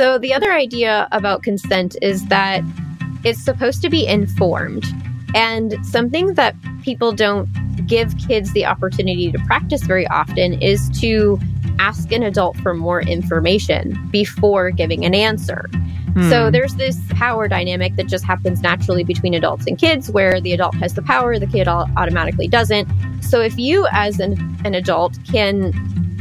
So, 0.00 0.16
the 0.16 0.32
other 0.32 0.50
idea 0.50 1.08
about 1.12 1.42
consent 1.42 1.94
is 2.00 2.24
that 2.28 2.64
it's 3.22 3.38
supposed 3.38 3.82
to 3.82 3.90
be 3.90 4.06
informed. 4.06 4.86
And 5.34 5.74
something 5.84 6.32
that 6.36 6.56
people 6.82 7.12
don't 7.12 7.46
give 7.86 8.16
kids 8.16 8.50
the 8.54 8.64
opportunity 8.64 9.30
to 9.30 9.38
practice 9.40 9.82
very 9.82 10.06
often 10.06 10.54
is 10.62 10.88
to 11.00 11.38
ask 11.78 12.12
an 12.12 12.22
adult 12.22 12.56
for 12.60 12.72
more 12.72 13.02
information 13.02 14.08
before 14.10 14.70
giving 14.70 15.04
an 15.04 15.14
answer. 15.14 15.68
So 16.30 16.46
Hmm. 16.46 16.50
there's 16.50 16.76
this 16.76 16.98
power 17.10 17.46
dynamic 17.46 17.96
that 17.96 18.06
just 18.06 18.24
happens 18.24 18.62
naturally 18.62 19.04
between 19.04 19.34
adults 19.34 19.66
and 19.66 19.76
kids 19.76 20.10
where 20.10 20.40
the 20.40 20.54
adult 20.54 20.76
has 20.76 20.94
the 20.94 21.02
power, 21.02 21.38
the 21.38 21.46
kid 21.46 21.68
automatically 21.68 22.48
doesn't. 22.48 22.88
So 23.20 23.42
if 23.42 23.58
you 23.58 23.86
as 23.92 24.18
an, 24.18 24.56
an 24.64 24.74
adult 24.74 25.18
can 25.30 25.74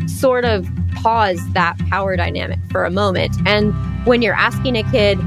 sort 0.10 0.44
of 0.44 0.68
pause 1.02 1.40
that 1.54 1.78
power 1.90 2.16
dynamic 2.16 2.60
for 2.72 2.86
a 2.86 2.92
moment 2.92 3.36
and 3.46 3.74
when 4.06 4.22
you're 4.22 4.36
asking 4.36 4.78
a 4.78 4.84
kid, 4.84 5.20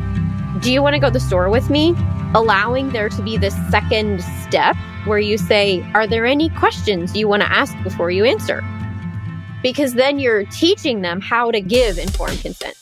do 0.60 0.72
you 0.72 0.82
want 0.82 0.94
to 0.94 1.00
go 1.00 1.08
to 1.08 1.12
the 1.12 1.20
store 1.20 1.48
with 1.50 1.70
me? 1.70 1.94
Allowing 2.34 2.90
there 2.90 3.08
to 3.08 3.22
be 3.22 3.36
this 3.36 3.54
second 3.70 4.22
step 4.42 4.76
where 5.04 5.18
you 5.18 5.36
say, 5.36 5.82
Are 5.94 6.06
there 6.06 6.24
any 6.24 6.48
questions 6.50 7.16
you 7.16 7.28
want 7.28 7.42
to 7.42 7.52
ask 7.52 7.74
before 7.82 8.10
you 8.10 8.24
answer? 8.24 8.62
Because 9.62 9.94
then 9.94 10.18
you're 10.18 10.44
teaching 10.46 11.02
them 11.02 11.20
how 11.20 11.50
to 11.50 11.60
give 11.60 11.98
informed 11.98 12.40
consent. 12.40 12.81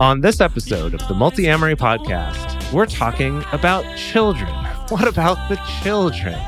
On 0.00 0.20
this 0.20 0.40
episode 0.40 0.94
of 0.94 1.00
the 1.08 1.14
Multiamory 1.14 1.74
podcast, 1.74 2.72
we're 2.72 2.86
talking 2.86 3.44
about 3.50 3.84
children. 3.96 4.48
What 4.90 5.08
about 5.08 5.50
the 5.50 5.56
children? 5.82 6.38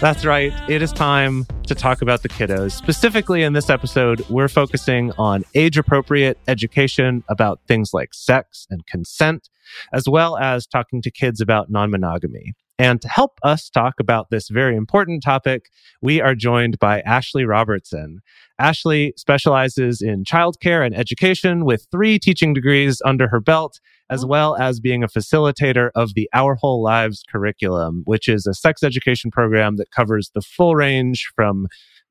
That's 0.00 0.24
right, 0.24 0.52
it 0.68 0.82
is 0.82 0.92
time 0.92 1.46
to 1.68 1.74
talk 1.76 2.02
about 2.02 2.22
the 2.22 2.28
kiddos. 2.28 2.72
Specifically, 2.72 3.44
in 3.44 3.52
this 3.52 3.70
episode, 3.70 4.28
we're 4.28 4.48
focusing 4.48 5.12
on 5.16 5.44
age 5.54 5.78
appropriate 5.78 6.38
education 6.48 7.22
about 7.28 7.60
things 7.68 7.94
like 7.94 8.12
sex 8.12 8.66
and 8.68 8.84
consent, 8.86 9.48
as 9.92 10.08
well 10.08 10.36
as 10.36 10.66
talking 10.66 11.00
to 11.02 11.10
kids 11.10 11.40
about 11.40 11.70
non 11.70 11.90
monogamy. 11.92 12.54
And 12.78 13.00
to 13.02 13.08
help 13.08 13.40
us 13.42 13.70
talk 13.70 13.94
about 13.98 14.30
this 14.30 14.48
very 14.48 14.76
important 14.76 15.22
topic, 15.22 15.70
we 16.02 16.20
are 16.20 16.34
joined 16.34 16.78
by 16.78 17.00
Ashley 17.00 17.44
Robertson. 17.44 18.20
Ashley 18.58 19.12
specializes 19.16 20.02
in 20.02 20.24
childcare 20.24 20.84
and 20.84 20.94
education 20.94 21.64
with 21.64 21.86
three 21.90 22.18
teaching 22.18 22.52
degrees 22.52 23.00
under 23.04 23.28
her 23.28 23.40
belt, 23.40 23.80
as 24.10 24.24
oh. 24.24 24.26
well 24.26 24.56
as 24.56 24.80
being 24.80 25.02
a 25.04 25.08
facilitator 25.08 25.90
of 25.94 26.14
the 26.14 26.28
Our 26.34 26.56
Whole 26.56 26.82
Lives 26.82 27.22
curriculum, 27.30 28.02
which 28.04 28.28
is 28.28 28.46
a 28.46 28.54
sex 28.54 28.82
education 28.82 29.30
program 29.30 29.76
that 29.76 29.90
covers 29.90 30.30
the 30.34 30.40
full 30.40 30.74
range 30.74 31.30
from 31.34 31.68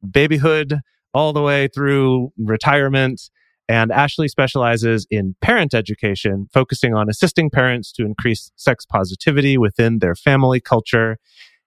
babyhood 0.10 0.80
all 1.14 1.34
the 1.34 1.42
way 1.42 1.68
through 1.68 2.32
retirement. 2.38 3.30
And 3.70 3.92
Ashley 3.92 4.30
specializes 4.30 5.06
in 5.12 5.36
parent 5.42 5.74
education, 5.74 6.48
focusing 6.54 6.94
on 6.94 7.10
assisting 7.10 7.50
parents 7.50 7.92
to 7.94 8.06
increase 8.06 8.52
sex 8.56 8.86
positivity 8.86 9.58
within 9.58 10.00
their 10.00 10.16
family 10.16 10.62
culture, 10.62 11.18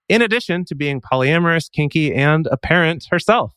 in 0.08 0.22
addition 0.22 0.64
to 0.66 0.74
being 0.74 1.02
polyamorous, 1.02 1.70
kinky, 1.70 2.14
and 2.14 2.47
a 2.50 2.56
parent 2.56 3.06
herself. 3.10 3.52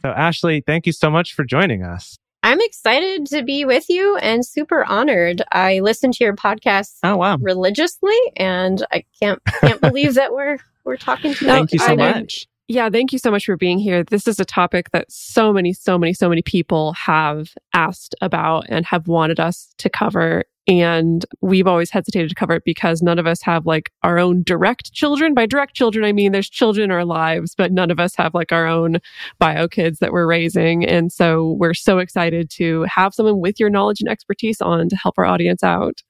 So, 0.00 0.10
Ashley, 0.10 0.62
thank 0.66 0.86
you 0.86 0.92
so 0.92 1.10
much 1.10 1.34
for 1.34 1.44
joining 1.44 1.82
us. 1.82 2.16
I'm 2.42 2.60
excited 2.60 3.26
to 3.26 3.44
be 3.44 3.64
with 3.64 3.88
you 3.88 4.16
and 4.16 4.44
super 4.44 4.84
honored. 4.84 5.42
I 5.52 5.78
listen 5.80 6.10
to 6.12 6.24
your 6.24 6.34
podcast 6.34 6.96
Oh, 7.04 7.16
wow. 7.16 7.36
religiously 7.40 8.16
and 8.36 8.84
I 8.90 9.04
can't 9.20 9.38
can't 9.60 9.80
believe 9.80 10.14
that 10.14 10.32
we're 10.32 10.58
we're 10.84 10.96
talking 10.96 11.34
to 11.34 11.44
you. 11.44 11.50
Thank 11.50 11.72
you 11.72 11.78
so 11.78 11.92
I 11.92 11.96
much. 11.96 12.46
Yeah, 12.66 12.88
thank 12.90 13.12
you 13.12 13.18
so 13.18 13.30
much 13.30 13.44
for 13.44 13.56
being 13.56 13.78
here. 13.78 14.02
This 14.02 14.26
is 14.26 14.40
a 14.40 14.44
topic 14.44 14.90
that 14.92 15.10
so 15.12 15.52
many, 15.52 15.72
so 15.72 15.98
many, 15.98 16.14
so 16.14 16.28
many 16.28 16.42
people 16.42 16.94
have 16.94 17.50
asked 17.74 18.14
about 18.20 18.64
and 18.68 18.86
have 18.86 19.06
wanted 19.08 19.38
us 19.38 19.72
to 19.78 19.88
cover. 19.90 20.44
And 20.68 21.24
we've 21.40 21.66
always 21.66 21.90
hesitated 21.90 22.28
to 22.28 22.34
cover 22.36 22.54
it 22.54 22.64
because 22.64 23.02
none 23.02 23.18
of 23.18 23.26
us 23.26 23.42
have 23.42 23.66
like 23.66 23.90
our 24.02 24.18
own 24.18 24.44
direct 24.44 24.92
children. 24.92 25.34
By 25.34 25.46
direct 25.46 25.74
children, 25.74 26.04
I 26.04 26.12
mean 26.12 26.30
there's 26.30 26.48
children 26.48 26.84
in 26.84 26.90
our 26.92 27.04
lives, 27.04 27.54
but 27.56 27.72
none 27.72 27.90
of 27.90 27.98
us 27.98 28.14
have 28.14 28.32
like 28.32 28.52
our 28.52 28.66
own 28.66 28.98
bio 29.40 29.66
kids 29.66 29.98
that 29.98 30.12
we're 30.12 30.26
raising. 30.26 30.84
And 30.84 31.12
so 31.12 31.56
we're 31.58 31.74
so 31.74 31.98
excited 31.98 32.48
to 32.50 32.84
have 32.84 33.12
someone 33.12 33.40
with 33.40 33.58
your 33.58 33.70
knowledge 33.70 34.00
and 34.00 34.08
expertise 34.08 34.60
on 34.60 34.88
to 34.88 34.96
help 34.96 35.16
our 35.18 35.24
audience 35.24 35.64
out. 35.64 36.02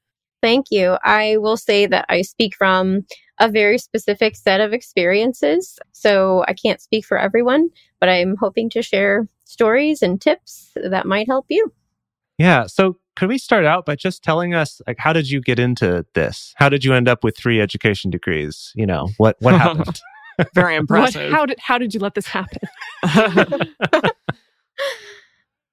Thank 0.42 0.66
you. 0.70 0.98
I 1.02 1.36
will 1.38 1.56
say 1.56 1.86
that 1.86 2.04
I 2.08 2.22
speak 2.22 2.54
from 2.54 3.06
a 3.38 3.48
very 3.48 3.78
specific 3.78 4.36
set 4.36 4.60
of 4.60 4.72
experiences. 4.72 5.78
So 5.92 6.44
I 6.46 6.52
can't 6.52 6.80
speak 6.80 7.04
for 7.06 7.16
everyone, 7.16 7.70
but 8.00 8.08
I'm 8.08 8.36
hoping 8.38 8.68
to 8.70 8.82
share 8.82 9.26
stories 9.44 10.02
and 10.02 10.20
tips 10.20 10.72
that 10.74 11.06
might 11.06 11.28
help 11.28 11.46
you. 11.48 11.72
Yeah. 12.38 12.66
So, 12.66 12.98
could 13.16 13.28
we 13.28 13.38
start 13.38 13.64
out 13.64 13.84
by 13.86 13.94
just 13.96 14.22
telling 14.22 14.54
us, 14.54 14.80
like, 14.86 14.98
how 14.98 15.12
did 15.12 15.28
you 15.30 15.40
get 15.40 15.58
into 15.58 16.04
this? 16.14 16.54
How 16.56 16.68
did 16.68 16.84
you 16.84 16.94
end 16.94 17.08
up 17.08 17.22
with 17.24 17.36
three 17.36 17.60
education 17.60 18.10
degrees? 18.10 18.72
You 18.74 18.86
know, 18.86 19.08
what 19.18 19.36
what 19.40 19.54
happened? 19.54 20.00
Very 20.54 20.74
What, 20.74 20.80
impressive. 20.80 21.30
how 21.30 21.44
did 21.46 21.58
how 21.60 21.78
did 21.78 21.92
you 21.94 22.00
let 22.00 22.14
this 22.14 22.26
happen? 22.26 22.58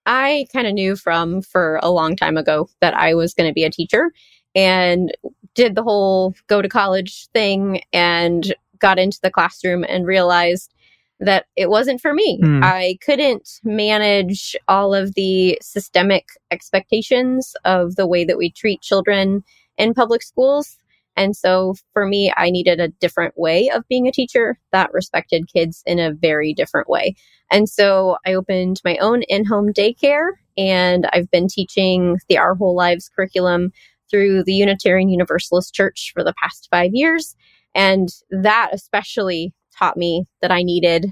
I 0.05 0.47
kind 0.51 0.65
of 0.67 0.73
knew 0.73 0.95
from 0.95 1.41
for 1.41 1.79
a 1.83 1.91
long 1.91 2.15
time 2.15 2.35
ago 2.37 2.67
that 2.81 2.93
I 2.95 3.13
was 3.13 3.33
going 3.33 3.49
to 3.49 3.53
be 3.53 3.63
a 3.63 3.69
teacher 3.69 4.11
and 4.55 5.11
did 5.53 5.75
the 5.75 5.83
whole 5.83 6.33
go 6.47 6.61
to 6.61 6.67
college 6.69 7.27
thing 7.27 7.81
and 7.93 8.53
got 8.79 8.97
into 8.97 9.19
the 9.21 9.29
classroom 9.31 9.85
and 9.87 10.05
realized 10.07 10.73
that 11.19 11.45
it 11.55 11.69
wasn't 11.69 12.01
for 12.01 12.13
me. 12.13 12.39
Hmm. 12.41 12.61
I 12.63 12.97
couldn't 13.03 13.49
manage 13.63 14.55
all 14.67 14.93
of 14.93 15.15
the 15.15 15.57
systemic 15.61 16.25
expectations 16.51 17.55
of 17.65 17.95
the 17.95 18.07
way 18.07 18.23
that 18.23 18.37
we 18.37 18.51
treat 18.51 18.81
children 18.81 19.43
in 19.77 19.93
public 19.93 20.23
schools. 20.23 20.77
And 21.17 21.35
so 21.35 21.75
for 21.91 22.05
me, 22.05 22.31
I 22.37 22.49
needed 22.49 22.79
a 22.79 22.87
different 22.87 23.37
way 23.37 23.69
of 23.69 23.87
being 23.89 24.07
a 24.07 24.11
teacher 24.11 24.57
that 24.71 24.93
respected 24.93 25.51
kids 25.51 25.83
in 25.85 25.99
a 25.99 26.13
very 26.13 26.53
different 26.53 26.89
way. 26.89 27.15
And 27.51 27.67
so 27.67 28.17
I 28.25 28.33
opened 28.33 28.79
my 28.85 28.95
own 28.97 29.23
in 29.23 29.43
home 29.43 29.73
daycare, 29.73 30.29
and 30.57 31.09
I've 31.11 31.29
been 31.29 31.47
teaching 31.49 32.17
the 32.29 32.37
Our 32.37 32.55
Whole 32.55 32.75
Lives 32.75 33.09
curriculum 33.13 33.71
through 34.09 34.43
the 34.43 34.53
Unitarian 34.53 35.09
Universalist 35.09 35.73
Church 35.73 36.11
for 36.13 36.23
the 36.23 36.33
past 36.41 36.69
five 36.71 36.91
years. 36.93 37.35
And 37.75 38.09
that 38.29 38.69
especially 38.71 39.53
taught 39.79 39.97
me 39.97 40.25
that 40.41 40.51
I 40.51 40.63
needed 40.63 41.07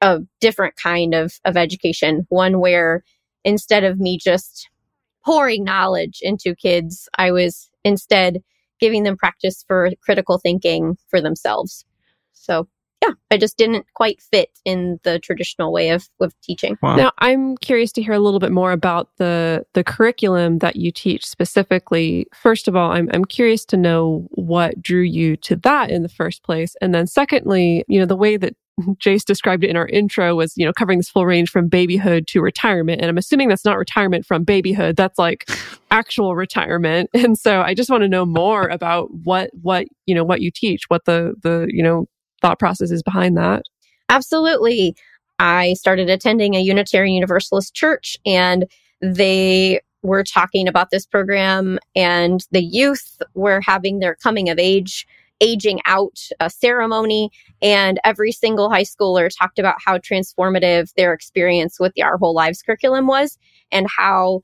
a 0.00 0.20
different 0.40 0.76
kind 0.76 1.14
of, 1.14 1.34
of 1.44 1.56
education, 1.56 2.26
one 2.28 2.60
where 2.60 3.02
instead 3.44 3.84
of 3.84 3.98
me 3.98 4.18
just 4.18 4.68
pouring 5.24 5.64
knowledge 5.64 6.20
into 6.22 6.54
kids, 6.54 7.08
I 7.18 7.32
was 7.32 7.70
instead 7.84 8.42
giving 8.80 9.02
them 9.02 9.16
practice 9.16 9.64
for 9.66 9.90
critical 10.02 10.38
thinking 10.38 10.96
for 11.08 11.20
themselves. 11.20 11.84
So 12.32 12.68
yeah, 13.02 13.12
I 13.30 13.36
just 13.36 13.58
didn't 13.58 13.86
quite 13.94 14.22
fit 14.22 14.50
in 14.64 14.98
the 15.02 15.18
traditional 15.18 15.72
way 15.72 15.90
of, 15.90 16.08
of 16.20 16.32
teaching. 16.42 16.78
Wow. 16.82 16.96
Now, 16.96 17.12
I'm 17.18 17.56
curious 17.58 17.92
to 17.92 18.02
hear 18.02 18.14
a 18.14 18.18
little 18.18 18.40
bit 18.40 18.52
more 18.52 18.72
about 18.72 19.10
the 19.18 19.66
the 19.74 19.84
curriculum 19.84 20.58
that 20.58 20.76
you 20.76 20.90
teach 20.90 21.26
specifically. 21.26 22.26
First 22.34 22.68
of 22.68 22.76
all, 22.76 22.92
I'm 22.92 23.10
I'm 23.12 23.24
curious 23.24 23.64
to 23.66 23.76
know 23.76 24.26
what 24.30 24.80
drew 24.80 25.02
you 25.02 25.36
to 25.38 25.56
that 25.56 25.90
in 25.90 26.02
the 26.02 26.08
first 26.08 26.42
place, 26.42 26.74
and 26.80 26.94
then 26.94 27.06
secondly, 27.06 27.84
you 27.86 28.00
know, 28.00 28.06
the 28.06 28.16
way 28.16 28.38
that 28.38 28.54
Jase 28.98 29.24
described 29.24 29.64
it 29.64 29.70
in 29.70 29.76
our 29.76 29.88
intro 29.88 30.34
was, 30.34 30.54
you 30.56 30.64
know, 30.64 30.72
covering 30.72 30.98
this 30.98 31.10
full 31.10 31.26
range 31.26 31.50
from 31.50 31.68
babyhood 31.68 32.26
to 32.28 32.40
retirement, 32.40 33.02
and 33.02 33.10
I'm 33.10 33.18
assuming 33.18 33.48
that's 33.48 33.64
not 33.64 33.76
retirement 33.76 34.24
from 34.24 34.44
babyhood. 34.44 34.96
That's 34.96 35.18
like 35.18 35.50
actual 35.90 36.34
retirement, 36.34 37.10
and 37.12 37.36
so 37.36 37.60
I 37.60 37.74
just 37.74 37.90
want 37.90 38.04
to 38.04 38.08
know 38.08 38.24
more 38.24 38.68
about 38.68 39.08
what 39.12 39.50
what 39.60 39.86
you 40.06 40.14
know 40.14 40.24
what 40.24 40.40
you 40.40 40.50
teach, 40.50 40.84
what 40.88 41.04
the 41.04 41.34
the 41.42 41.66
you 41.68 41.82
know 41.82 42.06
thought 42.46 42.58
process 42.60 42.92
is 42.92 43.02
behind 43.02 43.36
that. 43.36 43.64
Absolutely. 44.08 44.94
I 45.40 45.74
started 45.74 46.08
attending 46.08 46.54
a 46.54 46.60
Unitarian 46.60 47.14
Universalist 47.14 47.74
church 47.74 48.16
and 48.24 48.66
they 49.02 49.80
were 50.02 50.22
talking 50.22 50.68
about 50.68 50.90
this 50.90 51.04
program 51.04 51.78
and 51.96 52.46
the 52.52 52.62
youth 52.62 53.20
were 53.34 53.60
having 53.60 53.98
their 53.98 54.14
coming 54.14 54.48
of 54.48 54.58
age 54.58 55.06
aging 55.40 55.80
out 55.84 56.18
a 56.40 56.48
ceremony 56.48 57.30
and 57.60 57.98
every 58.04 58.32
single 58.32 58.70
high 58.70 58.84
schooler 58.84 59.28
talked 59.36 59.58
about 59.58 59.74
how 59.84 59.98
transformative 59.98 60.94
their 60.94 61.12
experience 61.12 61.78
with 61.78 61.92
the 61.94 62.02
our 62.02 62.16
whole 62.16 62.32
lives 62.32 62.62
curriculum 62.62 63.06
was 63.06 63.36
and 63.70 63.86
how 63.94 64.40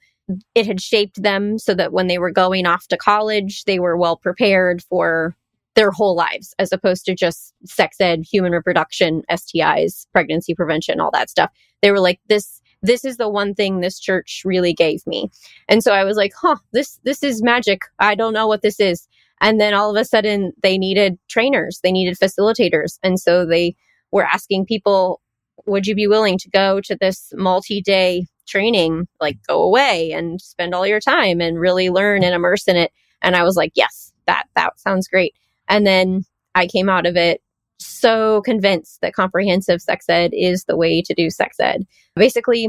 it 0.54 0.66
had 0.66 0.82
shaped 0.82 1.22
them 1.22 1.58
so 1.58 1.72
that 1.72 1.92
when 1.92 2.08
they 2.08 2.18
were 2.18 2.30
going 2.30 2.66
off 2.66 2.88
to 2.88 2.98
college 2.98 3.64
they 3.64 3.78
were 3.78 3.96
well 3.96 4.16
prepared 4.16 4.82
for 4.82 5.34
their 5.74 5.90
whole 5.90 6.14
lives 6.14 6.54
as 6.58 6.72
opposed 6.72 7.04
to 7.06 7.14
just 7.14 7.54
sex 7.64 8.00
ed 8.00 8.24
human 8.30 8.52
reproduction 8.52 9.22
stis 9.30 10.06
pregnancy 10.12 10.54
prevention 10.54 11.00
all 11.00 11.10
that 11.12 11.30
stuff. 11.30 11.50
They 11.80 11.90
were 11.90 12.00
like 12.00 12.20
this 12.28 12.60
this 12.84 13.04
is 13.04 13.16
the 13.16 13.28
one 13.28 13.54
thing 13.54 13.80
this 13.80 14.00
church 14.00 14.42
really 14.44 14.74
gave 14.74 15.06
me. 15.06 15.30
And 15.68 15.82
so 15.82 15.92
i 15.92 16.04
was 16.04 16.16
like 16.16 16.32
huh 16.40 16.56
this 16.72 16.98
this 17.04 17.22
is 17.22 17.42
magic. 17.42 17.82
I 17.98 18.14
don't 18.14 18.34
know 18.34 18.46
what 18.46 18.62
this 18.62 18.80
is. 18.80 19.08
And 19.40 19.60
then 19.60 19.74
all 19.74 19.90
of 19.90 20.00
a 20.00 20.04
sudden 20.04 20.52
they 20.62 20.78
needed 20.78 21.18
trainers. 21.28 21.80
They 21.82 21.92
needed 21.92 22.18
facilitators. 22.18 22.98
And 23.02 23.18
so 23.18 23.46
they 23.46 23.74
were 24.10 24.24
asking 24.24 24.66
people 24.66 25.20
would 25.66 25.86
you 25.86 25.94
be 25.94 26.08
willing 26.08 26.38
to 26.38 26.50
go 26.50 26.80
to 26.80 26.96
this 26.96 27.32
multi-day 27.36 28.26
training? 28.48 29.06
Like 29.20 29.38
go 29.46 29.62
away 29.62 30.12
and 30.12 30.40
spend 30.40 30.74
all 30.74 30.86
your 30.86 31.00
time 31.00 31.40
and 31.40 31.58
really 31.58 31.88
learn 31.88 32.24
and 32.24 32.34
immerse 32.34 32.68
in 32.68 32.76
it. 32.76 32.92
And 33.22 33.36
i 33.36 33.42
was 33.42 33.56
like 33.56 33.72
yes 33.74 34.12
that 34.26 34.44
that 34.54 34.78
sounds 34.78 35.08
great 35.08 35.34
and 35.68 35.86
then 35.86 36.24
i 36.54 36.66
came 36.66 36.88
out 36.88 37.06
of 37.06 37.16
it 37.16 37.40
so 37.78 38.40
convinced 38.42 39.00
that 39.00 39.14
comprehensive 39.14 39.80
sex 39.80 40.06
ed 40.08 40.30
is 40.32 40.64
the 40.64 40.76
way 40.76 41.02
to 41.02 41.14
do 41.14 41.30
sex 41.30 41.56
ed 41.60 41.86
basically 42.14 42.68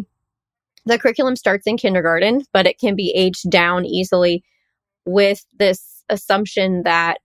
the 0.85 0.99
curriculum 0.99 1.35
starts 1.35 1.67
in 1.67 1.77
kindergarten 1.77 2.43
but 2.53 2.65
it 2.65 2.79
can 2.79 2.95
be 2.95 3.11
aged 3.15 3.49
down 3.49 3.85
easily 3.85 4.43
with 5.05 5.45
this 5.57 6.03
assumption 6.09 6.83
that 6.83 7.17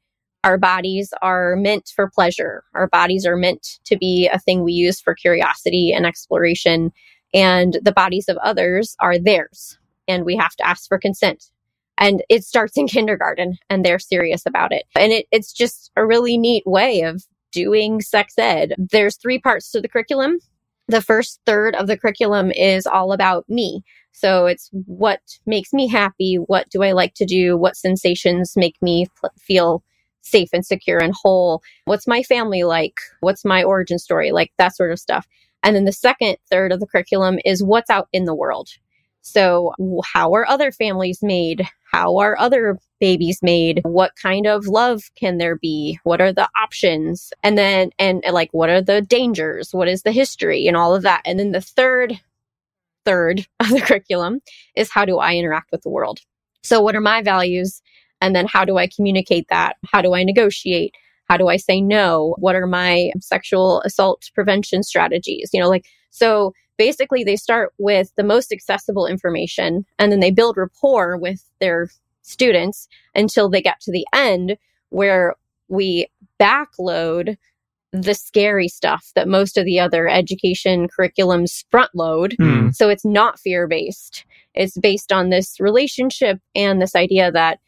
our 0.44 0.58
bodies 0.58 1.12
are 1.20 1.56
meant 1.56 1.92
for 1.94 2.08
pleasure. 2.08 2.64
Our 2.74 2.86
bodies 2.86 3.26
are 3.26 3.36
meant 3.36 3.78
to 3.84 3.96
be 3.96 4.28
a 4.28 4.38
thing 4.38 4.62
we 4.62 4.72
use 4.72 5.00
for 5.00 5.14
curiosity 5.14 5.92
and 5.92 6.06
exploration. 6.06 6.92
And 7.34 7.78
the 7.82 7.92
bodies 7.92 8.28
of 8.28 8.36
others 8.38 8.96
are 9.00 9.18
theirs. 9.18 9.78
And 10.06 10.24
we 10.24 10.36
have 10.36 10.54
to 10.56 10.66
ask 10.66 10.88
for 10.88 10.98
consent. 10.98 11.44
And 11.98 12.22
it 12.28 12.44
starts 12.44 12.76
in 12.76 12.88
kindergarten 12.88 13.58
and 13.68 13.84
they're 13.84 13.98
serious 13.98 14.42
about 14.46 14.72
it. 14.72 14.84
And 14.94 15.12
it, 15.12 15.26
it's 15.30 15.52
just 15.52 15.90
a 15.96 16.06
really 16.06 16.38
neat 16.38 16.64
way 16.66 17.02
of 17.02 17.24
doing 17.52 18.00
sex 18.00 18.34
ed. 18.38 18.74
There's 18.78 19.16
three 19.16 19.38
parts 19.38 19.70
to 19.72 19.80
the 19.80 19.88
curriculum. 19.88 20.38
The 20.88 21.02
first 21.02 21.40
third 21.44 21.74
of 21.74 21.86
the 21.86 21.98
curriculum 21.98 22.50
is 22.50 22.86
all 22.86 23.12
about 23.12 23.44
me. 23.48 23.82
So 24.12 24.46
it's 24.46 24.70
what 24.72 25.20
makes 25.46 25.72
me 25.72 25.86
happy? 25.86 26.36
What 26.36 26.68
do 26.70 26.82
I 26.82 26.92
like 26.92 27.14
to 27.14 27.26
do? 27.26 27.56
What 27.56 27.76
sensations 27.76 28.54
make 28.56 28.74
me 28.80 29.06
feel 29.38 29.82
safe 30.22 30.48
and 30.52 30.64
secure 30.64 30.98
and 30.98 31.14
whole? 31.14 31.62
What's 31.84 32.06
my 32.06 32.22
family 32.22 32.64
like? 32.64 32.98
What's 33.20 33.44
my 33.44 33.62
origin 33.62 33.98
story? 33.98 34.32
Like 34.32 34.52
that 34.58 34.74
sort 34.74 34.92
of 34.92 34.98
stuff. 34.98 35.26
And 35.62 35.76
then 35.76 35.84
the 35.84 35.92
second 35.92 36.36
third 36.50 36.72
of 36.72 36.80
the 36.80 36.86
curriculum 36.86 37.38
is 37.44 37.62
what's 37.62 37.90
out 37.90 38.08
in 38.12 38.24
the 38.24 38.34
world. 38.34 38.68
So, 39.28 39.74
how 40.04 40.32
are 40.34 40.48
other 40.48 40.72
families 40.72 41.20
made? 41.22 41.66
How 41.90 42.18
are 42.18 42.38
other 42.38 42.78
babies 42.98 43.40
made? 43.42 43.80
What 43.84 44.12
kind 44.20 44.46
of 44.46 44.66
love 44.66 45.02
can 45.16 45.38
there 45.38 45.56
be? 45.56 45.98
What 46.04 46.20
are 46.20 46.32
the 46.32 46.48
options? 46.60 47.32
And 47.42 47.58
then, 47.58 47.90
and 47.98 48.22
like, 48.30 48.50
what 48.52 48.70
are 48.70 48.80
the 48.80 49.02
dangers? 49.02 49.72
What 49.72 49.88
is 49.88 50.02
the 50.02 50.12
history 50.12 50.66
and 50.66 50.76
all 50.76 50.94
of 50.94 51.02
that? 51.02 51.22
And 51.24 51.38
then 51.38 51.52
the 51.52 51.60
third 51.60 52.20
third 53.04 53.46
of 53.60 53.68
the 53.68 53.80
curriculum 53.80 54.40
is 54.74 54.90
how 54.90 55.04
do 55.04 55.18
I 55.18 55.34
interact 55.34 55.72
with 55.72 55.82
the 55.82 55.90
world? 55.90 56.20
So, 56.62 56.80
what 56.80 56.96
are 56.96 57.00
my 57.00 57.22
values? 57.22 57.82
And 58.20 58.34
then, 58.34 58.46
how 58.46 58.64
do 58.64 58.78
I 58.78 58.88
communicate 58.88 59.46
that? 59.50 59.76
How 59.86 60.00
do 60.00 60.14
I 60.14 60.24
negotiate? 60.24 60.94
How 61.28 61.36
do 61.36 61.48
I 61.48 61.58
say 61.58 61.82
no? 61.82 62.34
What 62.38 62.56
are 62.56 62.66
my 62.66 63.12
sexual 63.20 63.82
assault 63.82 64.30
prevention 64.34 64.82
strategies? 64.82 65.50
You 65.52 65.60
know, 65.60 65.68
like, 65.68 65.84
so 66.10 66.54
basically, 66.78 67.24
they 67.24 67.36
start 67.36 67.72
with 67.78 68.12
the 68.16 68.24
most 68.24 68.52
accessible 68.52 69.06
information 69.06 69.84
and 69.98 70.10
then 70.10 70.20
they 70.20 70.30
build 70.30 70.56
rapport 70.56 71.18
with 71.18 71.44
their 71.60 71.88
students 72.22 72.88
until 73.14 73.48
they 73.48 73.60
get 73.60 73.80
to 73.80 73.92
the 73.92 74.06
end 74.12 74.56
where 74.90 75.34
we 75.68 76.06
backload 76.40 77.36
the 77.92 78.14
scary 78.14 78.68
stuff 78.68 79.10
that 79.14 79.28
most 79.28 79.56
of 79.56 79.64
the 79.64 79.80
other 79.80 80.08
education 80.08 80.88
curriculums 80.88 81.64
front 81.70 81.90
load. 81.94 82.34
Hmm. 82.38 82.70
So 82.70 82.88
it's 82.88 83.04
not 83.04 83.40
fear 83.40 83.66
based. 83.66 84.24
It's 84.54 84.76
based 84.76 85.12
on 85.12 85.30
this 85.30 85.58
relationship 85.58 86.38
and 86.54 86.80
this 86.80 86.94
idea 86.94 87.32
that 87.32 87.60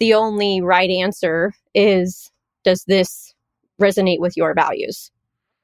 the 0.00 0.14
only 0.14 0.60
right 0.60 0.90
answer 0.90 1.52
is 1.74 2.30
does 2.64 2.84
this 2.84 3.34
resonate 3.80 4.20
with 4.20 4.36
your 4.36 4.54
values? 4.54 5.10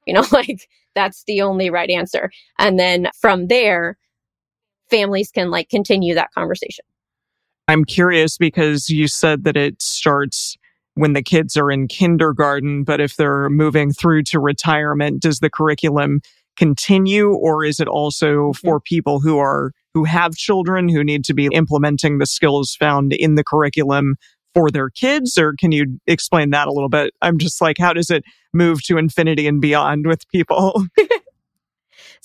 You 0.07 0.15
know, 0.15 0.25
like 0.33 0.69
that's 0.97 1.23
the 1.29 1.43
only 1.43 1.71
right 1.71 1.91
answer. 1.91 2.31
And 2.59 2.81
then 2.81 3.09
from 3.21 3.47
there, 3.47 3.97
families 4.91 5.31
can 5.31 5.51
like 5.51 5.69
continue 5.69 6.15
that 6.15 6.33
conversation. 6.33 6.85
I'm 7.69 7.85
curious 7.85 8.39
because 8.39 8.89
you 8.89 9.07
said 9.07 9.45
that 9.45 9.57
it 9.57 9.81
starts 9.83 10.57
when 10.95 11.13
the 11.13 11.23
kids 11.23 11.57
are 11.57 11.71
in 11.71 11.89
kindergarten, 11.89 12.83
but 12.83 13.01
if 13.01 13.17
they're 13.17 13.51
moving 13.51 13.93
through 13.93 14.23
to 14.25 14.41
retirement, 14.41 15.21
does 15.21 15.41
the 15.41 15.51
curriculum 15.51 16.21
continue 16.57 17.35
or 17.35 17.65
is 17.65 17.81
it 17.81 17.89
also 17.89 18.51
mm-hmm. 18.51 18.67
for 18.67 18.81
people 18.81 19.21
who 19.21 19.39
are 19.39 19.73
who 19.95 20.05
have 20.05 20.35
children 20.35 20.89
who 20.89 21.05
need 21.05 21.25
to 21.25 21.35
be 21.35 21.49
implementing 21.53 22.19
the 22.19 22.27
skills 22.27 22.75
found 22.75 23.13
in 23.13 23.35
the 23.35 23.45
curriculum 23.45 24.17
for 24.57 24.71
their 24.71 24.89
kids 24.89 25.37
or 25.37 25.53
can 25.53 25.71
you 25.71 26.01
explain 26.07 26.49
that 26.49 26.67
a 26.67 26.73
little 26.73 26.89
bit? 26.89 27.13
I'm 27.21 27.37
just 27.37 27.61
like 27.61 27.77
how 27.79 27.93
does 27.93 28.11
it 28.11 28.25
move 28.55 28.83
to 28.85 28.97
infinity 28.97 29.47
and 29.47 29.61
beyond 29.61 30.07
with 30.07 30.27
people? 30.31 30.83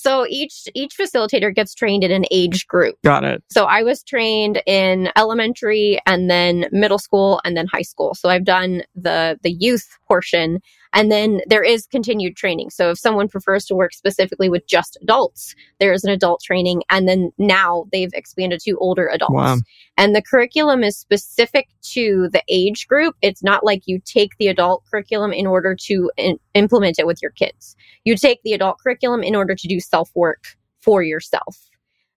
So 0.01 0.25
each 0.28 0.68
each 0.74 0.98
facilitator 0.98 1.54
gets 1.54 1.75
trained 1.75 2.04
in 2.04 2.12
an 2.12 2.25
age 2.31 2.66
group. 2.66 2.95
Got 3.04 3.24
it. 3.24 3.44
So 3.51 3.66
I 3.66 3.83
was 3.83 4.01
trained 4.01 4.60
in 4.66 5.10
elementary 5.16 6.00
and 6.07 6.28
then 6.28 6.66
middle 6.72 6.98
school 6.98 7.39
and 7.45 7.56
then 7.56 7.68
high 7.68 7.83
school. 7.83 8.16
So 8.16 8.28
I've 8.28 8.44
done 8.44 8.81
the 8.95 9.38
the 9.44 9.51
youth 9.51 10.00
portion 10.12 10.60
and 10.92 11.10
then 11.10 11.40
there 11.48 11.63
is 11.63 11.88
continued 11.88 12.36
training. 12.36 12.69
So 12.69 12.90
if 12.90 13.00
someone 13.00 13.30
prefers 13.30 13.63
to 13.66 13.75
work 13.75 13.94
specifically 13.94 14.50
with 14.50 14.68
just 14.68 14.98
adults, 15.02 15.56
there 15.80 15.94
is 15.94 16.04
an 16.04 16.12
adult 16.12 16.42
training 16.44 16.81
and 16.90 17.08
then 17.08 17.31
now 17.38 17.86
they've 17.94 18.12
expanded 18.13 18.60
to 18.66 18.78
older 18.78 19.08
adults. 19.08 19.34
Wow. 19.34 19.58
And 19.96 20.13
the 20.13 20.22
curriculum 20.22 20.84
is 20.84 20.98
specific 20.98 21.69
to 21.94 22.28
the 22.34 22.44
age 22.50 22.88
group. 22.88 23.16
It's 23.22 23.42
not 23.42 23.63
like 23.63 23.84
you 23.86 24.02
take 24.04 24.31
the 24.38 24.50
adult 24.50 24.84
curriculum 24.92 25.31
in 25.31 25.48
order 25.48 25.78
to 25.88 26.12
in- 26.18 26.40
implement 26.56 27.00
it 27.00 27.08
with 27.08 27.22
your 27.22 27.31
kids. 27.31 27.78
You 28.04 28.18
take 28.18 28.42
the 28.44 28.52
adult 28.52 28.80
curriculum 28.84 29.24
in 29.24 29.34
order 29.34 29.56
to 29.56 29.68
do 29.69 29.80
self 29.80 30.10
work 30.13 30.44
for 30.81 31.02
yourself. 31.04 31.58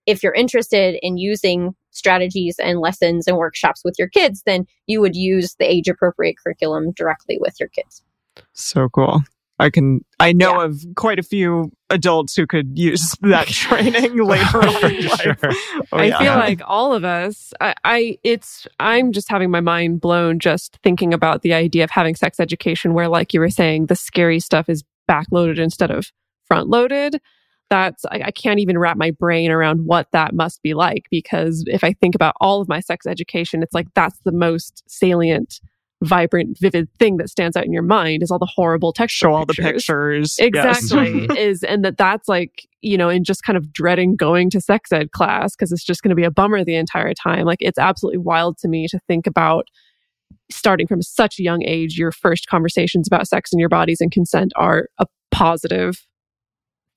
If 0.04 0.24
you're 0.24 0.34
interested 0.34 0.98
in 1.00 1.16
using 1.16 1.76
strategies 1.94 2.56
and 2.58 2.80
lessons 2.80 3.26
and 3.26 3.36
workshops 3.36 3.82
with 3.84 3.94
your 3.98 4.08
kids, 4.08 4.42
then 4.46 4.66
you 4.86 5.00
would 5.00 5.16
use 5.16 5.54
the 5.58 5.64
age 5.64 5.88
appropriate 5.88 6.36
curriculum 6.42 6.92
directly 6.92 7.38
with 7.40 7.54
your 7.58 7.68
kids. 7.70 8.02
So 8.52 8.88
cool. 8.88 9.22
I 9.60 9.70
can 9.70 10.00
I 10.18 10.32
know 10.32 10.58
Yeah. 10.60 10.66
of 10.66 10.84
quite 10.96 11.20
a 11.20 11.22
few 11.22 11.70
adults 11.88 12.34
who 12.34 12.44
could 12.44 12.76
use 12.76 13.14
that 13.20 13.46
training 13.48 14.16
later 14.18 14.58
on 14.64 14.80
For 14.80 14.88
in 14.88 15.06
life. 15.06 15.20
sure. 15.20 15.36
Oh, 15.92 15.98
I 15.98 16.04
yeah. 16.06 16.18
feel 16.18 16.34
like 16.34 16.60
all 16.66 16.92
of 16.92 17.04
us, 17.04 17.52
I, 17.60 17.74
I, 17.84 18.18
it's, 18.24 18.66
I'm 18.80 19.12
just 19.12 19.28
having 19.28 19.50
my 19.52 19.60
mind 19.60 20.00
blown 20.00 20.40
just 20.40 20.78
thinking 20.82 21.14
about 21.14 21.42
the 21.42 21.54
idea 21.54 21.84
of 21.84 21.90
having 21.90 22.16
sex 22.16 22.40
education 22.40 22.94
where, 22.94 23.06
like 23.08 23.32
you 23.32 23.38
were 23.38 23.50
saying, 23.50 23.86
the 23.86 23.94
scary 23.94 24.40
stuff 24.40 24.68
is 24.68 24.82
backloaded 25.08 25.58
instead 25.60 25.92
of 25.92 26.10
front 26.46 26.68
loaded. 26.68 27.20
That's, 27.70 28.04
I, 28.06 28.22
I 28.26 28.30
can't 28.30 28.60
even 28.60 28.78
wrap 28.78 28.96
my 28.96 29.10
brain 29.10 29.50
around 29.50 29.86
what 29.86 30.08
that 30.12 30.34
must 30.34 30.62
be 30.62 30.74
like 30.74 31.06
because 31.10 31.64
if 31.66 31.82
I 31.82 31.92
think 31.94 32.14
about 32.14 32.34
all 32.40 32.60
of 32.60 32.68
my 32.68 32.80
sex 32.80 33.06
education, 33.06 33.62
it's 33.62 33.74
like 33.74 33.88
that's 33.94 34.18
the 34.24 34.32
most 34.32 34.82
salient, 34.86 35.60
vibrant, 36.02 36.58
vivid 36.60 36.88
thing 36.98 37.16
that 37.16 37.30
stands 37.30 37.56
out 37.56 37.64
in 37.64 37.72
your 37.72 37.82
mind 37.82 38.22
is 38.22 38.30
all 38.30 38.38
the 38.38 38.50
horrible 38.52 38.92
textual 38.92 39.32
show 39.32 39.36
all 39.36 39.46
the 39.46 39.54
pictures. 39.54 40.36
pictures. 40.36 40.36
Yes. 40.38 40.92
Exactly. 40.92 41.38
is 41.38 41.62
and 41.62 41.84
that 41.84 41.96
that's 41.96 42.28
like, 42.28 42.68
you 42.82 42.98
know, 42.98 43.08
and 43.08 43.24
just 43.24 43.42
kind 43.42 43.56
of 43.56 43.72
dreading 43.72 44.14
going 44.14 44.50
to 44.50 44.60
sex 44.60 44.92
ed 44.92 45.12
class 45.12 45.56
because 45.56 45.72
it's 45.72 45.84
just 45.84 46.02
going 46.02 46.10
to 46.10 46.16
be 46.16 46.24
a 46.24 46.30
bummer 46.30 46.64
the 46.64 46.76
entire 46.76 47.14
time. 47.14 47.44
Like 47.44 47.58
it's 47.60 47.78
absolutely 47.78 48.18
wild 48.18 48.58
to 48.58 48.68
me 48.68 48.86
to 48.88 49.00
think 49.08 49.26
about 49.26 49.66
starting 50.50 50.86
from 50.86 51.02
such 51.02 51.38
a 51.38 51.42
young 51.42 51.62
age 51.64 51.96
your 51.96 52.12
first 52.12 52.46
conversations 52.48 53.06
about 53.06 53.26
sex 53.26 53.52
and 53.52 53.60
your 53.60 53.68
bodies 53.68 54.00
and 54.00 54.12
consent 54.12 54.52
are 54.56 54.88
a 54.98 55.06
positive 55.30 56.06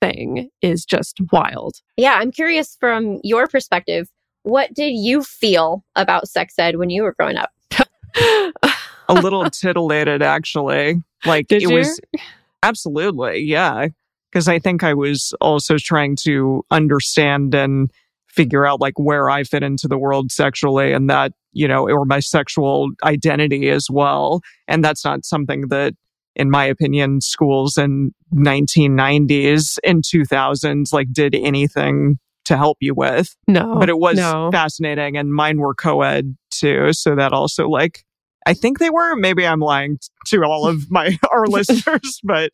thing 0.01 0.50
is 0.62 0.86
just 0.86 1.20
wild. 1.32 1.75
Yeah, 1.96 2.13
I'm 2.13 2.32
curious 2.32 2.77
from 2.80 3.20
your 3.24 3.48
perspective, 3.48 4.10
what 4.44 4.74
did 4.74 4.92
you 4.92 5.24
feel 5.24 5.84
about 5.96 6.27
sex 6.27 6.54
ed 6.58 6.77
when 6.77 6.89
you 6.89 7.04
were 7.04 7.13
growing 7.13 7.38
up? 7.38 7.51
a 9.10 9.13
little 9.13 9.50
titillated 9.50 10.22
actually. 10.22 11.04
Like 11.25 11.48
Did 11.48 11.63
it 11.63 11.70
you? 11.70 11.75
was 11.75 12.00
absolutely, 12.63 13.39
yeah. 13.42 13.88
Because 14.32 14.48
I 14.48 14.60
think 14.60 14.84
I 14.84 14.94
was 14.94 15.34
also 15.42 15.77
trying 15.77 16.18
to 16.24 16.63
understand 16.70 17.56
and 17.56 17.89
figure 18.27 18.66
out 18.66 18.80
like 18.80 18.94
where 18.98 19.30
I 19.30 19.44
fit 19.44 19.63
into 19.63 19.88
the 19.88 19.98
world 19.98 20.32
sexually 20.32 20.94
and 20.94 21.10
that, 21.10 21.32
you 21.54 21.68
know, 21.68 21.89
or 21.89 22.06
my 22.06 22.20
sexual 22.20 22.89
identity 23.04 23.70
as 23.70 23.88
well. 23.89 24.42
And 24.68 24.84
that's 24.84 25.04
not 25.04 25.25
something 25.25 25.70
that, 25.70 25.94
in 26.38 26.50
my 26.50 26.63
opinion, 26.65 27.20
schools 27.22 27.77
in 27.77 28.12
1990s 28.34 29.77
and 29.84 30.03
2000s 30.03 30.94
like 30.94 31.12
did 31.12 31.36
anything 31.36 32.17
to 32.46 32.56
help 32.56 32.77
you 32.79 32.94
with. 32.96 33.36
No. 33.48 33.75
But 33.77 33.89
it 33.89 34.00
was 34.00 34.17
no. 34.17 34.50
fascinating, 34.51 35.17
and 35.17 35.34
mine 35.34 35.58
were 35.58 35.75
co-ed 35.75 36.38
too. 36.51 36.94
So 36.94 37.15
that 37.15 37.34
also 37.34 37.67
like. 37.67 38.03
I 38.46 38.53
think 38.53 38.79
they 38.79 38.89
were. 38.89 39.15
Maybe 39.17 39.46
I'm 39.46 39.60
lying 39.60 39.98
to 40.27 40.44
all 40.46 40.67
of 40.67 40.89
my 40.89 41.17
our 41.32 41.46
listeners, 41.48 42.22
but 42.24 42.50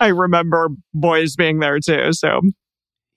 I 0.00 0.06
remember 0.08 0.70
boys 0.94 1.36
being 1.36 1.58
there 1.58 1.78
too. 1.80 2.12
So 2.12 2.40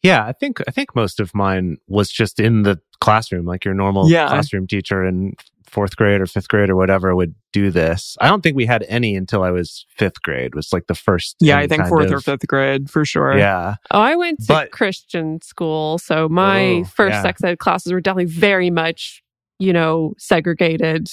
Yeah, 0.04 0.26
I 0.26 0.34
think 0.34 0.60
I 0.68 0.72
think 0.72 0.94
most 0.96 1.22
of 1.22 1.34
mine 1.34 1.78
was 1.88 2.12
just 2.12 2.40
in 2.40 2.64
the 2.64 2.80
classroom, 3.00 3.46
like 3.46 3.64
your 3.64 3.74
normal 3.74 4.10
Yeah. 4.10 4.28
classroom 4.28 4.68
teacher 4.68 5.06
in 5.06 5.34
fourth 5.70 5.96
grade 5.98 6.22
or 6.22 6.26
fifth 6.26 6.48
grade 6.48 6.70
or 6.70 6.76
whatever 6.76 7.16
would 7.16 7.36
do 7.54 7.70
this. 7.72 8.16
I 8.22 8.28
don't 8.30 8.42
think 8.42 8.56
we 8.56 8.66
had 8.66 8.84
any 8.88 9.16
until 9.16 9.44
I 9.44 9.52
was 9.52 9.86
fifth 9.90 10.22
grade. 10.22 10.56
Was 10.56 10.72
like 10.74 10.88
the 10.88 10.96
first. 10.96 11.36
yeah, 11.40 11.58
I 11.58 11.68
think 11.68 11.82
kind 11.82 11.90
fourth 11.90 12.12
or 12.12 12.20
fifth 12.22 12.48
grade 12.48 12.90
for 12.90 13.06
sure. 13.06 13.38
Yeah, 13.38 13.76
Oh, 13.92 14.00
I 14.00 14.16
went 14.16 14.40
to 14.42 14.46
But- 14.48 14.72
Christian 14.72 15.42
school, 15.42 15.98
so 15.98 16.28
my 16.30 16.68
Oh, 16.68 16.84
first 16.86 17.14
yeah. 17.16 17.22
sex 17.22 17.44
ed 17.44 17.60
classes 17.60 17.92
were 17.94 18.02
definitely 18.02 18.32
very 18.32 18.70
much, 18.70 19.22
you 19.60 19.74
know, 19.74 20.14
segregated, 20.18 21.10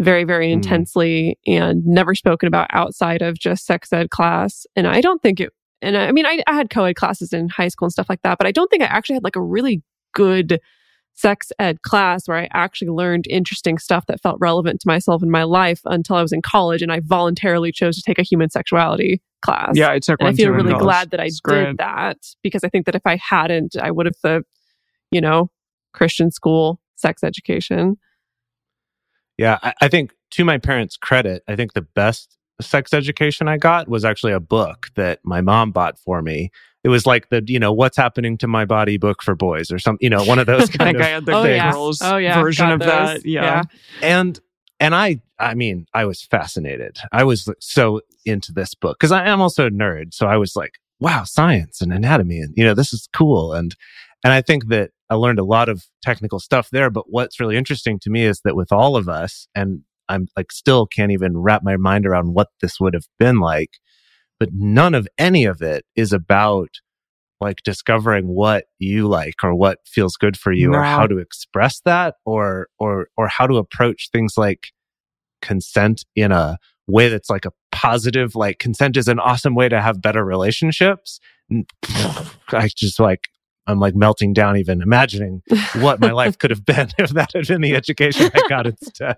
very, 0.00 0.24
very 0.24 0.48
Hmm. 0.48 0.54
intensely, 0.54 1.38
and 1.46 1.84
never 1.86 2.14
spoken 2.14 2.46
about 2.48 2.66
outside 2.72 3.22
of 3.22 3.38
just 3.38 3.64
sex 3.64 3.92
ed 3.92 4.10
class. 4.10 4.66
And 4.74 4.86
I 4.86 5.00
don't 5.00 5.22
think 5.22 5.40
it. 5.40 5.50
And 5.82 5.96
I 5.96 6.08
I 6.08 6.12
mean, 6.12 6.26
I, 6.26 6.42
I 6.46 6.54
had 6.54 6.68
co 6.70 6.84
ed 6.84 6.94
classes 6.96 7.32
in 7.32 7.48
high 7.48 7.68
school 7.68 7.86
and 7.86 7.92
stuff 7.92 8.08
like 8.08 8.22
that, 8.22 8.38
but 8.38 8.46
I 8.46 8.50
don't 8.52 8.68
think 8.70 8.82
I 8.82 8.86
actually 8.86 9.14
had 9.14 9.24
like 9.24 9.36
a 9.36 9.42
really 9.42 9.82
good 10.14 10.58
sex 11.16 11.52
ed 11.58 11.82
class 11.82 12.26
where 12.26 12.38
I 12.38 12.48
actually 12.52 12.88
learned 12.88 13.26
interesting 13.28 13.78
stuff 13.78 14.04
that 14.06 14.20
felt 14.20 14.36
relevant 14.40 14.80
to 14.80 14.88
myself 14.88 15.22
in 15.22 15.30
my 15.30 15.44
life 15.44 15.80
until 15.84 16.16
I 16.16 16.22
was 16.22 16.32
in 16.32 16.42
college, 16.42 16.82
and 16.82 16.90
I 16.92 17.00
voluntarily 17.00 17.70
chose 17.72 17.96
to 17.96 18.02
take 18.02 18.18
a 18.18 18.22
human 18.22 18.50
sexuality 18.50 19.22
class. 19.42 19.72
yeah. 19.74 19.90
I 19.90 19.98
took 20.00 20.18
And 20.20 20.28
I 20.28 20.32
feel 20.32 20.50
really 20.50 20.70
college. 20.70 20.82
glad 20.82 21.10
that 21.12 21.20
I 21.20 21.24
It's 21.26 21.40
great. 21.40 21.64
did 21.66 21.78
that 21.78 22.18
because 22.42 22.64
I 22.64 22.68
think 22.68 22.86
that 22.86 22.94
if 22.94 23.02
I 23.06 23.16
hadn't, 23.16 23.76
I 23.80 23.90
would 23.90 24.06
have 24.06 24.16
the, 24.22 24.42
you 25.10 25.20
know, 25.20 25.50
Christian 25.92 26.30
school 26.30 26.80
sex 26.96 27.22
education. 27.22 27.96
yeah. 29.38 29.58
I, 29.62 29.74
I 29.82 29.88
think 29.88 30.12
to 30.32 30.44
my 30.44 30.58
parents' 30.58 30.96
credit, 30.96 31.42
I 31.46 31.56
think 31.56 31.74
the 31.74 31.82
best 31.94 32.36
sex 32.60 32.92
education 32.94 33.46
I 33.48 33.56
got 33.58 33.88
was 33.88 34.04
actually 34.04 34.32
a 34.32 34.40
book 34.40 34.88
that 34.96 35.20
my 35.24 35.40
mom 35.40 35.70
bought 35.72 35.98
for 35.98 36.22
me. 36.22 36.50
It 36.84 36.88
was 36.88 37.06
like 37.06 37.30
the 37.30 37.42
you 37.46 37.58
know 37.58 37.72
what's 37.72 37.96
happening 37.96 38.38
to 38.38 38.46
my 38.46 38.64
body 38.64 38.98
book 38.98 39.22
for 39.22 39.34
boys 39.34 39.72
or 39.72 39.78
some 39.78 39.96
you 40.00 40.10
know 40.10 40.22
one 40.24 40.38
of 40.38 40.46
those 40.46 40.68
kind 40.70 40.88
think 40.88 40.96
of 40.98 41.02
I 41.02 41.08
had 41.08 41.26
the 41.26 41.32
Oh, 41.34 41.44
yeah. 41.44 41.72
girls 41.72 42.00
Oh, 42.02 42.16
yeah. 42.18 42.40
version 42.40 42.66
Got 42.66 42.72
of 42.74 42.78
those. 42.80 42.88
that. 43.22 43.26
Yeah. 43.26 43.62
and 44.02 44.38
and 44.80 44.94
i 44.94 45.20
i 45.38 45.54
mean 45.54 45.86
i 45.94 46.04
was 46.04 46.22
fascinated 46.22 46.96
i 47.12 47.22
was 47.24 47.48
so 47.60 48.00
into 48.26 48.52
this 48.52 48.74
book 48.74 48.98
because 48.98 49.12
i 49.12 49.24
am 49.26 49.40
also 49.40 49.66
a 49.66 49.70
nerd 49.70 50.12
so 50.12 50.26
i 50.26 50.36
was 50.36 50.56
like 50.56 50.74
wow 51.00 51.22
science 51.24 51.80
and 51.80 51.92
anatomy 51.92 52.38
and 52.40 52.52
you 52.56 52.64
know 52.64 52.74
this 52.74 52.92
is 52.92 53.08
cool 53.12 53.52
and 53.52 53.76
and 54.24 54.32
i 54.32 54.42
think 54.42 54.66
that 54.66 54.90
i 55.10 55.14
learned 55.14 55.38
a 55.38 55.44
lot 55.44 55.68
of 55.68 55.84
technical 56.02 56.40
stuff 56.40 56.68
there 56.70 56.90
but 56.90 57.04
what's 57.08 57.38
really 57.38 57.56
interesting 57.56 57.98
to 58.00 58.10
me 58.10 58.24
is 58.24 58.40
that 58.44 58.56
with 58.56 58.72
all 58.72 58.96
of 58.96 59.08
us 59.08 59.46
and 59.54 59.82
i'm 60.08 60.26
like 60.36 60.50
still 60.50 60.86
can't 60.86 61.12
even 61.12 61.38
wrap 61.38 61.62
my 61.62 61.76
mind 61.76 62.04
around 62.04 62.34
what 62.34 62.48
this 62.60 62.80
would 62.80 62.94
have 62.94 63.06
been 63.18 63.38
like 63.38 63.78
but 64.38 64.50
none 64.52 64.94
of 64.94 65.08
any 65.18 65.44
of 65.44 65.62
it 65.62 65.84
is 65.96 66.12
about 66.12 66.68
like 67.40 67.62
discovering 67.62 68.28
what 68.28 68.64
you 68.78 69.06
like 69.06 69.42
or 69.42 69.54
what 69.54 69.78
feels 69.86 70.16
good 70.16 70.36
for 70.36 70.52
you 70.52 70.72
or 70.72 70.82
how 70.82 71.06
to 71.06 71.18
express 71.18 71.80
that 71.84 72.14
or 72.24 72.68
or 72.78 73.08
or 73.16 73.28
how 73.28 73.46
to 73.46 73.56
approach 73.56 74.08
things 74.12 74.34
like 74.36 74.68
consent 75.42 76.04
in 76.16 76.32
a 76.32 76.58
way 76.86 77.08
that's 77.08 77.30
like 77.30 77.44
a 77.44 77.52
positive 77.70 78.34
like 78.34 78.58
consent 78.58 78.96
is 78.96 79.08
an 79.08 79.18
awesome 79.18 79.54
way 79.54 79.68
to 79.68 79.80
have 79.80 80.00
better 80.00 80.24
relationships. 80.24 81.20
I 82.48 82.68
just 82.74 82.98
like 82.98 83.28
i'm 83.66 83.80
like 83.80 83.94
melting 83.94 84.32
down 84.34 84.56
even 84.56 84.82
imagining 84.82 85.40
what 85.76 85.98
my 85.98 86.12
life 86.12 86.38
could 86.38 86.50
have 86.50 86.64
been 86.66 86.90
if 86.98 87.10
that 87.10 87.30
had 87.34 87.46
been 87.46 87.62
the 87.62 87.74
education 87.74 88.30
i 88.34 88.40
got 88.48 88.66
instead. 88.66 89.16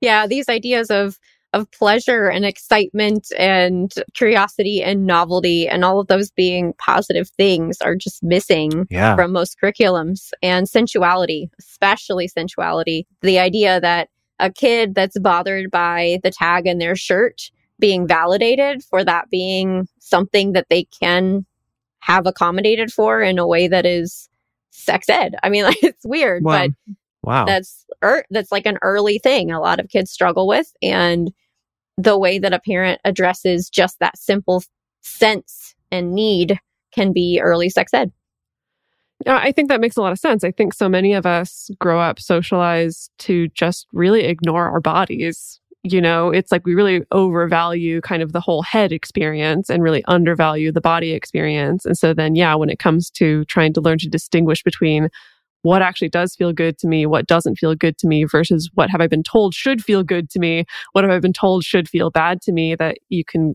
Yeah 0.00 0.26
these 0.26 0.48
ideas 0.48 0.90
of 0.90 1.18
of 1.52 1.70
pleasure 1.70 2.28
and 2.28 2.44
excitement 2.44 3.28
and 3.38 3.92
curiosity 4.14 4.82
and 4.82 5.06
novelty 5.06 5.68
and 5.68 5.84
all 5.84 6.00
of 6.00 6.06
those 6.06 6.30
being 6.30 6.72
positive 6.78 7.28
things 7.30 7.78
are 7.82 7.94
just 7.94 8.22
missing 8.22 8.86
yeah. 8.90 9.14
from 9.14 9.32
most 9.32 9.58
curriculums. 9.60 10.30
And 10.42 10.66
sensuality 10.66 11.50
especially 11.58 12.28
sensuality 12.28 13.06
the 13.20 13.38
idea 13.38 13.80
that 13.80 14.08
a 14.38 14.50
kid 14.50 14.94
that's 14.94 15.18
bothered 15.18 15.70
by 15.70 16.18
the 16.22 16.30
tag 16.30 16.66
in 16.66 16.78
their 16.78 16.96
shirt 16.96 17.50
being 17.78 18.06
validated 18.06 18.82
for 18.82 19.04
that 19.04 19.28
being 19.30 19.88
something 19.98 20.52
that 20.52 20.66
they 20.70 20.84
can 20.84 21.44
have 21.98 22.26
accommodated 22.26 22.92
for 22.92 23.20
in 23.20 23.38
a 23.38 23.46
way 23.46 23.68
that 23.68 23.84
is 23.84 24.28
sex 24.70 25.08
ed. 25.08 25.34
I 25.42 25.48
mean 25.48 25.64
like 25.70 25.82
it's 25.82 26.04
weird 26.04 26.44
Wow. 26.44 26.66
but 26.66 26.70
wow. 27.22 27.44
that's 27.44 27.84
er, 28.02 28.24
that's 28.30 28.52
like 28.52 28.66
an 28.66 28.78
early 28.82 29.18
thing 29.18 29.50
a 29.50 29.60
lot 29.60 29.80
of 29.80 29.88
kids 29.88 30.10
struggle 30.10 30.46
with. 30.46 30.72
And 30.82 31.32
the 31.96 32.18
way 32.18 32.38
that 32.38 32.54
a 32.54 32.60
parent 32.60 33.00
addresses 33.04 33.68
just 33.68 33.98
that 34.00 34.18
simple 34.18 34.62
sense 35.02 35.74
and 35.90 36.14
need 36.14 36.58
can 36.94 37.12
be 37.12 37.40
early 37.42 37.68
sex 37.68 37.92
ed 37.92 38.12
I 39.26 39.52
think 39.52 39.68
that 39.68 39.80
makes 39.80 39.96
a 39.96 40.00
lot 40.00 40.12
of 40.12 40.18
sense. 40.18 40.44
I 40.44 40.50
think 40.50 40.74
so 40.74 40.88
many 40.88 41.12
of 41.12 41.26
us 41.26 41.70
grow 41.78 42.00
up 42.00 42.18
socialized 42.18 43.10
to 43.20 43.48
just 43.48 43.86
really 43.92 44.24
ignore 44.24 44.68
our 44.68 44.80
bodies. 44.80 45.60
You 45.84 46.00
know, 46.00 46.30
it's 46.30 46.52
like 46.52 46.64
we 46.64 46.74
really 46.74 47.02
overvalue 47.10 48.00
kind 48.00 48.22
of 48.22 48.32
the 48.32 48.40
whole 48.40 48.62
head 48.62 48.92
experience 48.92 49.68
and 49.68 49.82
really 49.82 50.04
undervalue 50.06 50.70
the 50.70 50.80
body 50.80 51.12
experience. 51.12 51.84
And 51.84 51.98
so 51.98 52.14
then, 52.14 52.34
yeah, 52.34 52.54
when 52.54 52.70
it 52.70 52.78
comes 52.78 53.10
to 53.10 53.44
trying 53.46 53.72
to 53.74 53.80
learn 53.80 53.98
to 53.98 54.08
distinguish 54.08 54.62
between 54.62 55.08
what 55.62 55.82
actually 55.82 56.08
does 56.08 56.34
feel 56.34 56.52
good 56.52 56.78
to 56.78 56.88
me, 56.88 57.06
what 57.06 57.26
doesn't 57.26 57.56
feel 57.56 57.74
good 57.74 57.96
to 57.98 58.06
me 58.06 58.24
versus 58.24 58.70
what 58.74 58.90
have 58.90 59.00
I 59.00 59.06
been 59.06 59.22
told 59.22 59.54
should 59.54 59.82
feel 59.82 60.02
good 60.02 60.28
to 60.30 60.38
me, 60.38 60.64
what 60.92 61.04
have 61.04 61.12
I 61.12 61.18
been 61.18 61.32
told 61.32 61.64
should 61.64 61.88
feel 61.88 62.10
bad 62.10 62.42
to 62.42 62.52
me, 62.52 62.74
that 62.76 62.98
you 63.08 63.24
can, 63.24 63.54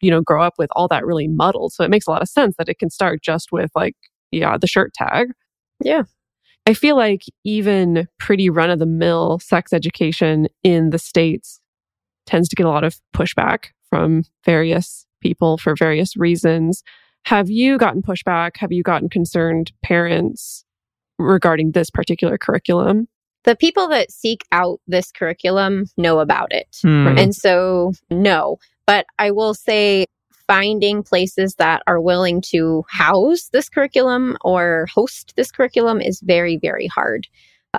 you 0.00 0.10
know, 0.10 0.20
grow 0.20 0.42
up 0.42 0.54
with 0.58 0.70
all 0.72 0.88
that 0.88 1.06
really 1.06 1.28
muddled. 1.28 1.72
So 1.72 1.84
it 1.84 1.90
makes 1.90 2.06
a 2.06 2.10
lot 2.10 2.22
of 2.22 2.28
sense 2.28 2.56
that 2.58 2.68
it 2.68 2.78
can 2.78 2.90
start 2.90 3.22
just 3.22 3.52
with 3.52 3.70
like, 3.74 3.94
yeah, 4.30 4.58
the 4.58 4.66
shirt 4.66 4.92
tag. 4.94 5.28
Yeah. 5.82 6.02
I 6.66 6.74
feel 6.74 6.96
like 6.96 7.22
even 7.44 8.08
pretty 8.18 8.48
run 8.48 8.70
of 8.70 8.78
the 8.78 8.86
mill 8.86 9.38
sex 9.38 9.72
education 9.72 10.48
in 10.62 10.90
the 10.90 10.98
States 10.98 11.60
tends 12.26 12.48
to 12.48 12.56
get 12.56 12.66
a 12.66 12.70
lot 12.70 12.84
of 12.84 13.00
pushback 13.14 13.66
from 13.90 14.24
various 14.44 15.06
people 15.20 15.58
for 15.58 15.76
various 15.76 16.16
reasons. 16.16 16.82
Have 17.26 17.50
you 17.50 17.78
gotten 17.78 18.02
pushback? 18.02 18.56
Have 18.56 18.72
you 18.72 18.82
gotten 18.82 19.08
concerned 19.08 19.72
parents 19.82 20.63
regarding 21.18 21.72
this 21.72 21.90
particular 21.90 22.38
curriculum? 22.38 23.08
the 23.44 23.54
people 23.54 23.88
that 23.88 24.10
seek 24.10 24.40
out 24.52 24.80
this 24.86 25.12
curriculum 25.12 25.84
know 25.98 26.18
about 26.18 26.50
it 26.52 26.78
Hmm. 26.82 27.18
And 27.18 27.34
so 27.34 27.92
no 28.10 28.58
but 28.86 29.06
i 29.18 29.30
will 29.30 29.54
say 29.54 30.06
finding 30.46 31.02
places 31.02 31.54
that 31.56 31.82
are 31.86 32.00
willing 32.00 32.40
to 32.40 32.84
house 32.88 33.48
this 33.52 33.68
curriculum 33.68 34.36
or 34.42 34.86
host 34.92 35.34
this 35.36 35.50
curriculum 35.50 36.00
is 36.00 36.20
very 36.20 36.56
very 36.56 36.86
hard 36.86 37.26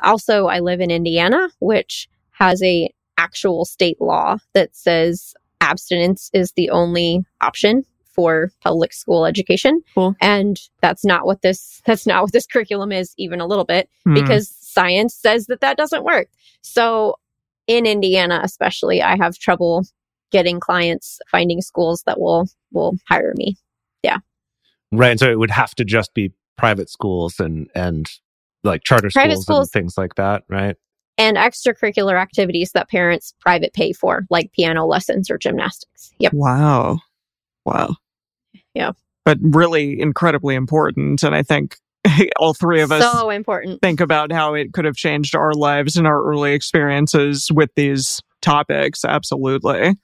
also 0.03 0.47
i 0.47 0.59
live 0.59 0.81
in 0.81 0.91
indiana 0.91 1.49
which 1.59 2.07
has 2.31 2.61
a 2.63 2.89
actual 3.17 3.65
state 3.65 3.99
law 4.01 4.37
that 4.53 4.75
says 4.75 5.33
abstinence 5.61 6.29
is 6.33 6.51
the 6.53 6.69
only 6.69 7.23
option 7.41 7.83
for 8.15 8.51
public 8.61 8.93
school 8.93 9.25
education 9.25 9.81
Cool. 9.93 10.15
and 10.21 10.57
that's 10.81 11.03
not 11.03 11.25
what 11.25 11.41
this 11.41 11.81
that's 11.85 12.07
not 12.07 12.23
what 12.23 12.31
this 12.31 12.47
curriculum 12.51 12.91
is 12.91 13.13
even 13.17 13.41
a 13.41 13.45
little 13.45 13.65
bit 13.65 13.89
Hmm. 14.05 14.13
because 14.15 14.49
science 14.61 15.13
says 15.15 15.45
that 15.47 15.61
that 15.61 15.77
doesn't 15.77 16.03
work. 16.03 16.27
So 16.61 17.15
in 17.67 17.85
Indiana 17.85 18.39
especially 18.43 19.01
I 19.01 19.17
have 19.17 19.37
trouble 19.37 19.85
getting 20.31 20.59
clients 20.59 21.19
finding 21.29 21.61
schools 21.61 22.03
that 22.05 22.19
will 22.19 22.47
will 22.71 22.95
hire 23.07 23.33
me. 23.35 23.55
Yeah. 24.03 24.17
Right 24.91 25.11
and 25.11 25.19
so 25.19 25.29
it 25.29 25.39
would 25.39 25.51
have 25.51 25.75
to 25.75 25.85
just 25.85 26.13
be 26.13 26.31
private 26.57 26.89
schools 26.89 27.39
and 27.39 27.69
and 27.75 28.07
like 28.63 28.83
charter 28.83 29.09
Private 29.13 29.33
schools, 29.33 29.43
schools- 29.45 29.67
and 29.67 29.71
things 29.73 29.97
like 29.97 30.15
that 30.15 30.43
right 30.49 30.75
And 31.17 31.37
extracurricular 31.37 32.19
activities 32.19 32.71
that 32.73 32.89
parents 32.89 33.33
private 33.39 33.73
pay 33.73 33.93
for 33.93 34.25
like 34.29 34.51
piano 34.53 34.85
lessons 34.85 35.29
or 35.29 35.37
gymnastics. 35.37 36.11
Yep. 36.19 36.33
Wow. 36.33 36.99
Wow. 37.65 37.95
Yeah. 38.75 38.91
But 39.23 39.39
really 39.41 39.99
incredibly 39.99 40.53
important. 40.53 41.23
And 41.23 41.33
I 41.33 41.41
think 41.41 41.77
all 42.37 42.53
three 42.53 42.81
of 42.81 42.91
us 42.91 43.03
So 43.03 43.29
important. 43.31 43.81
think 43.81 43.99
about 43.99 44.31
how 44.31 44.53
it 44.53 44.73
could 44.73 44.85
have 44.85 44.95
changed 44.95 45.35
our 45.35 45.53
lives 45.53 45.97
and 45.97 46.05
our 46.05 46.23
early 46.23 46.53
experiences 46.53 47.49
with 47.51 47.71
these 47.75 48.21
topics. 48.41 49.03
Absolutely. 49.03 49.95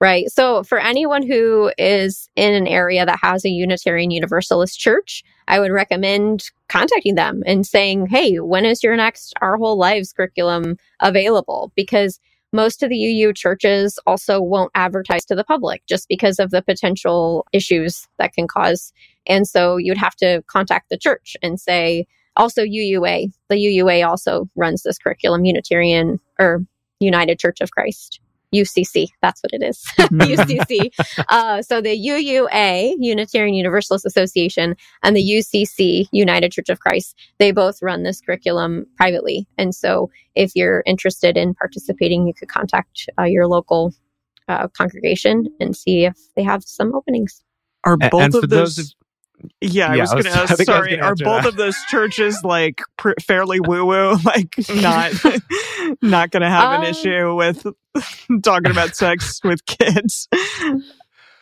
Right. 0.00 0.30
So, 0.30 0.62
for 0.62 0.78
anyone 0.78 1.26
who 1.26 1.72
is 1.76 2.28
in 2.36 2.54
an 2.54 2.68
area 2.68 3.04
that 3.04 3.18
has 3.20 3.44
a 3.44 3.48
Unitarian 3.48 4.12
Universalist 4.12 4.78
church, 4.78 5.24
I 5.48 5.58
would 5.58 5.72
recommend 5.72 6.44
contacting 6.68 7.16
them 7.16 7.42
and 7.44 7.66
saying, 7.66 8.06
Hey, 8.06 8.36
when 8.36 8.64
is 8.64 8.84
your 8.84 8.94
next 8.94 9.34
Our 9.40 9.56
Whole 9.56 9.76
Lives 9.76 10.12
curriculum 10.12 10.76
available? 11.00 11.72
Because 11.74 12.20
most 12.52 12.82
of 12.82 12.88
the 12.88 12.96
UU 12.96 13.32
churches 13.34 13.98
also 14.06 14.40
won't 14.40 14.70
advertise 14.74 15.24
to 15.26 15.34
the 15.34 15.44
public 15.44 15.82
just 15.86 16.08
because 16.08 16.38
of 16.38 16.50
the 16.50 16.62
potential 16.62 17.46
issues 17.52 18.08
that 18.18 18.32
can 18.32 18.48
cause. 18.48 18.92
And 19.26 19.46
so 19.46 19.76
you'd 19.76 19.98
have 19.98 20.16
to 20.16 20.42
contact 20.46 20.88
the 20.88 20.98
church 20.98 21.36
and 21.42 21.60
say, 21.60 22.06
also 22.36 22.62
UUA, 22.62 23.32
the 23.48 23.56
UUA 23.56 24.08
also 24.08 24.48
runs 24.56 24.82
this 24.82 24.98
curriculum, 24.98 25.44
Unitarian 25.44 26.18
or 26.38 26.64
United 27.00 27.38
Church 27.38 27.60
of 27.60 27.70
Christ. 27.72 28.20
UCC, 28.54 29.08
that's 29.22 29.42
what 29.42 29.52
it 29.52 29.62
is. 29.62 29.82
UCC. 29.98 30.90
Uh, 31.28 31.62
so 31.62 31.80
the 31.80 31.96
UUA, 31.96 32.94
Unitarian 32.98 33.54
Universalist 33.54 34.06
Association, 34.06 34.76
and 35.02 35.16
the 35.16 35.22
UCC, 35.22 36.06
United 36.12 36.52
Church 36.52 36.68
of 36.68 36.80
Christ, 36.80 37.16
they 37.38 37.52
both 37.52 37.82
run 37.82 38.02
this 38.02 38.20
curriculum 38.20 38.86
privately. 38.96 39.46
And 39.58 39.74
so 39.74 40.10
if 40.34 40.52
you're 40.54 40.82
interested 40.86 41.36
in 41.36 41.54
participating, 41.54 42.26
you 42.26 42.34
could 42.34 42.48
contact 42.48 43.08
uh, 43.18 43.24
your 43.24 43.46
local 43.46 43.92
uh, 44.48 44.68
congregation 44.68 45.46
and 45.60 45.76
see 45.76 46.04
if 46.04 46.16
they 46.36 46.42
have 46.42 46.62
some 46.64 46.94
openings. 46.94 47.42
Are 47.84 47.96
both 47.96 48.22
and 48.22 48.32
for 48.32 48.38
of 48.42 48.50
those 48.50 48.76
those? 48.76 48.94
Of- 49.44 49.50
yeah, 49.60 49.88
I 49.92 49.96
was 49.98 50.12
I 50.12 50.14
was- 50.16 50.24
going 50.24 50.34
to 50.36 50.40
ask. 50.42 50.56
think 50.56 50.68
I 50.68 50.72
was 50.72 50.86
Sorry, 50.86 50.96
gonna 50.96 51.02
are 51.08 51.14
both 51.14 51.42
that. 51.42 51.46
of 51.46 51.56
those 51.56 51.76
churches 51.90 52.42
like 52.44 52.80
pr- 52.96 53.12
fairly 53.20 53.60
woo 53.60 53.84
woo? 53.84 54.16
Like 54.24 54.54
not 54.68 55.12
not 56.02 56.30
going 56.30 56.42
to 56.42 56.50
have 56.50 56.80
an 56.80 56.86
Um, 56.86 56.90
issue 56.90 57.34
with 57.34 57.66
talking 58.42 58.70
about 58.70 58.94
sex 58.96 59.40
with 59.44 59.64
kids? 59.66 60.28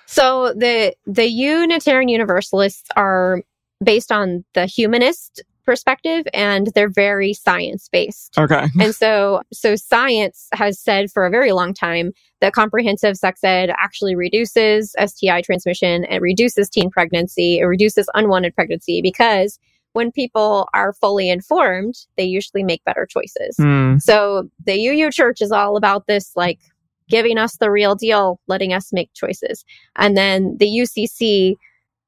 So 0.07 0.53
the 0.55 0.95
the 1.07 1.27
Unitarian 1.27 2.09
Universalists 2.09 2.89
are 2.97 3.43
based 3.85 4.13
on 4.13 4.45
the 4.55 4.67
humanist 4.67 5.43
perspective 5.67 6.27
and 6.33 6.69
they're 6.75 6.89
very 6.89 7.33
science 7.33 7.89
based. 7.91 8.39
Okay. 8.39 8.67
and 8.81 8.95
so 8.95 9.43
so 9.53 9.77
science 9.77 10.49
has 10.53 10.79
said 10.81 11.11
for 11.11 11.27
a 11.27 11.31
very 11.31 11.53
long 11.53 11.75
time 11.75 12.13
that 12.41 12.53
comprehensive 12.53 13.17
sex 13.17 13.43
ed 13.45 13.71
actually 13.79 14.15
reduces 14.15 14.95
STI 15.05 15.43
transmission 15.43 16.05
and 16.05 16.23
reduces 16.23 16.71
teen 16.71 16.91
pregnancy, 16.91 17.59
it 17.59 17.65
reduces 17.65 18.09
unwanted 18.15 18.55
pregnancy 18.55 19.03
because 19.03 19.59
when 19.93 20.13
people 20.13 20.69
are 20.75 20.93
fully 20.93 21.31
informed, 21.31 21.95
they 22.19 22.25
usually 22.25 22.63
make 22.63 22.85
better 22.85 23.07
choices. 23.07 23.57
Hmm. 23.57 23.97
So 23.97 24.51
the 24.65 24.89
UU 24.89 25.11
church 25.11 25.41
is 25.41 25.51
all 25.51 25.79
about 25.79 26.07
this, 26.07 26.33
like 26.37 26.61
giving 27.09 27.39
us 27.39 27.57
the 27.57 27.71
real 27.71 27.95
deal, 27.95 28.39
letting 28.47 28.73
us 28.73 28.93
make 28.93 29.13
choices. 29.15 29.65
And 29.97 30.17
then 30.17 30.57
the 30.59 30.67
UCC, 30.67 31.55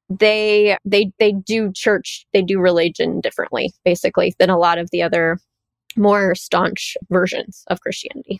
they 0.09 0.77
they 0.85 1.11
they 1.19 1.31
do 1.31 1.71
church, 1.73 2.25
they 2.33 2.41
do 2.41 2.59
religion 2.59 3.21
differently, 3.21 3.71
basically, 3.85 4.33
than 4.39 4.49
a 4.49 4.57
lot 4.57 4.77
of 4.77 4.89
the 4.91 5.01
other 5.01 5.39
more 5.95 6.35
staunch 6.35 6.95
versions 7.09 7.63
of 7.67 7.81
Christianity. 7.81 8.39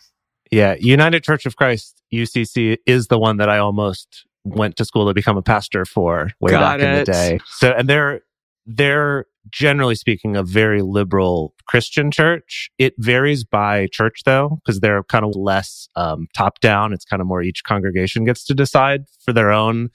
Yeah, 0.50 0.74
United 0.78 1.22
Church 1.22 1.46
of 1.46 1.56
Christ 1.56 2.02
UCC 2.12 2.78
is 2.86 3.06
the 3.06 3.18
one 3.18 3.36
that 3.36 3.48
I 3.48 3.58
almost 3.58 4.26
went 4.44 4.76
to 4.76 4.84
school 4.84 5.06
to 5.06 5.14
become 5.14 5.36
a 5.36 5.42
pastor 5.42 5.84
for 5.84 6.30
way 6.40 6.50
Got 6.50 6.78
back 6.78 6.80
in 6.80 6.94
the 6.94 7.00
it. 7.00 7.06
day. 7.06 7.40
So, 7.46 7.70
and 7.70 7.88
they're 7.88 8.22
they're 8.66 9.26
generally 9.50 9.94
speaking 9.94 10.36
a 10.36 10.42
very 10.42 10.82
liberal 10.82 11.54
Christian 11.66 12.10
church. 12.10 12.70
It 12.78 12.94
varies 12.98 13.44
by 13.44 13.88
church 13.92 14.22
though, 14.24 14.58
because 14.64 14.80
they're 14.80 15.02
kind 15.04 15.24
of 15.24 15.34
less 15.36 15.88
um, 15.96 16.26
top 16.34 16.60
down. 16.60 16.92
It's 16.92 17.04
kind 17.04 17.20
of 17.20 17.28
more 17.28 17.42
each 17.42 17.62
congregation 17.64 18.24
gets 18.24 18.44
to 18.46 18.54
decide 18.54 19.04
for 19.24 19.32
their 19.32 19.52
own 19.52 19.90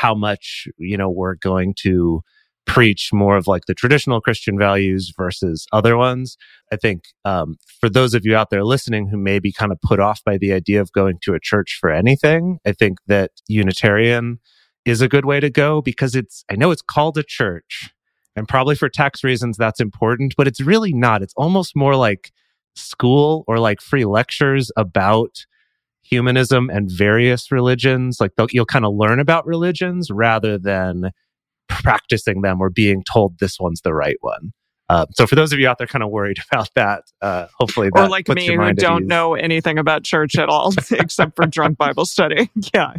how 0.00 0.14
much 0.14 0.66
you 0.78 0.96
know 0.96 1.10
we're 1.10 1.34
going 1.34 1.74
to 1.82 2.22
preach 2.66 3.10
more 3.12 3.36
of 3.36 3.46
like 3.46 3.66
the 3.66 3.74
traditional 3.74 4.20
Christian 4.20 4.56
values 4.58 5.12
versus 5.16 5.66
other 5.72 5.96
ones. 5.96 6.36
I 6.72 6.76
think 6.76 7.02
um, 7.24 7.56
for 7.80 7.88
those 7.88 8.14
of 8.14 8.24
you 8.24 8.36
out 8.36 8.50
there 8.50 8.64
listening 8.64 9.08
who 9.08 9.16
may 9.16 9.40
be 9.40 9.52
kind 9.52 9.72
of 9.72 9.80
put 9.80 9.98
off 9.98 10.22
by 10.24 10.38
the 10.38 10.52
idea 10.52 10.80
of 10.80 10.92
going 10.92 11.18
to 11.22 11.34
a 11.34 11.40
church 11.40 11.76
for 11.80 11.90
anything, 11.90 12.58
I 12.64 12.72
think 12.72 12.98
that 13.08 13.32
Unitarian 13.48 14.38
is 14.84 15.00
a 15.00 15.08
good 15.08 15.24
way 15.24 15.40
to 15.40 15.50
go 15.50 15.82
because 15.82 16.14
it's, 16.14 16.44
I 16.50 16.54
know 16.54 16.70
it's 16.70 16.82
called 16.82 17.18
a 17.18 17.24
church 17.24 17.90
and 18.36 18.46
probably 18.46 18.76
for 18.76 18.88
tax 18.88 19.24
reasons 19.24 19.56
that's 19.56 19.80
important, 19.80 20.34
but 20.36 20.46
it's 20.46 20.60
really 20.60 20.92
not. 20.92 21.22
It's 21.22 21.34
almost 21.36 21.74
more 21.74 21.96
like 21.96 22.30
school 22.76 23.44
or 23.48 23.58
like 23.58 23.80
free 23.80 24.04
lectures 24.04 24.70
about 24.76 25.44
humanism 26.02 26.70
and 26.70 26.90
various 26.90 27.52
religions. 27.52 28.18
Like 28.20 28.32
you'll 28.50 28.66
kind 28.66 28.84
of 28.84 28.94
learn 28.94 29.20
about 29.20 29.46
religions 29.46 30.10
rather 30.10 30.58
than 30.58 31.10
practicing 31.68 32.42
them 32.42 32.60
or 32.60 32.70
being 32.70 33.02
told 33.10 33.38
this 33.38 33.58
one's 33.60 33.80
the 33.82 33.94
right 33.94 34.16
one. 34.20 34.52
Uh, 34.88 35.06
so 35.12 35.24
for 35.24 35.36
those 35.36 35.52
of 35.52 35.60
you 35.60 35.68
out 35.68 35.78
there 35.78 35.86
kind 35.86 36.02
of 36.02 36.10
worried 36.10 36.38
about 36.52 36.68
that, 36.74 37.04
uh, 37.22 37.46
hopefully 37.56 37.90
that 37.94 38.06
Or 38.06 38.08
like 38.08 38.28
me 38.28 38.48
who 38.48 38.72
don't 38.74 39.06
know 39.06 39.34
anything 39.34 39.78
about 39.78 40.02
church 40.02 40.36
at 40.36 40.48
all 40.48 40.74
except 40.90 41.36
for 41.36 41.46
drunk 41.46 41.78
Bible 41.78 42.06
study. 42.06 42.50
Yeah. 42.74 42.94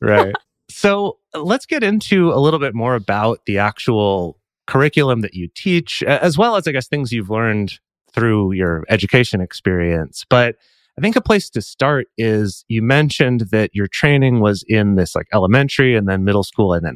right. 0.00 0.34
So 0.68 1.18
let's 1.34 1.66
get 1.66 1.82
into 1.82 2.30
a 2.32 2.38
little 2.38 2.60
bit 2.60 2.74
more 2.74 2.94
about 2.94 3.40
the 3.46 3.58
actual 3.58 4.38
curriculum 4.66 5.20
that 5.20 5.34
you 5.34 5.48
teach, 5.54 6.02
as 6.02 6.38
well 6.38 6.56
as, 6.56 6.66
I 6.66 6.72
guess, 6.72 6.88
things 6.88 7.12
you've 7.12 7.30
learned 7.30 7.78
through 8.12 8.52
your 8.52 8.84
education 8.88 9.40
experience. 9.40 10.24
But 10.28 10.56
I 10.96 11.00
think 11.00 11.16
a 11.16 11.20
place 11.20 11.50
to 11.50 11.60
start 11.60 12.06
is 12.16 12.64
you 12.68 12.80
mentioned 12.80 13.48
that 13.50 13.70
your 13.74 13.88
training 13.88 14.40
was 14.40 14.64
in 14.68 14.94
this 14.94 15.14
like 15.14 15.26
elementary 15.32 15.96
and 15.96 16.08
then 16.08 16.24
middle 16.24 16.44
school 16.44 16.72
and 16.72 16.84
then 16.86 16.94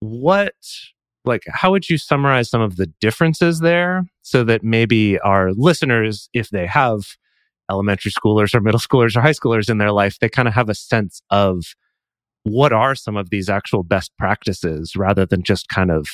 what 0.00 0.54
like 1.24 1.42
how 1.48 1.70
would 1.70 1.88
you 1.88 1.96
summarize 1.96 2.50
some 2.50 2.60
of 2.60 2.76
the 2.76 2.86
differences 3.00 3.60
there 3.60 4.04
so 4.22 4.44
that 4.44 4.62
maybe 4.62 5.18
our 5.20 5.52
listeners 5.52 6.28
if 6.34 6.50
they 6.50 6.66
have 6.66 7.16
elementary 7.70 8.12
schoolers 8.12 8.54
or 8.54 8.60
middle 8.60 8.78
schoolers 8.78 9.16
or 9.16 9.22
high 9.22 9.30
schoolers 9.30 9.70
in 9.70 9.78
their 9.78 9.90
life 9.90 10.18
they 10.20 10.28
kind 10.28 10.46
of 10.46 10.54
have 10.54 10.68
a 10.68 10.74
sense 10.74 11.22
of 11.30 11.74
what 12.44 12.72
are 12.72 12.94
some 12.94 13.16
of 13.16 13.30
these 13.30 13.48
actual 13.48 13.82
best 13.82 14.12
practices 14.18 14.94
rather 14.94 15.24
than 15.24 15.42
just 15.42 15.68
kind 15.68 15.90
of 15.90 16.06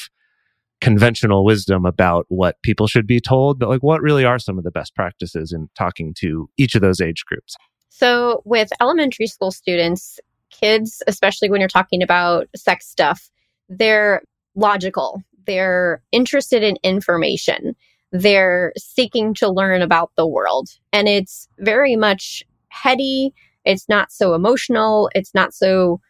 conventional 0.82 1.44
wisdom 1.44 1.86
about 1.86 2.26
what 2.28 2.56
people 2.62 2.86
should 2.86 3.06
be 3.06 3.20
told 3.20 3.58
but 3.58 3.68
like 3.68 3.82
what 3.82 4.02
really 4.02 4.24
are 4.24 4.38
some 4.38 4.58
of 4.58 4.64
the 4.64 4.70
best 4.70 4.94
practices 4.94 5.52
in 5.52 5.68
talking 5.76 6.12
to 6.14 6.48
each 6.58 6.74
of 6.74 6.82
those 6.82 7.00
age 7.00 7.24
groups 7.24 7.56
So 8.02 8.42
with 8.44 8.70
elementary 8.80 9.26
school 9.26 9.52
students, 9.52 10.18
kids, 10.50 11.02
especially 11.06 11.50
when 11.50 11.60
you're 11.60 11.68
talking 11.68 12.02
about 12.02 12.48
sex 12.56 12.88
stuff, 12.88 13.30
they're 13.68 14.22
logical. 14.54 15.22
They're 15.46 16.02
interested 16.10 16.62
in 16.62 16.78
information. 16.82 17.76
They're 18.10 18.72
seeking 18.78 19.34
to 19.34 19.50
learn 19.50 19.82
about 19.82 20.10
the 20.16 20.26
world. 20.26 20.70
And 20.92 21.06
it's 21.06 21.46
very 21.58 21.96
much 21.96 22.42
heady. 22.70 23.32
It's 23.64 23.88
not 23.88 24.10
so 24.10 24.34
emotional. 24.34 25.10
It's 25.14 25.34
not 25.34 25.54
so 25.54 26.00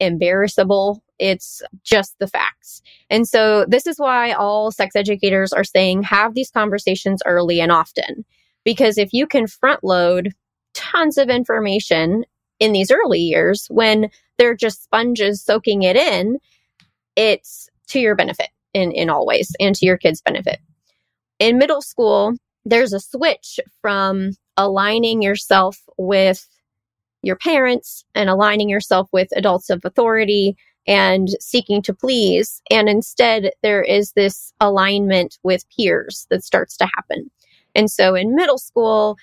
embarrassable. 0.00 1.02
It's 1.18 1.62
just 1.82 2.18
the 2.18 2.28
facts. 2.28 2.82
And 3.10 3.26
so 3.26 3.64
this 3.66 3.86
is 3.86 3.98
why 3.98 4.32
all 4.32 4.70
sex 4.70 4.94
educators 4.94 5.52
are 5.52 5.64
saying 5.64 6.04
have 6.04 6.34
these 6.34 6.50
conversations 6.50 7.22
early 7.26 7.60
and 7.60 7.72
often. 7.72 8.24
Because 8.64 8.98
if 8.98 9.12
you 9.12 9.26
can 9.26 9.46
front 9.46 9.82
load 9.82 10.34
tons 10.74 11.18
of 11.18 11.28
information 11.28 12.24
in 12.60 12.72
these 12.72 12.90
early 12.90 13.20
years 13.20 13.66
when 13.70 14.10
they're 14.36 14.56
just 14.56 14.84
sponges 14.84 15.42
soaking 15.42 15.82
it 15.82 15.96
in, 15.96 16.38
it's 17.16 17.68
to 17.88 17.98
your 17.98 18.14
benefit 18.14 18.48
in, 18.74 18.92
in 18.92 19.10
all 19.10 19.26
ways 19.26 19.54
and 19.58 19.74
to 19.74 19.86
your 19.86 19.96
kids' 19.96 20.22
benefit. 20.22 20.60
In 21.38 21.58
middle 21.58 21.82
school, 21.82 22.34
there's 22.64 22.92
a 22.92 23.00
switch 23.00 23.58
from 23.80 24.32
aligning 24.56 25.22
yourself 25.22 25.80
with 25.96 26.46
your 27.22 27.36
parents 27.36 28.04
and 28.14 28.30
aligning 28.30 28.68
yourself 28.68 29.08
with 29.12 29.28
adults 29.36 29.70
of 29.70 29.84
authority 29.84 30.56
and 30.86 31.28
seeking 31.40 31.82
to 31.82 31.94
please. 31.94 32.62
And 32.70 32.88
instead, 32.88 33.50
there 33.62 33.82
is 33.82 34.12
this 34.12 34.52
alignment 34.60 35.38
with 35.42 35.64
peers 35.76 36.26
that 36.30 36.44
starts 36.44 36.76
to 36.78 36.88
happen. 36.96 37.30
And 37.74 37.90
so 37.90 38.14
in 38.14 38.34
middle 38.34 38.58
school, 38.58 39.16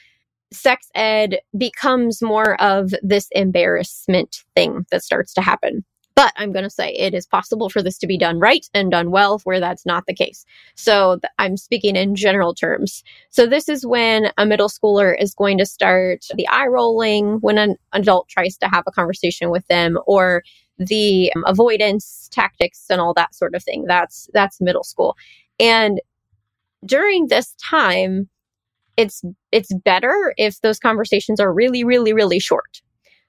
sex 0.52 0.90
ed 0.94 1.40
becomes 1.58 2.22
more 2.22 2.62
of 2.62 2.94
this 3.02 3.28
embarrassment 3.32 4.44
thing 4.56 4.86
that 4.92 5.04
starts 5.04 5.34
to 5.34 5.42
happen. 5.42 5.84
But 6.16 6.32
I'm 6.38 6.54
going 6.54 6.64
to 6.64 6.70
say 6.70 6.94
it 6.94 7.14
is 7.14 7.26
possible 7.26 7.70
for 7.70 7.82
this 7.84 7.98
to 7.98 8.08
be 8.08 8.18
done 8.18 8.40
right 8.40 8.66
and 8.74 8.90
done 8.90 9.12
well 9.12 9.40
where 9.44 9.60
that's 9.60 9.86
not 9.86 10.06
the 10.08 10.14
case. 10.14 10.46
So 10.76 11.18
th- 11.22 11.32
I'm 11.40 11.58
speaking 11.58 11.96
in 11.98 12.16
general 12.16 12.54
terms. 12.56 13.04
So 13.30 13.46
this 13.46 13.68
is 13.68 13.86
when 13.86 14.32
a 14.38 14.46
middle 14.46 14.70
schooler 14.70 15.14
is 15.20 15.34
going 15.34 15.58
to 15.58 15.66
start 15.66 16.26
the 16.36 16.48
eye 16.48 16.68
rolling 16.68 17.40
when 17.42 17.58
an 17.58 17.76
adult 17.92 18.30
tries 18.30 18.58
to 18.60 18.68
have 18.68 18.86
a 18.88 18.92
conversation 18.92 19.50
with 19.50 19.68
them 19.68 19.98
or 20.08 20.42
the 20.78 21.32
um, 21.36 21.44
avoidance 21.48 22.30
tactics 22.32 22.86
and 22.90 23.02
all 23.02 23.14
that 23.14 23.36
sort 23.36 23.54
of 23.54 23.64
thing. 23.64 23.86
That's 23.86 24.30
that's 24.34 24.62
middle 24.62 24.84
school. 24.84 25.18
And 25.60 26.00
during 26.86 27.28
this 27.28 27.56
time, 27.56 28.30
it's 28.98 29.22
it's 29.52 29.74
better 29.74 30.34
if 30.38 30.62
those 30.62 30.80
conversations 30.80 31.40
are 31.40 31.52
really 31.54 31.84
really 31.84 32.14
really 32.14 32.40
short 32.40 32.82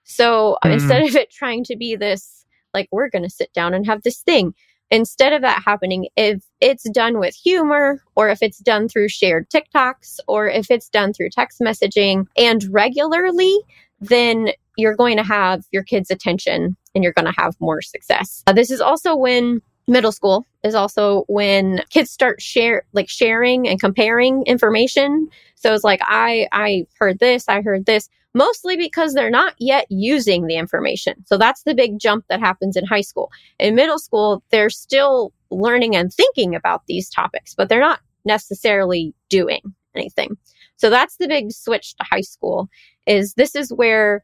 so 0.04 0.56
Mhm. 0.64 0.74
instead 0.74 1.02
of 1.02 1.16
it 1.16 1.30
trying 1.30 1.64
to 1.64 1.76
be 1.76 1.96
this 1.96 2.35
like 2.76 2.88
we're 2.92 3.10
going 3.10 3.24
to 3.24 3.30
sit 3.30 3.52
down 3.52 3.74
and 3.74 3.86
have 3.86 4.02
this 4.02 4.20
thing 4.20 4.54
instead 4.90 5.32
of 5.32 5.42
that 5.42 5.62
happening, 5.64 6.08
if 6.16 6.44
it's 6.60 6.88
done 6.90 7.18
with 7.18 7.34
humor 7.34 8.02
or 8.14 8.28
if 8.28 8.42
it's 8.42 8.58
done 8.58 8.88
through 8.88 9.08
shared 9.08 9.48
TikToks 9.50 10.18
or 10.28 10.46
if 10.46 10.70
it's 10.70 10.88
done 10.88 11.12
through 11.12 11.30
text 11.30 11.60
messaging 11.60 12.26
and 12.36 12.64
regularly, 12.70 13.56
then 14.00 14.50
you're 14.76 14.94
going 14.94 15.16
to 15.16 15.22
have 15.22 15.64
your 15.72 15.82
kids' 15.82 16.10
attention 16.10 16.76
and 16.94 17.02
you're 17.02 17.12
going 17.12 17.26
to 17.26 17.40
have 17.40 17.54
more 17.60 17.82
success. 17.82 18.42
Uh, 18.46 18.52
this 18.52 18.70
is 18.70 18.80
also 18.80 19.16
when 19.16 19.60
middle 19.88 20.12
school 20.12 20.44
is 20.64 20.74
also 20.74 21.24
when 21.28 21.80
kids 21.90 22.10
start 22.10 22.42
share 22.42 22.82
like 22.92 23.08
sharing 23.08 23.68
and 23.68 23.80
comparing 23.80 24.42
information. 24.46 25.28
So 25.54 25.74
it's 25.74 25.84
like 25.84 26.00
I 26.02 26.48
I 26.52 26.86
heard 26.98 27.18
this, 27.20 27.48
I 27.48 27.62
heard 27.62 27.86
this, 27.86 28.08
mostly 28.36 28.76
because 28.76 29.14
they're 29.14 29.30
not 29.30 29.54
yet 29.58 29.86
using 29.88 30.46
the 30.46 30.56
information. 30.56 31.14
So 31.24 31.38
that's 31.38 31.62
the 31.62 31.74
big 31.74 31.98
jump 31.98 32.26
that 32.28 32.38
happens 32.38 32.76
in 32.76 32.84
high 32.84 33.00
school. 33.00 33.30
In 33.58 33.74
middle 33.74 33.98
school, 33.98 34.44
they're 34.50 34.68
still 34.68 35.32
learning 35.50 35.96
and 35.96 36.12
thinking 36.12 36.54
about 36.54 36.82
these 36.86 37.08
topics, 37.08 37.54
but 37.54 37.70
they're 37.70 37.80
not 37.80 38.00
necessarily 38.26 39.14
doing 39.30 39.62
anything. 39.96 40.36
So 40.76 40.90
that's 40.90 41.16
the 41.16 41.28
big 41.28 41.50
switch 41.50 41.96
to 41.96 42.04
high 42.10 42.20
school 42.20 42.68
is 43.06 43.32
this 43.34 43.54
is 43.54 43.72
where 43.72 44.22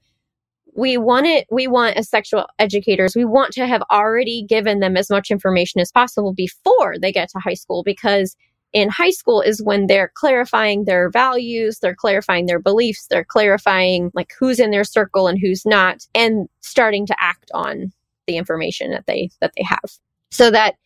we 0.77 0.96
want 0.96 1.27
it 1.27 1.46
we 1.51 1.66
want 1.66 1.96
as 1.96 2.09
sexual 2.09 2.46
educators 2.59 3.14
we 3.14 3.27
want 3.27 3.53
to 3.53 3.66
have 3.66 3.83
already 3.90 4.42
given 4.48 4.81
them 4.81 4.96
as 4.96 5.11
much 5.11 5.31
information 5.31 5.83
as 5.83 5.92
possible 5.92 6.33
before 6.33 6.98
they 6.98 7.12
get 7.12 7.29
to 7.29 7.38
high 7.38 7.53
school 7.53 7.83
because 7.83 8.35
in 8.73 8.89
high 8.89 9.11
school 9.11 9.41
is 9.41 9.63
when 9.63 9.87
they're 9.87 10.11
clarifying 10.15 10.85
their 10.85 11.11
values 11.11 11.79
they're 11.81 11.95
clarifying 11.95 12.47
their 12.47 12.61
beliefs 12.61 13.07
they're 13.09 13.25
clarifying 13.25 14.11
like 14.15 14.33
who's 14.39 14.59
in 14.59 14.71
their 14.71 14.85
circle 14.85 15.29
and 15.29 15.39
who's 15.41 15.67
not 15.67 16.07
and 16.15 16.49
starting 16.61 17.07
to 17.07 17.15
act 17.19 17.51
on 17.55 17.93
the 18.27 18.37
information 18.37 18.91
that 18.91 19.07
they 19.07 19.31
that 19.41 19.53
they 19.57 19.65
have. 19.65 19.93
So 20.31 20.51
that 20.51 20.77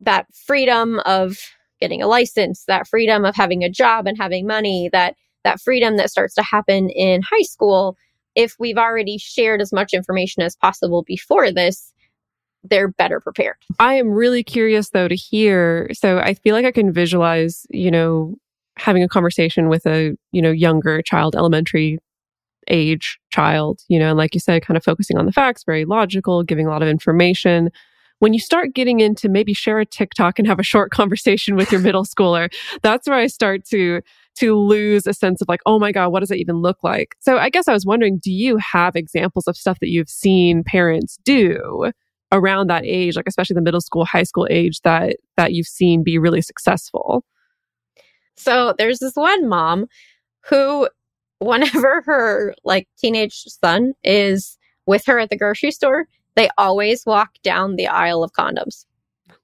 that 0.00 0.26
freedom 0.34 1.00
of 1.00 1.38
getting 1.80 2.02
a 2.02 2.06
license 2.06 2.64
that 2.66 2.86
freedom 2.86 3.24
of 3.24 3.34
having 3.34 3.62
a 3.62 3.70
job 3.70 4.06
and 4.06 4.16
having 4.18 4.46
money 4.46 4.88
that 4.92 5.16
that 5.44 5.60
freedom 5.60 5.96
that 5.96 6.10
starts 6.10 6.34
to 6.34 6.42
happen 6.42 6.88
in 6.90 7.22
high 7.22 7.42
school 7.42 7.96
if 8.34 8.56
we've 8.58 8.78
already 8.78 9.16
shared 9.18 9.60
as 9.60 9.72
much 9.72 9.94
information 9.94 10.42
as 10.42 10.56
possible 10.56 11.04
before 11.04 11.52
this, 11.52 11.92
they're 12.64 12.88
better 12.88 13.20
prepared. 13.20 13.56
I 13.78 13.94
am 13.94 14.10
really 14.10 14.42
curious 14.42 14.90
though 14.90 15.08
to 15.08 15.14
hear. 15.14 15.90
So 15.92 16.18
I 16.18 16.34
feel 16.34 16.54
like 16.54 16.64
I 16.64 16.72
can 16.72 16.92
visualize, 16.92 17.66
you 17.70 17.90
know, 17.90 18.34
having 18.76 19.02
a 19.02 19.08
conversation 19.08 19.68
with 19.68 19.86
a, 19.86 20.16
you 20.32 20.42
know, 20.42 20.50
younger 20.50 21.02
child, 21.02 21.36
elementary 21.36 21.98
age 22.68 23.18
child, 23.30 23.80
you 23.88 23.98
know, 23.98 24.08
and 24.10 24.18
like 24.18 24.34
you 24.34 24.40
said, 24.40 24.64
kind 24.64 24.76
of 24.76 24.84
focusing 24.84 25.18
on 25.18 25.26
the 25.26 25.32
facts, 25.32 25.64
very 25.64 25.84
logical, 25.84 26.42
giving 26.42 26.66
a 26.66 26.70
lot 26.70 26.82
of 26.82 26.88
information. 26.88 27.70
When 28.20 28.32
you 28.32 28.40
start 28.40 28.74
getting 28.74 29.00
into 29.00 29.28
maybe 29.28 29.52
share 29.52 29.80
a 29.80 29.86
TikTok 29.86 30.38
and 30.38 30.48
have 30.48 30.58
a 30.58 30.64
short 30.64 30.90
conversation 30.92 31.56
with 31.56 31.70
your 31.70 31.80
middle 31.80 32.04
schooler, 32.04 32.52
that's 32.82 33.08
where 33.08 33.18
I 33.18 33.26
start 33.26 33.64
to 33.66 34.00
to 34.36 34.56
lose 34.56 35.06
a 35.06 35.14
sense 35.14 35.40
of 35.40 35.48
like, 35.48 35.60
oh 35.64 35.78
my 35.78 35.92
God, 35.92 36.08
what 36.08 36.18
does 36.18 36.32
it 36.32 36.38
even 36.38 36.56
look 36.56 36.78
like? 36.82 37.14
So 37.20 37.38
I 37.38 37.50
guess 37.50 37.68
I 37.68 37.72
was 37.72 37.86
wondering, 37.86 38.18
do 38.20 38.32
you 38.32 38.56
have 38.56 38.96
examples 38.96 39.46
of 39.46 39.56
stuff 39.56 39.78
that 39.78 39.90
you've 39.90 40.08
seen 40.08 40.64
parents 40.64 41.18
do 41.24 41.92
around 42.34 42.68
that 42.68 42.84
age, 42.84 43.16
like 43.16 43.28
especially 43.28 43.54
the 43.54 43.62
middle 43.62 43.80
school, 43.80 44.04
high 44.04 44.24
school 44.24 44.46
age 44.50 44.80
that 44.82 45.16
that 45.36 45.52
you've 45.52 45.66
seen 45.66 46.02
be 46.02 46.18
really 46.18 46.42
successful? 46.42 47.24
So 48.36 48.74
there's 48.76 48.98
this 48.98 49.14
one 49.14 49.48
mom 49.48 49.86
who 50.48 50.88
whenever 51.38 52.02
her 52.06 52.54
like 52.64 52.88
teenage 52.98 53.44
son 53.46 53.94
is 54.02 54.58
with 54.86 55.06
her 55.06 55.18
at 55.18 55.30
the 55.30 55.38
grocery 55.38 55.70
store, 55.70 56.06
they 56.36 56.48
always 56.58 57.06
walk 57.06 57.30
down 57.42 57.76
the 57.76 57.86
aisle 57.86 58.22
of 58.22 58.32
condoms. 58.32 58.84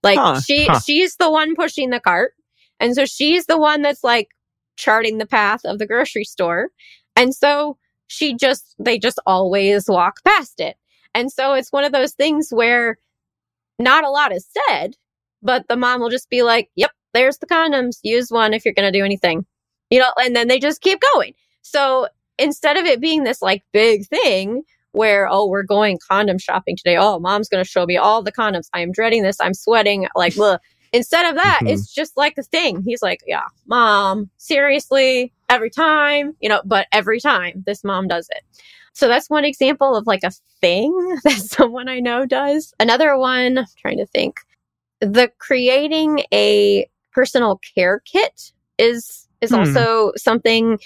Like 0.03 0.19
Huh, 0.19 0.41
she 0.41 0.67
huh. 0.67 0.81
she's 0.81 1.17
the 1.17 1.31
one 1.31 1.55
pushing 1.55 1.91
the 1.91 2.01
cart. 2.01 2.35
And 2.79 2.95
so 2.95 3.05
she's 3.05 3.47
the 3.47 3.59
one 3.59 3.83
that's 3.83 4.03
like 4.03 4.29
charting 4.77 5.19
the 5.19 5.27
path 5.27 5.61
of 5.65 5.79
the 5.79 5.87
grocery 5.87 6.25
store. 6.25 6.71
And 7.15 7.35
so 7.35 7.77
she 8.07 8.35
just 8.35 8.75
they 8.79 8.99
just 8.99 9.21
always 9.27 9.89
walk 9.89 10.25
past 10.25 10.61
it. 10.61 10.77
And 11.15 11.31
so 11.33 11.55
it's 11.55 11.73
one 11.73 11.85
of 11.85 11.93
those 11.93 12.13
things 12.13 12.49
where 12.51 12.97
not 13.79 14.05
a 14.05 14.11
lot 14.11 14.33
is 14.33 14.47
said, 14.69 14.97
but 15.43 15.67
the 15.69 15.77
mom 15.77 16.01
will 16.01 16.11
just 16.11 16.29
be 16.31 16.43
like, 16.43 16.71
"Yep, 16.77 16.91
there's 17.15 17.39
the 17.39 17.47
condoms. 17.47 17.99
Use 18.03 18.31
one 18.31 18.53
if 18.55 18.65
you're 18.65 18.75
going 18.75 18.91
to 18.93 18.99
do 18.99 19.05
anything." 19.05 19.45
You 19.91 20.01
know, 20.01 20.13
and 20.19 20.37
then 20.37 20.49
they 20.49 20.59
just 20.59 20.83
keep 20.83 21.01
going. 21.15 21.35
So 21.63 22.09
instead 22.39 22.77
of 22.77 22.85
it 22.85 23.01
being 23.01 23.25
this 23.25 23.43
like 23.43 23.63
big 23.73 24.07
thing 24.07 24.63
where, 24.93 25.29
oh, 25.31 25.47
we're 25.47 25.63
going 25.63 25.99
condom 26.09 26.39
shopping 26.39 26.77
today. 26.77 26.97
Oh, 26.97 27.19
mom's 27.19 27.49
going 27.49 27.63
to 27.63 27.69
show 27.69 27.87
me 27.87 27.97
all 27.97 28.23
the 28.23 28.33
condoms. 28.33 28.69
I 28.73 28.81
am 28.81 28.93
dreading 28.93 29.23
this. 29.23 29.41
I'm 29.41 29.55
sweating. 29.55 30.09
Like, 30.17 30.37
ugh. 30.41 30.61
Instead 30.93 31.27
of 31.27 31.37
that, 31.37 31.61
Mhm. 31.63 31.71
it's 31.71 31.95
just 31.95 32.17
like 32.17 32.35
the 32.35 32.43
thing. 32.43 32.83
He's 32.85 33.01
like, 33.01 33.21
yeah, 33.25 33.45
mom, 33.67 34.29
seriously, 34.39 35.33
every 35.49 35.71
time, 35.71 36.35
you 36.41 36.49
know, 36.49 36.61
but 36.65 36.89
every 36.91 37.21
time 37.21 37.63
this 37.65 37.85
mom 37.85 38.09
does 38.09 38.29
it. 38.31 38.43
So 38.93 39.09
that's 39.09 39.31
one 39.31 39.45
example 39.45 39.97
of 39.97 40.07
like 40.07 40.23
a 40.25 40.33
thing 40.61 40.93
that 41.25 41.33
someone 41.39 41.89
I 41.89 42.01
know 42.01 42.27
does. 42.27 42.75
Another 42.81 43.17
one, 43.17 43.59
I'm 43.59 43.67
trying 43.81 43.99
to 43.99 44.07
think, 44.07 44.41
the 45.01 45.31
creating 45.39 46.25
a 46.33 46.89
personal 47.13 47.61
care 47.75 48.01
kit 48.01 48.53
is 48.79 49.27
is 49.41 49.51
Hmm. 49.51 49.57
also 49.57 50.13
something 50.17 50.79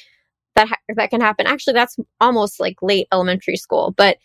that 0.55 0.69
ha- 0.69 0.95
that 0.97 1.11
can 1.11 1.21
happen. 1.21 1.47
Actually, 1.47 1.75
that's 1.75 1.97
almost 2.21 2.61
like 2.61 2.77
late 2.83 3.09
elementary 3.12 3.57
school, 3.57 3.93
but 3.97 4.19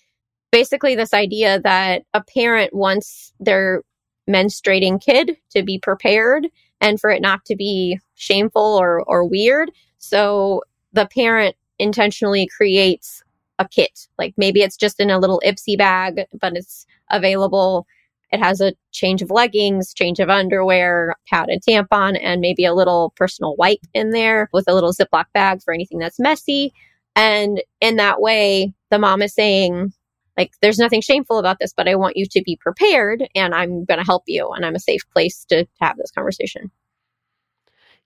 basically 0.51 0.95
this 0.95 1.13
idea 1.13 1.59
that 1.61 2.03
a 2.13 2.23
parent 2.23 2.73
wants 2.73 3.33
their 3.39 3.83
menstruating 4.29 5.01
kid 5.01 5.37
to 5.51 5.63
be 5.63 5.79
prepared 5.79 6.47
and 6.81 6.99
for 6.99 7.09
it 7.09 7.21
not 7.21 7.43
to 7.45 7.55
be 7.55 7.99
shameful 8.15 8.61
or 8.79 9.01
or 9.07 9.25
weird. 9.25 9.71
So 9.97 10.63
the 10.93 11.07
parent 11.07 11.55
intentionally 11.79 12.47
creates 12.47 13.23
a 13.59 13.67
kit. 13.67 14.07
Like 14.17 14.33
maybe 14.37 14.61
it's 14.61 14.77
just 14.77 14.99
in 14.99 15.11
a 15.11 15.19
little 15.19 15.41
Ipsy 15.45 15.77
bag, 15.77 16.21
but 16.39 16.55
it's 16.55 16.87
available. 17.11 17.85
It 18.31 18.39
has 18.39 18.61
a 18.61 18.73
change 18.91 19.21
of 19.21 19.31
leggings, 19.31 19.93
change 19.93 20.19
of 20.19 20.29
underwear, 20.29 21.15
pad 21.27 21.49
and 21.49 21.61
tampon, 21.61 22.17
and 22.21 22.41
maybe 22.41 22.65
a 22.65 22.73
little 22.73 23.13
personal 23.15 23.55
wipe 23.57 23.85
in 23.93 24.11
there 24.11 24.49
with 24.53 24.65
a 24.67 24.73
little 24.73 24.93
Ziploc 24.93 25.25
bag 25.33 25.61
for 25.63 25.73
anything 25.73 25.99
that's 25.99 26.19
messy. 26.19 26.73
And 27.15 27.61
in 27.81 27.97
that 27.97 28.21
way, 28.21 28.73
the 28.91 28.99
mom 28.99 29.21
is 29.21 29.33
saying, 29.33 29.91
like, 30.37 30.51
there's 30.61 30.77
nothing 30.77 31.01
shameful 31.01 31.37
about 31.37 31.57
this, 31.59 31.73
but 31.75 31.87
I 31.87 31.95
want 31.95 32.15
you 32.15 32.25
to 32.27 32.41
be 32.43 32.57
prepared 32.61 33.27
and 33.35 33.53
I'm 33.53 33.83
going 33.83 33.99
to 33.99 34.05
help 34.05 34.23
you. 34.27 34.49
And 34.51 34.65
I'm 34.65 34.75
a 34.75 34.79
safe 34.79 35.01
place 35.11 35.43
to, 35.49 35.65
to 35.65 35.69
have 35.81 35.97
this 35.97 36.11
conversation. 36.11 36.71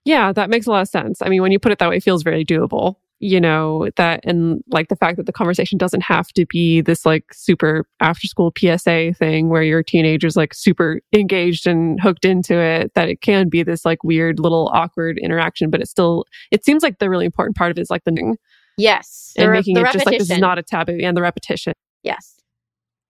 Yeah, 0.04 0.32
that 0.32 0.50
makes 0.50 0.66
a 0.66 0.70
lot 0.70 0.82
of 0.82 0.88
sense. 0.88 1.22
I 1.22 1.28
mean, 1.28 1.42
when 1.42 1.52
you 1.52 1.58
put 1.58 1.70
it 1.72 1.78
that 1.78 1.88
way, 1.88 1.98
it 1.98 2.02
feels 2.02 2.22
very 2.22 2.44
doable. 2.44 2.96
You 3.26 3.40
know, 3.40 3.88
that 3.96 4.20
and 4.24 4.62
like 4.68 4.88
the 4.88 4.96
fact 4.96 5.16
that 5.16 5.24
the 5.24 5.32
conversation 5.32 5.78
doesn't 5.78 6.02
have 6.02 6.28
to 6.34 6.44
be 6.44 6.82
this 6.82 7.06
like 7.06 7.24
super 7.32 7.86
after 7.98 8.26
school 8.26 8.52
PSA 8.54 9.14
thing 9.14 9.48
where 9.48 9.62
your 9.62 9.82
teenager's 9.82 10.36
like 10.36 10.52
super 10.52 11.00
engaged 11.10 11.66
and 11.66 11.98
hooked 12.02 12.26
into 12.26 12.54
it, 12.60 12.92
that 12.94 13.08
it 13.08 13.22
can 13.22 13.48
be 13.48 13.62
this 13.62 13.82
like 13.86 14.04
weird 14.04 14.40
little 14.40 14.70
awkward 14.74 15.16
interaction, 15.16 15.70
but 15.70 15.80
it 15.80 15.88
still, 15.88 16.26
it 16.50 16.66
seems 16.66 16.82
like 16.82 16.98
the 16.98 17.08
really 17.08 17.24
important 17.24 17.56
part 17.56 17.70
of 17.70 17.78
it 17.78 17.80
is 17.80 17.88
like 17.88 18.04
the, 18.04 18.36
Yes. 18.76 19.32
and 19.38 19.46
the 19.46 19.50
re- 19.50 19.56
making 19.56 19.74
the 19.76 19.80
it 19.80 19.92
just 19.94 20.04
like 20.04 20.18
this 20.18 20.30
is 20.30 20.38
not 20.38 20.58
a 20.58 20.62
taboo 20.62 20.98
and 21.02 21.16
the 21.16 21.22
repetition. 21.22 21.72
Yes. 22.02 22.34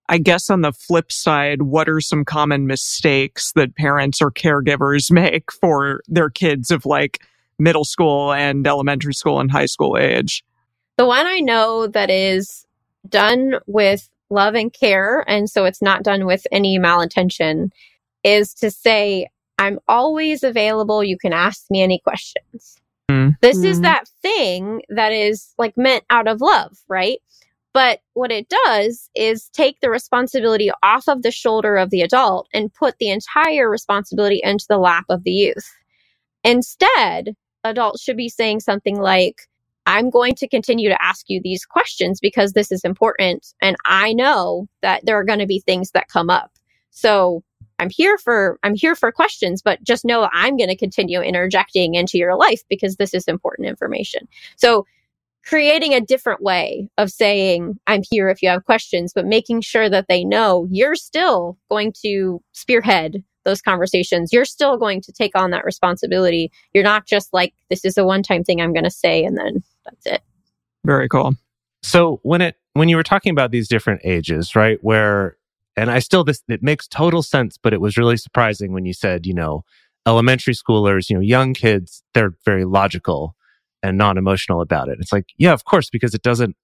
I 0.09 0.18
guess 0.18 0.48
on 0.48 0.61
the 0.61 0.70
flip 0.72 1.11
side, 1.11 1.62
what 1.62 1.88
are 1.88 2.00
some 2.00 2.24
common 2.24 2.68
mistakes 2.68 3.50
that 3.57 3.74
parents 3.74 4.22
or 4.22 4.31
caregivers 4.31 5.11
make 5.11 5.50
for 5.50 6.03
their 6.07 6.31
kids 6.31 6.70
of 6.70 6.87
like 6.87 7.18
middle 7.58 7.84
school 7.84 8.32
and 8.32 8.66
elementary 8.66 9.14
school 9.14 9.40
and 9.40 9.50
high 9.50 9.66
school 9.66 9.96
age? 9.96 10.44
The 10.96 11.06
one 11.06 11.26
I 11.26 11.40
know 11.40 11.86
that 11.88 12.10
is 12.10 12.64
done 13.08 13.54
with 13.66 14.08
love 14.30 14.54
and 14.54 14.72
care, 14.72 15.24
and 15.28 15.50
so 15.50 15.64
it's 15.64 15.82
not 15.82 16.02
done 16.02 16.26
with 16.26 16.46
any 16.52 16.78
malintention, 16.78 17.70
is 18.22 18.54
to 18.54 18.70
say, 18.70 19.28
I'm 19.58 19.78
always 19.86 20.42
available. 20.42 21.04
You 21.04 21.18
can 21.18 21.32
ask 21.32 21.64
me 21.70 21.82
any 21.82 22.00
questions. 22.00 22.76
Mm. 23.10 23.36
This 23.42 23.62
is 23.62 23.78
Mm. 23.78 23.82
that 23.82 24.04
thing 24.22 24.82
that 24.88 25.12
is 25.12 25.54
like 25.58 25.76
meant 25.76 26.04
out 26.10 26.26
of 26.26 26.40
love, 26.40 26.78
right? 26.88 27.18
But 27.74 28.00
what 28.14 28.30
it 28.32 28.48
does 28.66 29.10
is 29.14 29.48
take 29.50 29.80
the 29.80 29.90
responsibility 29.90 30.70
off 30.82 31.08
of 31.08 31.22
the 31.22 31.32
shoulder 31.32 31.76
of 31.76 31.90
the 31.90 32.02
adult 32.02 32.48
and 32.54 32.72
put 32.72 32.98
the 32.98 33.10
entire 33.10 33.68
responsibility 33.68 34.40
into 34.42 34.64
the 34.68 34.78
lap 34.78 35.04
of 35.08 35.24
the 35.24 35.32
youth. 35.32 35.70
Instead, 36.44 37.36
adults 37.64 38.03
should 38.03 38.16
be 38.16 38.29
saying 38.29 38.61
something 38.61 39.00
like, 39.00 39.42
I'm 39.87 40.09
going 40.11 40.35
to 40.37 40.48
continue 40.48 40.88
to 40.88 41.03
ask 41.03 41.27
you 41.29 41.40
these 41.42 41.66
questions 41.66 42.20
because 42.20 42.53
this 42.53 42.72
is 42.72 42.85
important. 42.85 43.46
And 43.61 43.77
I 43.85 44.12
know 44.12 44.66
that 44.83 45.05
there 45.05 45.18
are 45.18 45.24
going 45.24 45.40
to 45.40 45.46
be 45.46 45.61
things 45.61 45.90
that 45.90 46.09
come 46.09 46.31
up. 46.31 46.53
So 46.90 47.42
I'm 47.79 47.90
here 47.90 48.16
for, 48.16 48.59
I'm 48.62 48.74
here 48.74 48.94
for 48.94 49.12
questions, 49.12 49.61
but 49.62 49.83
just 49.83 50.05
know 50.05 50.29
I'm 50.33 50.57
going 50.57 50.70
to 50.70 50.77
continue 50.77 51.20
interjecting 51.20 51.94
into 51.94 52.18
your 52.18 52.37
life 52.37 52.62
because 52.70 52.96
this 52.96 53.12
is 53.12 53.27
important 53.27 53.68
information. 53.68 54.29
So 54.57 54.87
creating 55.44 55.92
a 55.92 56.00
different 56.00 56.40
way 56.40 56.88
of 56.96 57.11
saying, 57.11 57.79
I'm 57.87 58.03
here 58.11 58.29
if 58.29 58.42
you 58.42 58.48
have 58.48 58.64
questions, 58.64 59.12
but 59.14 59.27
making 59.27 59.61
sure 59.61 59.90
that 59.90 60.07
they 60.09 60.24
know 60.24 60.66
you're 60.70 60.94
still 60.94 61.59
going 61.68 61.92
to 62.03 62.40
spearhead 62.53 63.22
those 63.44 63.62
conversations, 63.62 64.33
you're 64.33 64.44
still 64.44 64.76
going 64.76 65.00
to 65.02 65.12
take 65.12 65.37
on 65.37 65.50
that 65.50 65.64
responsibility. 65.64 66.50
You're 66.72 66.85
not 66.85 67.07
just 67.07 67.33
like, 67.33 67.54
this 67.70 67.85
is 67.85 67.96
a 67.96 68.04
one 68.04 68.22
time 68.22 68.44
thing 68.44 68.61
I'm 68.61 68.72
going 68.72 68.85
to 68.85 68.90
say 68.90 69.24
and 69.24 69.37
then 69.37 69.62
that's 69.85 70.07
it. 70.07 70.22
Very 70.85 71.09
cool. 71.09 71.35
So 71.83 72.20
when 72.22 72.40
it 72.40 72.57
when 72.72 72.88
you 72.88 72.96
were 72.96 73.02
talking 73.02 73.30
about 73.30 73.50
these 73.50 73.68
different 73.68 74.00
ages, 74.04 74.57
right? 74.57 74.78
Where 74.83 75.37
and 75.76 75.90
I 75.90 75.98
still 75.98 76.24
this 76.24 76.42
it 76.48 76.62
makes 76.62 76.87
total 76.87 77.22
sense, 77.22 77.59
but 77.59 77.72
it 77.72 77.80
was 77.80 77.96
really 77.96 78.16
surprising 78.16 78.72
when 78.72 78.85
you 78.85 78.94
said, 78.94 79.26
you 79.26 79.35
know, 79.35 79.64
elementary 80.07 80.54
schoolers, 80.54 81.09
you 81.09 81.16
know, 81.16 81.22
young 81.22 81.54
kids, 81.54 82.02
they're 82.14 82.35
very 82.44 82.64
logical 82.64 83.37
and 83.83 83.98
non-emotional 83.98 84.62
about 84.62 84.88
it. 84.88 84.98
It's 85.00 85.12
like, 85.12 85.26
yeah, 85.37 85.52
of 85.52 85.64
course, 85.64 85.90
because 85.90 86.14
it 86.14 86.22
doesn't 86.22 86.57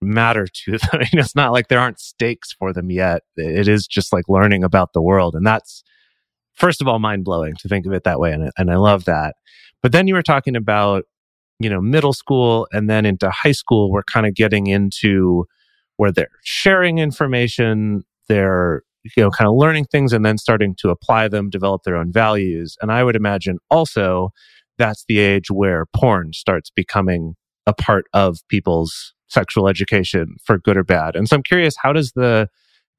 matter 0.00 0.46
to 0.46 0.78
them. 0.78 1.00
you 1.12 1.18
know, 1.18 1.22
it's 1.22 1.36
not 1.36 1.52
like 1.52 1.68
there 1.68 1.80
aren't 1.80 2.00
stakes 2.00 2.52
for 2.52 2.72
them 2.72 2.90
yet. 2.90 3.22
It 3.36 3.68
is 3.68 3.86
just 3.86 4.12
like 4.12 4.28
learning 4.28 4.64
about 4.64 4.92
the 4.92 5.02
world. 5.02 5.34
And 5.34 5.46
that's 5.46 5.82
first 6.62 6.80
of 6.80 6.86
all 6.86 7.00
mind 7.00 7.24
blowing 7.24 7.54
to 7.58 7.66
think 7.66 7.86
of 7.86 7.92
it 7.92 8.04
that 8.04 8.20
way. 8.20 8.30
And, 8.32 8.52
and 8.56 8.70
I 8.70 8.76
love 8.76 9.04
that. 9.06 9.34
But 9.82 9.90
then 9.90 10.06
you 10.06 10.14
were 10.14 10.22
talking 10.22 10.54
about, 10.54 11.02
you 11.58 11.68
know, 11.68 11.80
middle 11.80 12.12
school 12.12 12.68
and 12.70 12.88
then 12.88 13.04
into 13.04 13.28
high 13.30 13.50
school, 13.50 13.90
we're 13.90 14.04
kind 14.04 14.26
of 14.26 14.34
getting 14.34 14.68
into 14.68 15.44
where 15.96 16.12
they're 16.12 16.28
sharing 16.44 16.98
information, 16.98 18.04
they're, 18.28 18.82
you 19.16 19.24
know, 19.24 19.30
kind 19.30 19.48
of 19.48 19.56
learning 19.56 19.86
things 19.86 20.12
and 20.12 20.24
then 20.24 20.38
starting 20.38 20.76
to 20.78 20.90
apply 20.90 21.26
them, 21.26 21.50
develop 21.50 21.82
their 21.82 21.96
own 21.96 22.12
values. 22.12 22.76
And 22.80 22.92
I 22.92 23.02
would 23.02 23.16
imagine 23.16 23.58
also 23.68 24.30
that's 24.78 25.04
the 25.08 25.18
age 25.18 25.50
where 25.50 25.86
porn 25.96 26.32
starts 26.32 26.70
becoming 26.70 27.34
a 27.66 27.72
part 27.72 28.04
of 28.12 28.38
people's 28.48 29.14
sexual 29.26 29.66
education 29.66 30.36
for 30.44 30.58
good 30.58 30.76
or 30.76 30.84
bad. 30.84 31.16
And 31.16 31.28
so 31.28 31.34
I'm 31.34 31.42
curious, 31.42 31.74
how 31.76 31.92
does 31.92 32.12
the 32.12 32.48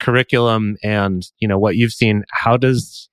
curriculum 0.02 0.76
and, 0.84 1.24
you 1.40 1.48
know, 1.48 1.58
what 1.58 1.78
you've 1.78 1.94
seen, 1.94 2.24
how 2.32 2.58
does, 2.58 3.10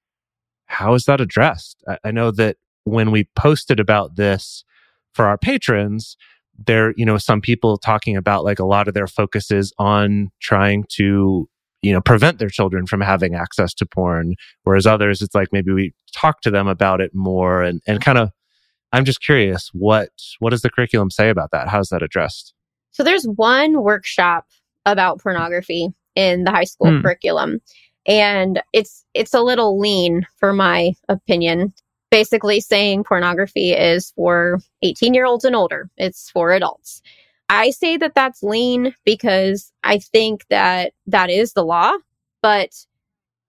how 0.71 0.95
is 0.95 1.05
that 1.05 1.21
addressed? 1.21 1.83
I, 1.89 1.99
I 2.05 2.11
know 2.13 2.31
that 2.31 2.57
when 2.85 3.11
we 3.11 3.29
posted 3.37 3.81
about 3.81 4.17
this 4.17 4.65
for 5.13 5.27
our 5.27 5.37
patrons, 5.37 6.17
there, 6.67 6.95
you 6.97 7.05
know, 7.05 7.19
some 7.19 7.41
people 7.41 7.77
talking 7.77 8.17
about 8.17 8.45
like 8.45 8.59
a 8.59 8.65
lot 8.65 8.87
of 8.87 8.95
their 8.95 9.07
focus 9.07 9.51
is 9.51 9.73
on 9.79 10.31
trying 10.41 10.85
to, 10.91 11.49
you 11.83 11.93
know, 11.93 12.01
prevent 12.01 12.39
their 12.39 12.49
children 12.49 12.87
from 12.87 13.01
having 13.01 13.35
access 13.35 13.75
to 13.75 13.87
porn. 13.87 14.35
Whereas 14.63 14.87
others, 14.87 15.23
it's 15.23 15.35
like 15.35 15.49
maybe 15.53 15.73
we 15.73 15.93
talk 16.15 16.41
to 16.43 16.51
them 16.51 16.69
about 16.69 17.01
it 17.01 17.13
more 17.15 17.63
and, 17.63 17.83
and 17.87 18.01
kind 18.01 18.19
of, 18.19 18.31
I'm 18.93 19.05
just 19.05 19.23
curious, 19.23 19.71
what, 19.73 20.11
what 20.39 20.51
does 20.51 20.63
the 20.63 20.71
curriculum 20.71 21.11
say 21.11 21.31
about 21.31 21.51
that? 21.53 21.69
How's 21.69 21.89
that 21.89 22.03
addressed? 22.03 22.55
So 22.93 23.03
there's 23.03 23.25
one 23.25 23.83
workshop 23.83 24.47
about 24.87 25.21
pornography 25.21 25.89
in 26.15 26.45
the 26.45 26.51
high 26.51 26.65
school 26.65 26.91
Hmm. 26.91 27.03
curriculum 27.03 27.61
and 28.11 28.61
it's 28.73 29.05
it's 29.15 29.33
a 29.33 29.41
little 29.41 29.79
lean 29.79 30.27
for 30.37 30.53
my 30.53 30.93
opinion. 31.09 31.73
Basically 32.11 32.61
saying 32.61 33.05
pornography 33.05 33.71
is 33.73 34.13
for 34.17 34.59
18 34.83 35.15
year 35.15 35.25
olds 35.25 35.45
and 35.45 35.55
older. 35.55 35.89
It's 35.97 36.29
for 36.31 36.51
adults. 36.51 37.03
I 37.49 37.71
say 37.71 37.97
that 37.97 38.15
that's 38.15 38.43
lean 38.43 38.95
because 39.05 39.73
I 39.85 39.99
think 39.99 40.45
that 40.51 40.93
that 41.07 41.31
is 41.31 41.53
the 41.53 41.65
law, 41.65 41.93
but 42.43 42.71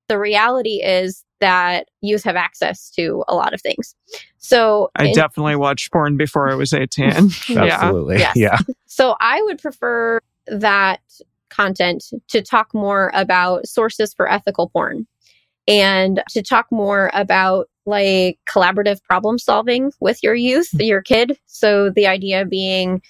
the 0.08 0.19
reality 0.19 0.82
is 0.84 1.26
that 1.39 1.88
youth 2.02 2.24
have 2.24 2.36
access 2.36 2.91
to 2.91 3.24
a 3.28 3.34
lot 3.34 3.56
of 3.56 3.62
things. 3.62 3.95
So 4.38 4.91
I 4.95 5.08
in- 5.08 5.15
definitely 5.15 5.56
watched 5.56 5.91
porn 5.91 6.17
before 6.17 6.52
I 6.52 6.56
was 6.56 6.71
18. 6.71 7.08
yeah. 7.47 7.63
Absolutely. 7.63 8.19
Yes. 8.19 8.36
Yeah. 8.36 8.58
So 8.86 9.15
I 9.19 9.41
would 9.43 9.60
prefer 9.60 10.19
that 10.47 11.02
content 11.51 12.03
to 12.29 12.41
talk 12.41 12.73
more 12.73 13.11
about 13.13 13.67
sources 13.67 14.13
for 14.13 14.29
ethical 14.29 14.69
porn 14.69 15.05
and 15.67 16.23
to 16.29 16.41
talk 16.41 16.65
more 16.71 17.11
about 17.13 17.67
like 17.85 18.39
collaborative 18.49 19.01
problem 19.03 19.37
solving 19.37 19.91
with 19.99 20.21
your 20.23 20.35
youth, 20.35 20.69
mm-hmm. 20.71 20.81
your 20.81 21.01
kid. 21.01 21.37
So 21.45 21.89
the 21.89 22.07
idea 22.07 22.45
being 22.45 23.01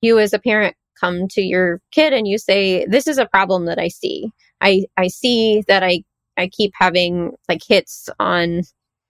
you 0.00 0.18
as 0.18 0.32
a 0.32 0.38
parent 0.38 0.76
come 0.98 1.28
to 1.28 1.42
your 1.42 1.80
kid 1.92 2.12
and 2.12 2.26
you 2.26 2.38
say, 2.38 2.84
this 2.86 3.06
is 3.06 3.18
a 3.18 3.26
problem 3.26 3.66
that 3.66 3.78
I 3.78 3.88
see. 3.88 4.30
I, 4.60 4.86
I 4.96 5.08
see 5.08 5.62
that 5.68 5.82
I, 5.82 6.02
I 6.36 6.48
keep 6.48 6.72
having 6.74 7.32
like 7.48 7.62
hits 7.66 8.08
on 8.18 8.62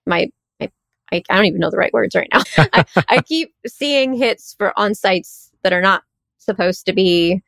my, 0.07 0.29
my 0.61 0.71
I, 1.13 1.23
I 1.31 1.37
don't 1.37 1.47
even 1.47 1.61
know 1.61 1.71
the 1.71 1.79
right 1.79 1.93
words 1.93 2.15
right 2.15 2.29
now. 2.33 2.43
I, 2.73 2.85
I 3.09 3.23
keep 3.23 3.55
seeing 3.67 4.13
hits 4.15 4.55
for 4.59 4.79
on 4.79 4.95
sites 4.95 5.51
that 5.63 5.73
are 5.73 5.81
not 5.81 6.03
supposed 6.39 6.87
to 6.87 6.93
be 6.93 7.43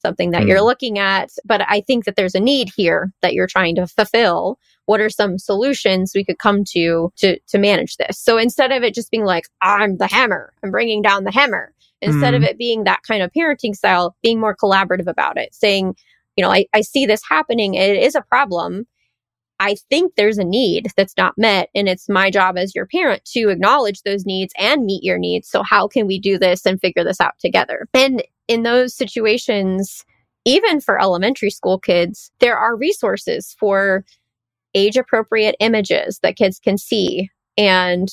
something 0.00 0.30
that 0.30 0.46
you're 0.46 0.58
hmm. 0.58 0.64
looking 0.64 0.98
at. 0.98 1.30
But 1.44 1.62
I 1.68 1.80
think 1.80 2.04
that 2.04 2.16
there's 2.16 2.34
a 2.34 2.40
need 2.40 2.70
here 2.76 3.12
that 3.22 3.34
you're 3.34 3.46
trying 3.46 3.74
to 3.76 3.86
fulfill. 3.86 4.58
What 4.86 5.00
are 5.00 5.10
some 5.10 5.38
solutions 5.38 6.12
we 6.14 6.24
could 6.24 6.38
come 6.38 6.64
to 6.72 7.12
to 7.16 7.38
to 7.38 7.58
manage 7.58 7.96
this? 7.96 8.18
So 8.18 8.38
instead 8.38 8.72
of 8.72 8.82
it 8.82 8.94
just 8.94 9.10
being 9.10 9.24
like 9.24 9.44
I'm 9.62 9.96
the 9.96 10.06
hammer, 10.06 10.52
I'm 10.62 10.70
bringing 10.70 11.02
down 11.02 11.24
the 11.24 11.32
hammer. 11.32 11.72
Instead 12.02 12.34
of 12.34 12.42
hmm. 12.42 12.48
it 12.48 12.58
being 12.58 12.84
that 12.84 13.00
kind 13.08 13.22
of 13.22 13.32
parenting 13.32 13.74
style, 13.74 14.14
being 14.22 14.38
more 14.38 14.54
collaborative 14.54 15.06
about 15.06 15.38
it, 15.38 15.54
saying, 15.54 15.96
you 16.36 16.44
know, 16.44 16.52
I, 16.52 16.66
I 16.74 16.82
see 16.82 17.06
this 17.06 17.22
happening. 17.26 17.74
It 17.74 17.96
is 17.96 18.14
a 18.14 18.20
problem. 18.20 18.86
I 19.58 19.76
think 19.88 20.14
there's 20.14 20.38
a 20.38 20.44
need 20.44 20.90
that's 20.96 21.16
not 21.16 21.38
met. 21.38 21.70
And 21.74 21.88
it's 21.88 22.08
my 22.08 22.30
job 22.30 22.58
as 22.58 22.74
your 22.74 22.86
parent 22.86 23.24
to 23.32 23.48
acknowledge 23.48 24.02
those 24.02 24.26
needs 24.26 24.52
and 24.58 24.84
meet 24.84 25.02
your 25.02 25.18
needs. 25.18 25.48
So, 25.48 25.62
how 25.62 25.88
can 25.88 26.06
we 26.06 26.20
do 26.20 26.38
this 26.38 26.66
and 26.66 26.80
figure 26.80 27.04
this 27.04 27.20
out 27.20 27.38
together? 27.38 27.88
And 27.94 28.22
in 28.48 28.62
those 28.62 28.94
situations, 28.94 30.04
even 30.44 30.80
for 30.80 31.00
elementary 31.00 31.50
school 31.50 31.78
kids, 31.78 32.30
there 32.40 32.56
are 32.56 32.76
resources 32.76 33.56
for 33.58 34.04
age 34.74 34.96
appropriate 34.96 35.56
images 35.60 36.20
that 36.22 36.36
kids 36.36 36.58
can 36.58 36.78
see. 36.78 37.30
And 37.56 38.08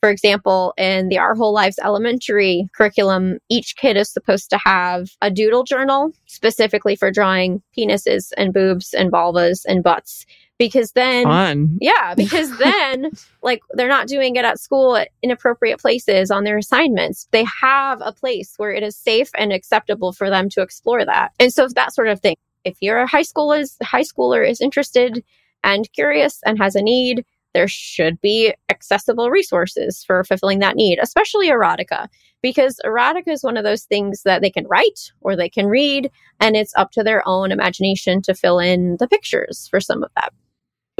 for 0.00 0.10
example, 0.10 0.74
in 0.76 1.08
the 1.08 1.16
Our 1.16 1.34
Whole 1.34 1.54
Lives 1.54 1.78
elementary 1.82 2.68
curriculum, 2.76 3.38
each 3.48 3.76
kid 3.76 3.96
is 3.96 4.10
supposed 4.10 4.50
to 4.50 4.58
have 4.58 5.08
a 5.22 5.30
doodle 5.30 5.64
journal 5.64 6.12
specifically 6.26 6.94
for 6.94 7.10
drawing 7.10 7.62
penises 7.76 8.30
and 8.36 8.52
boobs 8.52 8.92
and 8.92 9.10
vulvas 9.10 9.64
and 9.66 9.82
butts. 9.82 10.26
Because 10.58 10.92
then 10.92 11.24
Fun. 11.24 11.78
yeah, 11.80 12.14
because 12.16 12.56
then, 12.58 13.10
like, 13.42 13.62
they're 13.70 13.88
not 13.88 14.06
doing 14.06 14.36
it 14.36 14.44
at 14.44 14.60
school 14.60 14.96
at 14.96 15.08
inappropriate 15.22 15.80
places 15.80 16.30
on 16.30 16.44
their 16.44 16.58
assignments. 16.58 17.28
They 17.32 17.44
have 17.60 18.00
a 18.04 18.12
place 18.12 18.54
where 18.56 18.72
it 18.72 18.82
is 18.82 18.96
safe 18.96 19.30
and 19.36 19.52
acceptable 19.52 20.12
for 20.12 20.30
them 20.30 20.48
to 20.50 20.62
explore 20.62 21.04
that. 21.04 21.32
And 21.40 21.52
so 21.52 21.68
that 21.68 21.94
sort 21.94 22.08
of 22.08 22.20
thing. 22.20 22.36
If 22.64 22.78
you're 22.80 22.98
a 22.98 23.06
high 23.06 23.22
school 23.22 23.52
is 23.52 23.76
high 23.82 24.02
schooler 24.02 24.48
is 24.48 24.60
interested 24.60 25.22
and 25.62 25.90
curious 25.92 26.40
and 26.46 26.56
has 26.58 26.74
a 26.74 26.82
need, 26.82 27.24
there 27.54 27.68
should 27.68 28.20
be 28.20 28.52
accessible 28.68 29.30
resources 29.30 30.04
for 30.04 30.24
fulfilling 30.24 30.58
that 30.58 30.76
need, 30.76 30.98
especially 31.00 31.48
erotica, 31.48 32.08
because 32.42 32.80
erotica 32.84 33.28
is 33.28 33.42
one 33.42 33.56
of 33.56 33.64
those 33.64 33.84
things 33.84 34.22
that 34.24 34.42
they 34.42 34.50
can 34.50 34.66
write 34.66 35.12
or 35.20 35.36
they 35.36 35.48
can 35.48 35.66
read, 35.66 36.10
and 36.40 36.56
it's 36.56 36.74
up 36.76 36.90
to 36.90 37.02
their 37.02 37.26
own 37.26 37.52
imagination 37.52 38.20
to 38.22 38.34
fill 38.34 38.58
in 38.58 38.96
the 38.98 39.08
pictures 39.08 39.68
for 39.70 39.80
some 39.80 40.02
of 40.02 40.10
that. 40.16 40.32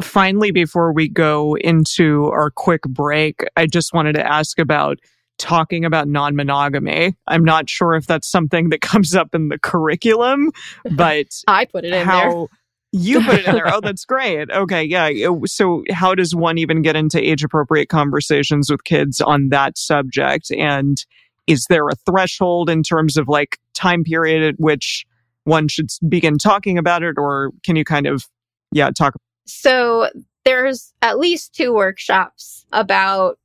Finally, 0.04 0.50
before 0.50 0.92
we 0.92 1.08
go 1.08 1.56
into 1.56 2.26
our 2.26 2.50
quick 2.50 2.82
break, 2.82 3.42
I 3.56 3.66
just 3.66 3.92
wanted 3.92 4.14
to 4.14 4.26
ask 4.26 4.58
about 4.58 4.98
talking 5.38 5.84
about 5.84 6.08
non 6.08 6.36
monogamy. 6.36 7.16
I'm 7.26 7.44
not 7.44 7.68
sure 7.68 7.94
if 7.94 8.06
that's 8.06 8.28
something 8.28 8.68
that 8.68 8.80
comes 8.80 9.14
up 9.14 9.34
in 9.34 9.48
the 9.48 9.58
curriculum, 9.58 10.52
but 10.92 11.26
I 11.48 11.64
put 11.64 11.84
it 11.84 11.88
in 11.88 11.92
there. 11.92 12.04
how 12.04 12.48
you 12.92 13.20
put 13.22 13.40
it 13.40 13.46
in 13.46 13.54
there. 13.54 13.64
Oh, 13.74 13.80
that's 13.80 14.04
great. 14.04 14.50
Okay. 14.50 14.84
Yeah. 14.84 15.10
So, 15.46 15.82
how 15.90 16.14
does 16.14 16.34
one 16.34 16.58
even 16.58 16.82
get 16.82 16.94
into 16.94 17.20
age 17.20 17.42
appropriate 17.42 17.88
conversations 17.88 18.70
with 18.70 18.84
kids 18.84 19.20
on 19.20 19.48
that 19.48 19.76
subject? 19.76 20.52
And 20.52 20.98
is 21.46 21.66
there 21.68 21.88
a 21.88 21.96
threshold 22.06 22.70
in 22.70 22.82
terms 22.82 23.16
of 23.16 23.26
like 23.28 23.58
time 23.74 24.04
period 24.04 24.42
at 24.42 24.60
which 24.60 25.04
one 25.44 25.66
should 25.66 25.88
begin 26.08 26.38
talking 26.38 26.78
about 26.78 27.02
it? 27.02 27.16
Or 27.18 27.50
can 27.64 27.74
you 27.74 27.84
kind 27.84 28.06
of, 28.06 28.26
yeah, 28.70 28.90
talk? 28.90 29.14
So 29.46 30.10
there's 30.44 30.92
at 31.02 31.18
least 31.18 31.54
two 31.54 31.72
workshops 31.72 32.66
about 32.72 33.38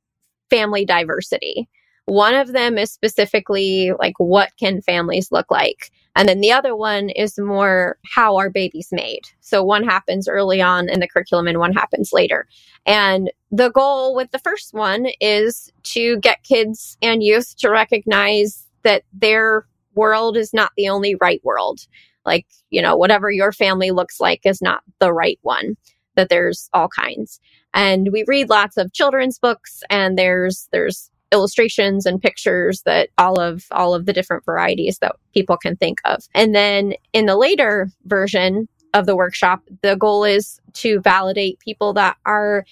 family 0.50 0.84
diversity. 0.84 1.68
One 2.06 2.34
of 2.34 2.52
them 2.52 2.76
is 2.76 2.90
specifically 2.90 3.92
like 3.98 4.14
what 4.18 4.50
can 4.58 4.82
families 4.82 5.30
look 5.30 5.50
like? 5.50 5.90
And 6.16 6.28
then 6.28 6.40
the 6.40 6.50
other 6.52 6.74
one 6.74 7.10
is 7.10 7.38
more 7.38 7.96
how 8.04 8.36
are 8.36 8.50
babies 8.50 8.88
made? 8.90 9.22
So 9.40 9.62
one 9.62 9.84
happens 9.84 10.28
early 10.28 10.60
on 10.60 10.88
in 10.88 11.00
the 11.00 11.08
curriculum 11.08 11.46
and 11.46 11.58
one 11.58 11.72
happens 11.72 12.12
later. 12.12 12.46
And 12.84 13.30
the 13.52 13.70
goal 13.70 14.14
with 14.14 14.30
the 14.32 14.40
first 14.40 14.74
one 14.74 15.06
is 15.20 15.72
to 15.84 16.18
get 16.18 16.42
kids 16.42 16.98
and 17.00 17.22
youth 17.22 17.56
to 17.58 17.70
recognize 17.70 18.66
that 18.82 19.04
their 19.12 19.66
world 19.94 20.36
is 20.36 20.52
not 20.52 20.72
the 20.76 20.88
only 20.88 21.14
right 21.20 21.40
world. 21.44 21.86
Like, 22.24 22.46
you 22.70 22.82
know, 22.82 22.96
whatever 22.96 23.30
your 23.30 23.52
family 23.52 23.90
looks 23.90 24.20
like 24.20 24.40
is 24.44 24.60
not 24.62 24.82
the 24.98 25.12
right 25.12 25.38
one 25.42 25.76
that 26.16 26.28
there's 26.28 26.68
all 26.72 26.88
kinds. 26.88 27.40
And 27.72 28.08
we 28.12 28.24
read 28.26 28.50
lots 28.50 28.76
of 28.76 28.92
children's 28.92 29.38
books 29.38 29.82
and 29.90 30.18
there's 30.18 30.68
there's 30.72 31.10
illustrations 31.32 32.06
and 32.06 32.20
pictures 32.20 32.82
that 32.82 33.08
all 33.16 33.38
of 33.38 33.64
all 33.70 33.94
of 33.94 34.06
the 34.06 34.12
different 34.12 34.44
varieties 34.44 34.98
that 34.98 35.14
people 35.32 35.56
can 35.56 35.76
think 35.76 36.00
of. 36.04 36.24
And 36.34 36.54
then 36.54 36.94
in 37.12 37.26
the 37.26 37.36
later 37.36 37.88
version, 38.04 38.68
of 38.94 39.06
the 39.06 39.16
workshop. 39.16 39.62
The 39.82 39.96
goal 39.96 40.24
is 40.24 40.60
to 40.74 41.00
validate 41.00 41.58
people 41.60 41.92
that 41.94 42.16
are 42.26 42.64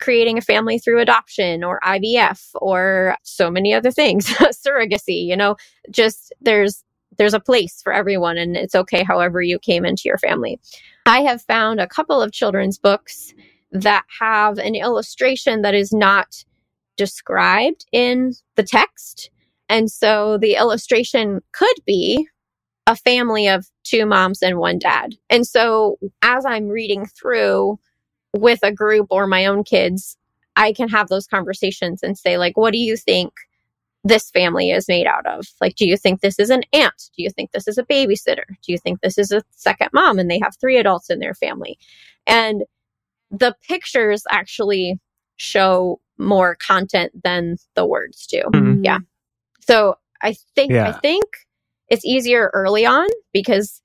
creating 0.00 0.36
a 0.36 0.42
family 0.42 0.78
through 0.78 1.00
adoption 1.00 1.62
or 1.62 1.78
IVF 1.84 2.50
or 2.54 3.16
so 3.22 3.50
many 3.50 3.72
other 3.72 3.90
things, 3.90 4.26
surrogacy, 4.66 5.24
you 5.24 5.36
know, 5.36 5.56
just 5.90 6.32
there's 6.40 6.84
there's 7.18 7.34
a 7.34 7.40
place 7.40 7.80
for 7.82 7.92
everyone 7.92 8.38
and 8.38 8.56
it's 8.56 8.74
okay 8.74 9.02
however 9.02 9.42
you 9.42 9.58
came 9.58 9.84
into 9.84 10.02
your 10.06 10.18
family. 10.18 10.60
I 11.06 11.20
have 11.22 11.42
found 11.42 11.80
a 11.80 11.86
couple 11.86 12.20
of 12.20 12.32
children's 12.32 12.78
books 12.78 13.34
that 13.72 14.04
have 14.20 14.58
an 14.58 14.74
illustration 14.74 15.62
that 15.62 15.74
is 15.74 15.92
not 15.92 16.44
described 16.96 17.86
in 17.92 18.32
the 18.56 18.62
text. 18.62 19.30
And 19.68 19.90
so 19.90 20.38
the 20.38 20.56
illustration 20.56 21.40
could 21.52 21.76
be 21.86 22.28
a 22.86 22.96
family 22.96 23.48
of 23.48 23.66
two 23.84 24.04
moms 24.06 24.42
and 24.42 24.58
one 24.58 24.78
dad. 24.78 25.14
And 25.30 25.46
so 25.46 25.98
as 26.20 26.44
I'm 26.44 26.68
reading 26.68 27.06
through 27.06 27.78
with 28.34 28.60
a 28.62 28.72
group 28.72 29.06
or 29.10 29.26
my 29.26 29.46
own 29.46 29.64
kids, 29.64 30.16
I 30.56 30.72
can 30.72 30.88
have 30.88 31.08
those 31.08 31.26
conversations 31.26 32.02
and 32.02 32.18
say, 32.18 32.36
like, 32.36 32.56
what 32.56 32.72
do 32.72 32.78
you 32.78 32.96
think 32.96 33.32
this 34.04 34.30
family 34.30 34.70
is 34.70 34.88
made 34.88 35.06
out 35.06 35.26
of? 35.26 35.46
Like, 35.60 35.76
do 35.76 35.86
you 35.86 35.96
think 35.96 36.20
this 36.20 36.38
is 36.38 36.50
an 36.50 36.62
aunt? 36.72 37.10
Do 37.16 37.22
you 37.22 37.30
think 37.30 37.52
this 37.52 37.68
is 37.68 37.78
a 37.78 37.84
babysitter? 37.84 38.44
Do 38.62 38.72
you 38.72 38.78
think 38.78 39.00
this 39.00 39.16
is 39.18 39.30
a 39.30 39.42
second 39.52 39.90
mom 39.92 40.18
and 40.18 40.30
they 40.30 40.40
have 40.42 40.56
three 40.60 40.76
adults 40.76 41.08
in 41.10 41.20
their 41.20 41.34
family? 41.34 41.78
And 42.26 42.64
the 43.30 43.54
pictures 43.68 44.24
actually 44.30 44.98
show 45.36 46.00
more 46.18 46.56
content 46.56 47.12
than 47.24 47.56
the 47.74 47.86
words 47.86 48.26
do. 48.26 48.42
Mhm. 48.52 48.84
Yeah. 48.84 48.98
So 49.60 49.96
I 50.22 50.34
think 50.54 50.72
I 50.88 50.92
think 51.00 51.24
it's 51.88 52.04
easier 52.04 52.50
early 52.54 52.84
on 52.86 53.08
because 53.32 53.80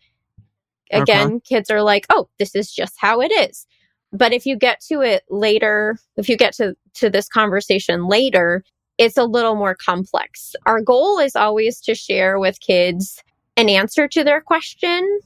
again, 0.92 1.40
kids 1.42 1.70
are 1.70 1.82
like, 1.82 2.06
"Oh, 2.10 2.30
this 2.40 2.56
is 2.56 2.72
just 2.72 2.96
how 3.00 3.22
it 3.22 3.32
is." 3.32 3.66
But 4.12 4.34
if 4.34 4.46
you 4.46 4.56
get 4.58 4.82
to 4.90 5.02
it 5.02 5.24
later, 5.30 5.98
if 6.18 6.30
you 6.30 6.38
get 6.38 6.54
to 6.56 6.76
to 6.96 7.10
this 7.10 7.28
conversation 7.28 8.08
later, 8.08 8.64
it's 8.98 9.18
a 9.18 9.24
little 9.26 9.56
more 9.56 9.76
complex. 9.76 10.56
Our 10.66 10.82
goal 10.82 11.20
is 11.20 11.36
always 11.36 11.80
to 11.82 11.94
share 11.96 12.40
with 12.40 12.60
kids 12.60 13.22
an 13.56 13.70
answer 13.70 14.08
to 14.08 14.24
their 14.24 14.42
question, 14.42 15.20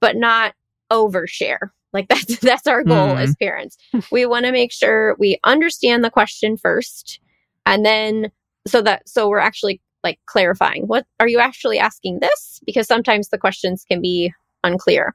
but 0.00 0.16
not 0.16 0.54
overshare. 0.90 1.70
Like 1.92 2.08
that's 2.10 2.38
that's 2.40 2.66
our 2.66 2.82
goal 2.84 3.14
Mhm. 3.16 3.20
as 3.22 3.36
parents. 3.36 3.76
we 4.10 4.26
want 4.26 4.44
to 4.46 4.52
make 4.52 4.72
sure 4.72 5.16
we 5.18 5.38
understand 5.44 6.04
the 6.04 6.10
question 6.10 6.56
first 6.56 7.20
and 7.66 7.84
then 7.84 8.30
so 8.66 8.82
that 8.82 9.08
so 9.08 9.28
we're 9.28 9.38
actually 9.38 9.80
like 10.04 10.18
clarifying 10.26 10.82
what 10.86 11.06
are 11.18 11.26
you 11.28 11.38
actually 11.38 11.78
asking 11.78 12.20
this 12.20 12.60
because 12.66 12.86
sometimes 12.86 13.28
the 13.28 13.38
questions 13.38 13.84
can 13.88 14.00
be 14.00 14.32
unclear 14.64 15.14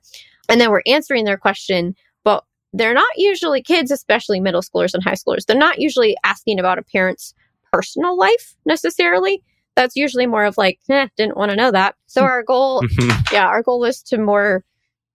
and 0.50 0.60
then 0.60 0.72
we're 0.72 0.82
answering 0.88 1.24
their 1.26 1.38
question 1.38 1.96
but 2.24 2.44
they're 2.74 2.94
not 2.94 3.08
usually 3.16 3.62
kids 3.62 3.92
especially 3.92 4.40
middle 4.40 4.62
schoolers 4.62 4.94
and 4.94 5.04
high 5.04 5.14
schoolers 5.14 5.46
they're 5.46 5.56
not 5.58 5.80
usually 5.80 6.18
asking 6.24 6.60
about 6.60 6.78
a 6.80 6.84
parent's 6.84 7.34
personal 7.74 8.18
life 8.18 8.56
necessarily 8.66 9.42
that's 9.76 9.96
usually 9.96 10.28
more 10.28 10.46
of 10.46 10.58
like 10.58 10.80
eh, 10.90 11.08
didn't 11.18 11.38
want 11.38 11.50
to 11.50 11.58
know 11.58 11.72
that 11.72 11.96
so 12.06 12.22
our 12.24 12.44
goal 12.44 12.84
yeah 13.32 13.48
our 13.48 13.64
goal 13.64 13.84
is 13.84 14.02
to 14.04 14.18
more 14.18 14.64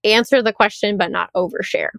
answer 0.05 0.43
the 0.43 0.53
question 0.53 0.97
but 0.97 1.11
not 1.11 1.31
overshare 1.35 1.91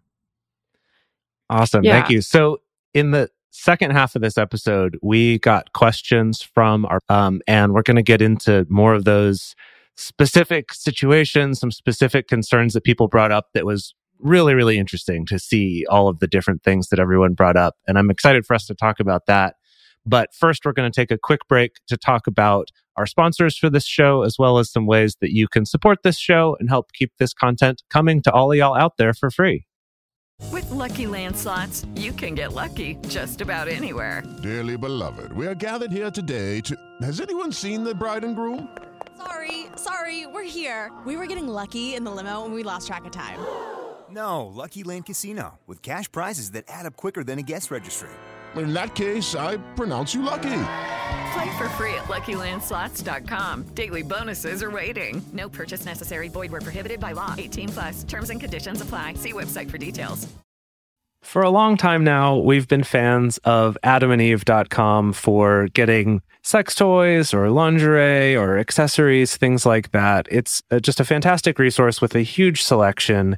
Awesome. 1.49 1.83
Yeah. 1.83 1.93
Thank 1.93 2.11
you. 2.11 2.21
So, 2.21 2.61
in 2.93 3.11
the 3.11 3.29
second 3.51 3.91
half 3.91 4.15
of 4.15 4.21
this 4.21 4.37
episode, 4.37 4.97
we 5.01 5.39
got 5.39 5.73
questions 5.73 6.41
from 6.41 6.85
our, 6.85 7.01
um, 7.09 7.41
and 7.47 7.73
we're 7.73 7.81
going 7.81 7.95
to 7.95 8.03
get 8.03 8.21
into 8.21 8.65
more 8.69 8.93
of 8.93 9.05
those 9.05 9.55
specific 9.95 10.73
situations, 10.73 11.59
some 11.59 11.71
specific 11.71 12.27
concerns 12.27 12.73
that 12.73 12.83
people 12.83 13.07
brought 13.07 13.31
up 13.31 13.47
that 13.53 13.65
was 13.65 13.95
really, 14.19 14.53
really 14.53 14.77
interesting 14.77 15.25
to 15.25 15.39
see 15.39 15.85
all 15.89 16.07
of 16.07 16.19
the 16.19 16.27
different 16.27 16.63
things 16.63 16.89
that 16.89 16.99
everyone 16.99 17.33
brought 17.33 17.57
up. 17.57 17.75
And 17.87 17.97
I'm 17.97 18.09
excited 18.09 18.45
for 18.45 18.53
us 18.53 18.65
to 18.67 18.75
talk 18.75 18.99
about 18.99 19.25
that. 19.25 19.55
But 20.05 20.29
first, 20.33 20.65
we're 20.65 20.73
going 20.73 20.91
to 20.91 20.95
take 20.95 21.11
a 21.11 21.17
quick 21.17 21.41
break 21.47 21.73
to 21.87 21.97
talk 21.97 22.27
about 22.27 22.69
our 22.95 23.05
sponsors 23.05 23.57
for 23.57 23.69
this 23.69 23.85
show, 23.85 24.23
as 24.23 24.37
well 24.39 24.57
as 24.57 24.71
some 24.71 24.85
ways 24.85 25.15
that 25.21 25.31
you 25.31 25.47
can 25.47 25.65
support 25.65 25.99
this 26.03 26.17
show 26.17 26.57
and 26.59 26.69
help 26.69 26.91
keep 26.93 27.11
this 27.19 27.33
content 27.33 27.83
coming 27.89 28.21
to 28.23 28.31
all 28.31 28.51
of 28.51 28.57
y'all 28.57 28.75
out 28.75 28.93
there 28.97 29.13
for 29.13 29.29
free. 29.29 29.65
With 30.51 30.69
Lucky 30.71 31.05
Land 31.05 31.35
slots, 31.35 31.85
you 31.95 32.11
can 32.11 32.33
get 32.33 32.53
lucky 32.53 32.95
just 33.07 33.41
about 33.41 33.67
anywhere. 33.67 34.23
Dearly 34.41 34.77
beloved, 34.77 35.33
we 35.33 35.45
are 35.45 35.55
gathered 35.55 35.91
here 35.91 36.09
today 36.09 36.61
to. 36.61 36.75
Has 37.01 37.21
anyone 37.21 37.51
seen 37.51 37.83
the 37.83 37.93
bride 37.93 38.23
and 38.23 38.35
groom? 38.35 38.69
Sorry, 39.17 39.67
sorry, 39.75 40.25
we're 40.27 40.43
here. 40.49 40.91
We 41.05 41.17
were 41.17 41.27
getting 41.27 41.47
lucky 41.47 41.93
in 41.93 42.05
the 42.05 42.11
limo 42.11 42.45
and 42.45 42.53
we 42.53 42.63
lost 42.63 42.87
track 42.87 43.05
of 43.05 43.11
time. 43.11 43.39
No, 44.11 44.47
Lucky 44.47 44.81
Land 44.81 45.05
Casino, 45.05 45.59
with 45.67 45.83
cash 45.83 46.11
prizes 46.11 46.49
that 46.53 46.65
add 46.67 46.87
up 46.87 46.97
quicker 46.97 47.23
than 47.23 47.37
a 47.37 47.43
guest 47.43 47.69
registry. 47.69 48.09
In 48.55 48.73
that 48.73 48.95
case, 48.95 49.35
I 49.35 49.57
pronounce 49.75 50.15
you 50.15 50.23
lucky. 50.23 50.61
Play 51.33 51.57
for 51.57 51.69
free 51.77 51.93
at 51.93 52.05
LuckyLandSlots.com. 52.05 53.63
Daily 53.75 54.01
bonuses 54.01 54.63
are 54.63 54.71
waiting. 54.71 55.21
No 55.33 55.47
purchase 55.47 55.85
necessary. 55.85 56.29
Void 56.29 56.51
where 56.51 56.61
prohibited 56.61 56.99
by 56.99 57.11
law. 57.11 57.35
18 57.37 57.69
plus. 57.69 58.03
Terms 58.03 58.29
and 58.29 58.39
conditions 58.39 58.81
apply. 58.81 59.13
See 59.15 59.33
website 59.33 59.69
for 59.69 59.77
details. 59.77 60.27
For 61.21 61.41
a 61.43 61.49
long 61.49 61.75
time 61.75 62.03
now, 62.03 62.37
we've 62.37 62.67
been 62.67 62.83
fans 62.83 63.37
of 63.39 63.77
adamandeve.com 63.83 65.13
for 65.13 65.67
getting 65.73 66.21
sex 66.41 66.73
toys 66.75 67.33
or 67.33 67.49
lingerie 67.49 68.35
or 68.35 68.57
accessories, 68.57 69.35
things 69.35 69.65
like 69.65 69.91
that. 69.91 70.27
It's 70.31 70.63
uh, 70.71 70.79
just 70.79 70.99
a 70.99 71.05
fantastic 71.05 71.59
resource 71.59 72.01
with 72.01 72.15
a 72.15 72.21
huge 72.21 72.63
selection. 72.63 73.37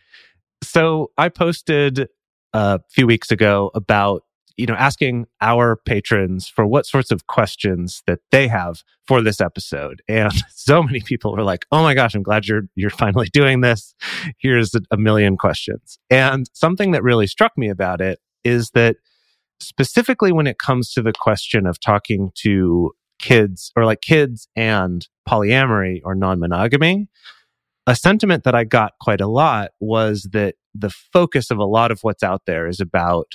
So 0.63 1.11
I 1.17 1.29
posted 1.29 2.07
a 2.53 2.79
few 2.89 3.07
weeks 3.07 3.31
ago 3.31 3.71
about 3.73 4.23
you 4.57 4.65
know 4.65 4.75
asking 4.75 5.25
our 5.39 5.75
patrons 5.75 6.47
for 6.47 6.67
what 6.67 6.85
sorts 6.85 7.11
of 7.11 7.27
questions 7.27 8.03
that 8.05 8.19
they 8.31 8.47
have 8.47 8.83
for 9.07 9.21
this 9.21 9.41
episode. 9.41 10.01
And 10.07 10.31
so 10.53 10.83
many 10.83 11.01
people 11.01 11.33
were 11.33 11.43
like 11.43 11.65
oh 11.71 11.81
my 11.81 11.93
gosh 11.93 12.13
i'm 12.15 12.23
glad 12.23 12.47
you're 12.47 12.63
you're 12.75 12.89
finally 12.89 13.27
doing 13.31 13.61
this. 13.61 13.95
Here's 14.37 14.73
a, 14.75 14.97
million 14.97 15.37
questions. 15.37 15.97
And 16.09 16.49
something 16.53 16.91
that 16.91 17.03
really 17.03 17.27
struck 17.27 17.57
me 17.57 17.69
about 17.69 18.01
it 18.01 18.19
is 18.43 18.71
that 18.71 18.97
specifically 19.59 20.31
when 20.31 20.47
it 20.47 20.59
comes 20.59 20.91
to 20.93 21.01
the 21.01 21.13
question 21.13 21.65
of 21.65 21.79
talking 21.79 22.31
to 22.35 22.91
kids 23.19 23.71
or 23.75 23.85
like 23.85 24.01
kids 24.01 24.47
and 24.55 25.07
polyamory 25.27 26.01
or 26.03 26.15
non-monogamy 26.15 27.07
a 27.87 27.95
sentiment 27.95 28.43
that 28.43 28.55
I 28.55 28.63
got 28.63 28.93
quite 29.01 29.21
a 29.21 29.27
lot 29.27 29.71
was 29.79 30.29
that 30.31 30.55
the 30.73 30.89
focus 30.89 31.51
of 31.51 31.57
a 31.57 31.65
lot 31.65 31.91
of 31.91 32.01
what's 32.01 32.23
out 32.23 32.43
there 32.45 32.67
is 32.67 32.79
about 32.79 33.33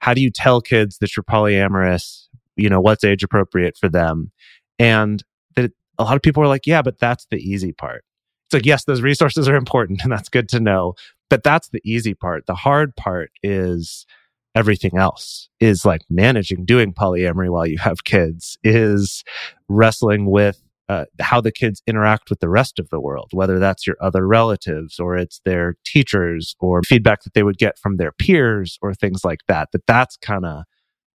how 0.00 0.14
do 0.14 0.20
you 0.20 0.30
tell 0.30 0.60
kids 0.60 0.98
that 0.98 1.16
you're 1.16 1.24
polyamorous? 1.24 2.26
you 2.56 2.68
know, 2.68 2.80
what's 2.80 3.04
age 3.04 3.22
appropriate 3.22 3.76
for 3.76 3.88
them. 3.88 4.30
And 4.78 5.22
that 5.56 5.72
a 5.98 6.04
lot 6.04 6.16
of 6.16 6.22
people 6.22 6.42
are 6.42 6.48
like, 6.48 6.66
yeah, 6.66 6.82
but 6.82 6.98
that's 6.98 7.26
the 7.30 7.38
easy 7.38 7.72
part. 7.72 8.04
It's 8.46 8.54
like, 8.54 8.66
yes, 8.66 8.84
those 8.84 9.02
resources 9.02 9.48
are 9.48 9.56
important 9.56 10.02
and 10.02 10.12
that's 10.12 10.28
good 10.28 10.48
to 10.50 10.60
know, 10.60 10.94
but 11.30 11.42
that's 11.42 11.68
the 11.68 11.80
easy 11.84 12.14
part. 12.14 12.46
The 12.46 12.54
hard 12.54 12.94
part 12.96 13.30
is 13.42 14.06
everything 14.54 14.98
else 14.98 15.48
is 15.60 15.86
like 15.86 16.02
managing 16.10 16.66
doing 16.66 16.92
polyamory 16.92 17.50
while 17.50 17.66
you 17.66 17.78
have 17.78 18.04
kids 18.04 18.58
is 18.62 19.24
wrestling 19.68 20.30
with 20.30 20.62
uh, 20.92 21.04
how 21.20 21.40
the 21.40 21.50
kids 21.50 21.82
interact 21.86 22.28
with 22.28 22.40
the 22.40 22.50
rest 22.50 22.78
of 22.78 22.88
the 22.90 23.00
world, 23.00 23.30
whether 23.32 23.58
that's 23.58 23.86
your 23.86 23.96
other 24.00 24.26
relatives 24.26 25.00
or 25.00 25.16
it's 25.16 25.40
their 25.46 25.76
teachers 25.86 26.54
or 26.60 26.82
feedback 26.82 27.22
that 27.22 27.32
they 27.32 27.42
would 27.42 27.56
get 27.56 27.78
from 27.78 27.96
their 27.96 28.12
peers 28.12 28.78
or 28.82 28.92
things 28.92 29.24
like 29.24 29.40
that. 29.48 29.68
That 29.72 29.86
that's 29.86 30.16
kind 30.18 30.44
of 30.44 30.64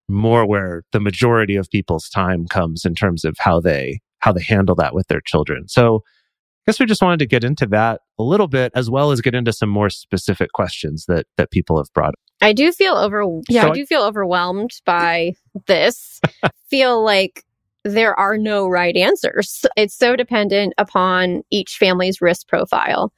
more 0.10 0.48
where 0.48 0.84
the 0.94 1.00
majority 1.00 1.56
of 1.56 1.70
people's 1.70 2.10
time 2.10 2.48
comes 2.48 2.86
in 2.86 2.96
terms 2.96 3.24
of 3.24 3.36
how 3.38 3.60
they 3.60 4.00
how 4.20 4.34
they 4.34 4.42
handle 4.42 4.74
that 4.74 4.96
with 4.96 5.08
their 5.10 5.22
children. 5.22 5.68
So 5.68 5.98
I 5.98 6.72
guess 6.72 6.80
we 6.80 6.88
just 6.88 7.04
wanted 7.04 7.20
to 7.20 7.28
get 7.28 7.44
into 7.44 7.68
that 7.68 8.02
a 8.18 8.24
little 8.24 8.48
bit 8.48 8.72
as 8.74 8.90
well 8.90 9.12
as 9.12 9.22
get 9.22 9.36
into 9.36 9.54
some 9.54 9.70
more 9.70 9.92
specific 9.92 10.54
questions 10.54 11.06
that 11.08 11.28
that 11.38 11.52
people 11.52 11.78
have 11.78 11.94
brought. 11.94 12.16
I 12.42 12.54
do 12.54 12.72
feel 12.72 12.96
over 12.96 13.24
yeah, 13.48 13.62
So 13.62 13.70
I 13.70 13.74
do 13.74 13.86
feel 13.86 14.02
overwhelmed 14.02 14.72
by 14.86 15.34
this. 15.68 16.20
feel 16.70 17.04
like 17.04 17.44
there 17.88 18.18
are 18.20 18.38
no 18.38 18.68
right 18.68 18.96
answers. 18.96 19.66
It's 19.76 19.96
so 19.96 20.16
dependent 20.16 20.74
upon 20.78 21.44
each 21.52 21.78
family's 21.78 22.22
risk 22.22 22.48
profile. 22.48 23.12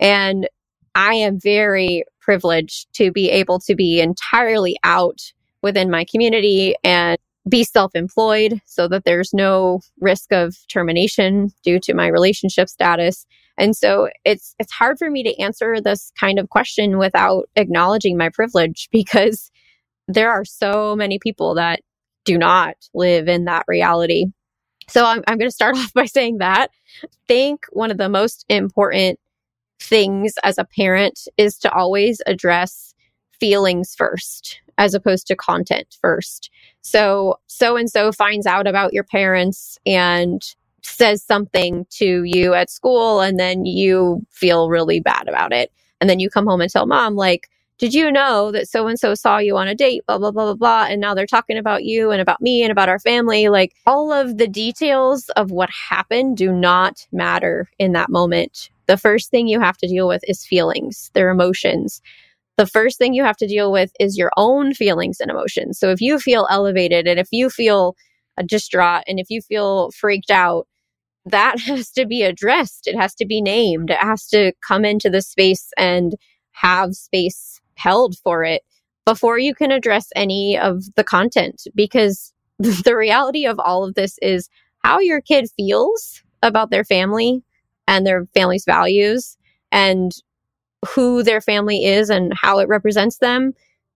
And 0.00 0.48
I 0.94 1.14
am 1.14 1.38
very 1.38 2.04
privileged 2.20 2.92
to 2.94 3.12
be 3.12 3.30
able 3.30 3.60
to 3.60 3.74
be 3.74 4.00
entirely 4.00 4.76
out 4.82 5.20
within 5.62 5.90
my 5.90 6.04
community 6.04 6.74
and 6.84 7.18
be 7.48 7.64
self 7.64 7.94
employed 7.94 8.60
so 8.66 8.88
that 8.88 9.04
there's 9.04 9.32
no 9.32 9.80
risk 10.00 10.32
of 10.32 10.56
termination 10.68 11.50
due 11.64 11.78
to 11.80 11.94
my 11.94 12.08
relationship 12.08 12.68
status. 12.68 13.26
And 13.58 13.76
so 13.76 14.08
it's 14.24 14.54
it's 14.58 14.72
hard 14.72 14.98
for 14.98 15.10
me 15.10 15.22
to 15.22 15.40
answer 15.40 15.80
this 15.80 16.12
kind 16.18 16.38
of 16.38 16.48
question 16.48 16.98
without 16.98 17.48
acknowledging 17.56 18.16
my 18.16 18.28
privilege 18.28 18.88
because 18.92 19.50
there 20.08 20.30
are 20.30 20.44
so 20.44 20.94
many 20.96 21.18
people 21.18 21.54
that 21.54 21.80
do 22.26 22.36
not 22.36 22.76
live 22.92 23.28
in 23.28 23.46
that 23.46 23.64
reality. 23.66 24.26
So 24.88 25.06
I'm 25.06 25.22
I'm 25.26 25.38
going 25.38 25.48
to 25.48 25.54
start 25.54 25.76
off 25.78 25.94
by 25.94 26.04
saying 26.04 26.38
that 26.38 26.70
I 27.02 27.08
think 27.26 27.64
one 27.72 27.90
of 27.90 27.96
the 27.96 28.10
most 28.10 28.44
important 28.48 29.18
things 29.80 30.34
as 30.42 30.58
a 30.58 30.64
parent 30.64 31.20
is 31.36 31.56
to 31.58 31.72
always 31.72 32.20
address 32.26 32.94
feelings 33.40 33.94
first 33.94 34.60
as 34.78 34.94
opposed 34.94 35.26
to 35.26 35.36
content 35.36 35.96
first. 36.02 36.50
So 36.82 37.38
so 37.46 37.76
and 37.76 37.90
so 37.90 38.12
finds 38.12 38.46
out 38.46 38.66
about 38.66 38.92
your 38.92 39.04
parents 39.04 39.78
and 39.86 40.42
says 40.82 41.22
something 41.22 41.86
to 41.90 42.22
you 42.24 42.54
at 42.54 42.70
school 42.70 43.20
and 43.20 43.40
then 43.40 43.64
you 43.64 44.24
feel 44.30 44.68
really 44.68 45.00
bad 45.00 45.28
about 45.28 45.52
it. 45.52 45.72
And 46.00 46.08
then 46.08 46.20
you 46.20 46.30
come 46.30 46.46
home 46.46 46.60
and 46.60 46.70
tell 46.70 46.86
mom 46.86 47.16
like, 47.16 47.48
"Did 47.78 47.94
you 47.94 48.10
know 48.10 48.50
that 48.52 48.68
so 48.68 48.86
and 48.86 48.98
so 48.98 49.14
saw 49.14 49.38
you 49.38 49.56
on 49.56 49.68
a 49.68 49.74
date 49.74 50.02
blah 50.06 50.18
blah 50.18 50.30
blah 50.30 50.44
blah 50.46 50.54
blah 50.54 50.86
and 50.88 51.00
now 51.00 51.14
they're 51.14 51.26
talking 51.26 51.58
about 51.58 51.84
you 51.84 52.10
and 52.10 52.20
about 52.20 52.40
me 52.40 52.62
and 52.62 52.72
about 52.72 52.88
our 52.88 52.98
family." 52.98 53.48
Like 53.48 53.72
all 53.86 54.12
of 54.12 54.38
the 54.38 54.48
details 54.48 55.28
of 55.30 55.50
what 55.50 55.70
happened 55.70 56.36
do 56.36 56.52
not 56.52 57.06
matter 57.12 57.68
in 57.78 57.92
that 57.92 58.10
moment. 58.10 58.70
The 58.86 58.96
first 58.96 59.30
thing 59.30 59.48
you 59.48 59.60
have 59.60 59.76
to 59.78 59.88
deal 59.88 60.08
with 60.08 60.22
is 60.28 60.44
feelings, 60.46 61.10
their 61.14 61.30
emotions 61.30 62.00
the 62.56 62.66
first 62.66 62.98
thing 62.98 63.14
you 63.14 63.24
have 63.24 63.36
to 63.36 63.46
deal 63.46 63.70
with 63.70 63.92
is 64.00 64.16
your 64.16 64.30
own 64.36 64.72
feelings 64.74 65.20
and 65.20 65.30
emotions. 65.30 65.78
So 65.78 65.90
if 65.90 66.00
you 66.00 66.18
feel 66.18 66.46
elevated 66.50 67.06
and 67.06 67.20
if 67.20 67.28
you 67.30 67.50
feel 67.50 67.96
uh, 68.38 68.42
distraught 68.46 69.04
and 69.06 69.20
if 69.20 69.30
you 69.30 69.42
feel 69.42 69.90
freaked 69.92 70.30
out, 70.30 70.66
that 71.26 71.60
has 71.66 71.90
to 71.92 72.06
be 72.06 72.22
addressed. 72.22 72.86
It 72.86 72.96
has 72.96 73.14
to 73.16 73.26
be 73.26 73.40
named. 73.42 73.90
It 73.90 74.00
has 74.00 74.26
to 74.28 74.52
come 74.66 74.84
into 74.84 75.10
the 75.10 75.22
space 75.22 75.70
and 75.76 76.14
have 76.52 76.94
space 76.94 77.60
held 77.76 78.16
for 78.18 78.44
it 78.44 78.62
before 79.04 79.38
you 79.38 79.54
can 79.54 79.70
address 79.70 80.08
any 80.16 80.58
of 80.58 80.82
the 80.96 81.04
content. 81.04 81.62
Because 81.74 82.32
the 82.58 82.96
reality 82.96 83.46
of 83.46 83.58
all 83.58 83.84
of 83.84 83.94
this 83.94 84.18
is 84.22 84.48
how 84.82 84.98
your 84.98 85.20
kid 85.20 85.48
feels 85.56 86.22
about 86.42 86.70
their 86.70 86.84
family 86.84 87.42
and 87.88 88.06
their 88.06 88.26
family's 88.34 88.64
values 88.64 89.36
and 89.72 90.12
who 90.94 91.22
their 91.22 91.40
family 91.40 91.84
is 91.84 92.10
and 92.10 92.32
how 92.34 92.58
it 92.58 92.68
represents 92.68 93.18
them, 93.18 93.52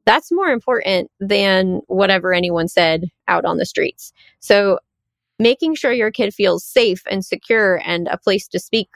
that's 0.07 0.33
more 0.33 0.49
important 0.49 1.11
than 1.21 1.81
whatever 1.87 2.33
anyone 2.33 2.69
said 2.69 3.11
out 3.29 3.45
on 3.45 3.59
the 3.59 3.67
streets. 3.67 4.13
So 4.41 4.79
making 5.39 5.75
sure 5.75 5.93
your 5.93 6.11
kid 6.11 6.35
feels 6.35 6.65
safe 6.65 7.03
and 7.11 7.25
secure 7.25 7.81
and 7.85 8.09
a 8.09 8.19
place 8.19 8.49
to 8.49 8.59
speak 8.59 8.89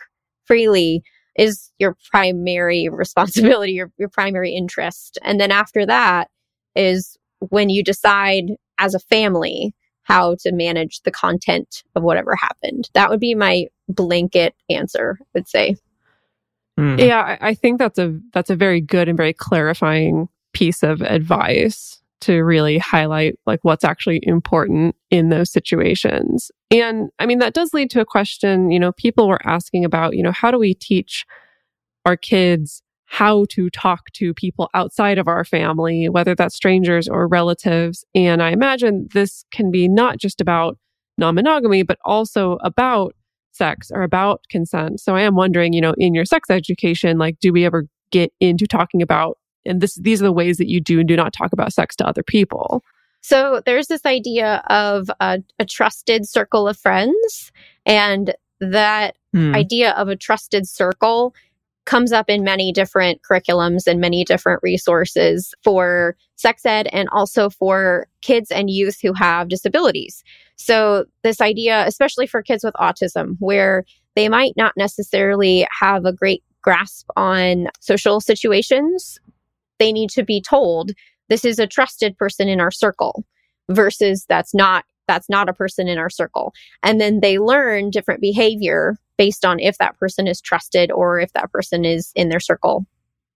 freely 0.45 1.03
is 1.37 1.71
your 1.79 1.97
primary 2.11 2.89
responsibility, 2.89 3.73
your, 3.73 3.91
your 3.99 4.09
primary 4.09 4.55
interest. 4.55 5.19
And 5.23 5.41
then 5.41 5.51
after 5.51 5.87
that 5.87 6.29
is 6.75 7.17
when 7.39 7.69
you 7.71 7.83
decide 7.83 8.53
as 8.79 8.95
a 8.95 9.01
family 9.01 9.75
how 10.03 10.37
to 10.41 10.53
manage 10.53 11.01
the 11.03 11.11
content 11.11 11.83
of 11.95 12.03
whatever 12.03 12.35
happened. 12.37 12.91
That 12.93 13.11
would 13.11 13.21
be 13.21 13.35
my 13.35 13.67
blanket 13.89 14.55
answer, 14.69 15.19
I 15.21 15.25
would 15.35 15.49
say. 15.49 15.77
Mm. 16.79 17.05
Yeah, 17.05 17.21
I, 17.21 17.51
I 17.51 17.55
think 17.55 17.79
that's 17.79 17.99
a 17.99 18.19
that's 18.33 18.51
a 18.51 18.57
very 18.57 18.81
good 18.81 19.09
and 19.09 19.17
very 19.17 19.33
clarifying 19.33 20.29
piece 20.53 20.83
of 20.83 21.01
advice 21.01 22.03
to 22.25 22.43
really 22.43 22.79
highlight 22.79 23.39
like 23.47 23.61
what's 23.63 23.85
actually 23.85 24.21
important 24.23 24.95
in 25.11 25.29
those 25.29 25.51
situations. 25.51 26.51
And 26.71 27.11
I 27.19 27.27
mean 27.27 27.39
that 27.39 27.55
does 27.55 27.73
lead 27.73 27.91
to 27.91 28.01
a 28.01 28.05
question, 28.05 28.71
you 28.71 28.79
know, 28.79 28.93
people 28.93 29.29
were 29.29 29.47
asking 29.47 29.85
about, 29.85 30.17
you 30.17 30.23
know, 30.23 30.33
how 30.33 30.51
do 30.51 30.59
we 30.59 30.75
teach 30.75 31.25
our 32.05 32.17
kids 32.17 32.83
how 33.07 33.45
to 33.51 33.71
talk 33.71 34.11
to 34.13 34.35
people 34.35 34.69
outside 34.75 35.19
of 35.19 35.29
our 35.29 35.45
family, 35.45 36.09
whether 36.09 36.35
that's 36.35 36.57
strangers 36.57 37.07
or 37.07 37.29
relatives. 37.29 38.05
And 38.15 38.43
I 38.43 38.51
imagine 38.51 39.09
this 39.13 39.45
can 39.53 39.71
be 39.71 39.89
not 39.89 40.19
just 40.19 40.41
about 40.41 40.79
non 41.19 41.35
monogamy, 41.37 41.83
but 41.83 41.99
also 42.05 42.59
about 42.63 43.15
sex 43.53 43.91
or 43.93 44.03
about 44.03 44.41
consent. 44.51 45.01
So 45.01 45.15
I 45.15 45.23
am 45.23 45.37
wondering, 45.37 45.73
you 45.73 45.81
know, 45.81 45.95
in 45.97 46.15
your 46.15 46.25
sex 46.25 46.51
education, 46.51 47.19
like, 47.19 47.39
do 47.39 47.53
we 47.53 47.65
ever 47.65 47.87
get 48.11 48.33
into 48.41 48.67
talking 48.67 49.01
about, 49.01 49.39
and 49.67 49.81
this, 49.81 49.95
these 49.97 50.21
are 50.21 50.27
the 50.27 50.33
ways 50.33 50.59
that 50.59 50.69
you 50.69 50.81
do 50.81 50.99
and 50.99 51.09
do 51.09 51.17
not 51.17 51.33
talk 51.33 51.53
about 51.53 51.73
sex 51.73 51.97
to 51.97 52.07
other 52.07 52.23
people? 52.23 52.83
So 53.21 53.63
there's 53.65 53.87
this 53.87 54.05
idea 54.05 54.63
of 54.69 55.11
a, 55.21 55.43
a 55.59 55.65
trusted 55.65 56.29
circle 56.29 56.69
of 56.69 56.79
friends, 56.79 57.53
and 57.87 58.35
that 58.61 59.17
Hmm. 59.35 59.53
idea 59.53 59.91
of 59.93 60.07
a 60.09 60.15
trusted 60.15 60.69
circle 60.69 61.35
comes 61.87 62.13
up 62.13 62.31
in 62.31 62.45
many 62.45 62.73
different 62.73 63.21
curriculums 63.23 63.87
and 63.89 64.01
many 64.01 64.25
different 64.25 64.61
resources 64.63 65.53
for 65.65 66.17
sex 66.37 66.65
ed 66.65 66.89
and 66.93 67.09
also 67.11 67.51
for 67.51 68.07
kids 68.23 68.53
and 68.53 68.71
youth 68.71 69.01
who 69.03 69.13
have 69.13 69.49
disabilities. 69.49 70.23
So, 70.55 71.07
this 71.25 71.41
idea, 71.41 71.85
especially 71.85 72.29
for 72.29 72.43
kids 72.43 72.63
with 72.63 72.75
autism, 72.75 73.37
where 73.41 73.85
they 74.15 74.29
might 74.29 74.53
not 74.57 74.73
necessarily 74.77 75.67
have 75.81 76.05
a 76.05 76.13
great 76.13 76.45
grasp 76.63 77.09
on 77.17 77.67
social 77.81 78.21
situations, 78.21 79.19
they 79.79 79.93
need 79.93 80.11
to 80.11 80.23
be 80.23 80.41
told 80.41 80.93
this 81.29 81.45
is 81.45 81.59
a 81.59 81.67
trusted 81.67 82.17
person 82.17 82.49
in 82.49 82.61
our 82.61 82.71
circle 82.71 83.25
versus 83.69 84.25
that's 84.29 84.55
not 84.55 84.85
that's 85.07 85.29
not 85.29 85.49
a 85.49 85.55
person 85.55 85.89
in 85.89 85.99
our 85.99 86.11
circle 86.11 86.53
and 86.83 87.01
then 87.01 87.21
they 87.21 87.39
learn 87.39 87.91
different 87.91 88.21
behavior 88.21 88.97
based 89.17 89.45
on 89.45 89.61
if 89.61 89.79
that 89.79 89.99
person 89.99 90.27
is 90.27 90.41
trusted 90.41 90.91
or 90.91 91.21
if 91.21 91.33
that 91.33 91.51
person 91.53 91.85
is 91.85 92.11
in 92.15 92.29
their 92.29 92.41
circle 92.41 92.87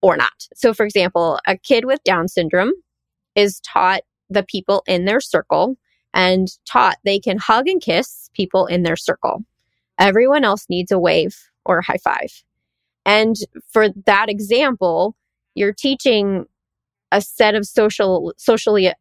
or 0.03 0.17
not. 0.17 0.47
So, 0.55 0.73
for 0.75 0.85
example, 0.85 1.39
a 1.47 1.57
kid 1.57 1.85
with 1.85 2.03
Down 2.05 2.29
syndrome 2.29 2.73
is 3.35 3.61
taught 3.61 4.03
the 4.31 4.43
people 4.43 4.83
in 4.87 5.05
their 5.05 5.21
circle 5.21 5.77
and 6.15 6.49
taught 6.67 6.97
they 7.05 7.19
can 7.19 7.39
hug 7.39 7.69
and 7.69 7.81
kiss 7.81 8.31
people 8.35 8.67
in 8.67 8.83
their 8.83 8.97
circle. 8.97 9.45
Everyone 9.99 10.45
else 10.45 10.67
needs 10.69 10.93
a 10.93 10.99
wave 10.99 11.37
or 11.65 11.79
a 11.79 11.85
high 11.85 11.99
five. 12.03 12.43
And 13.05 13.37
for 13.69 13.89
that 14.07 14.29
example, 14.29 15.17
you're 15.59 15.73
teaching 15.73 16.47
a 17.11 17.21
set 17.21 17.55
of 17.55 17.67
social, 17.67 18.33
socially, 18.37 18.93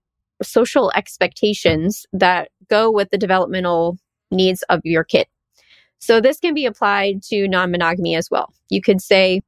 social 0.42 0.92
expectations 0.96 2.06
that 2.14 2.50
go 2.70 2.92
with 2.92 3.10
the 3.12 3.18
developmental 3.18 3.98
needs 4.32 4.64
of 4.64 4.82
your 4.84 5.04
kid. 5.04 5.28
So 6.00 6.20
this 6.20 6.40
can 6.40 6.54
be 6.54 6.66
applied 6.66 7.22
to 7.24 7.48
non 7.48 7.72
monogamy 7.72 8.16
as 8.16 8.30
well. 8.30 8.54
You 8.70 8.82
could 8.82 9.02
say, 9.02 9.42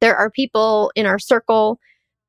there 0.00 0.16
are 0.16 0.30
people 0.30 0.92
in 0.94 1.06
our 1.06 1.18
circle, 1.18 1.78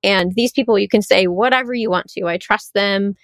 and 0.03 0.33
these 0.35 0.51
people 0.51 0.77
you 0.77 0.89
can 0.89 1.01
say 1.01 1.27
whatever 1.27 1.73
you 1.73 1.89
want 1.89 2.09
to. 2.11 2.27
I 2.27 2.37
trust 2.37 2.73
them. 2.73 3.15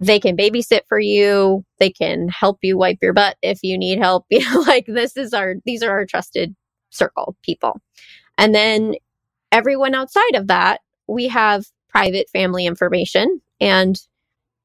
They 0.00 0.20
can 0.20 0.36
babysit 0.36 0.82
for 0.88 1.00
you. 1.00 1.64
They 1.80 1.90
can 1.90 2.28
help 2.28 2.58
you 2.62 2.78
wipe 2.78 2.98
your 3.02 3.12
butt 3.12 3.36
if 3.42 3.60
you 3.62 3.76
need 3.76 3.98
help. 3.98 4.26
You 4.30 4.40
know, 4.40 4.60
like 4.60 4.86
this 4.86 5.16
is 5.16 5.34
our, 5.34 5.56
these 5.64 5.82
are 5.82 5.90
our 5.90 6.06
trusted 6.06 6.54
circle 6.90 7.36
people. 7.42 7.80
And 8.36 8.54
then 8.54 8.94
everyone 9.52 9.94
outside 9.94 10.34
of 10.34 10.48
that, 10.48 10.80
we 11.06 11.28
have 11.28 11.66
private 11.88 12.28
family 12.30 12.66
information 12.66 13.40
and 13.60 14.00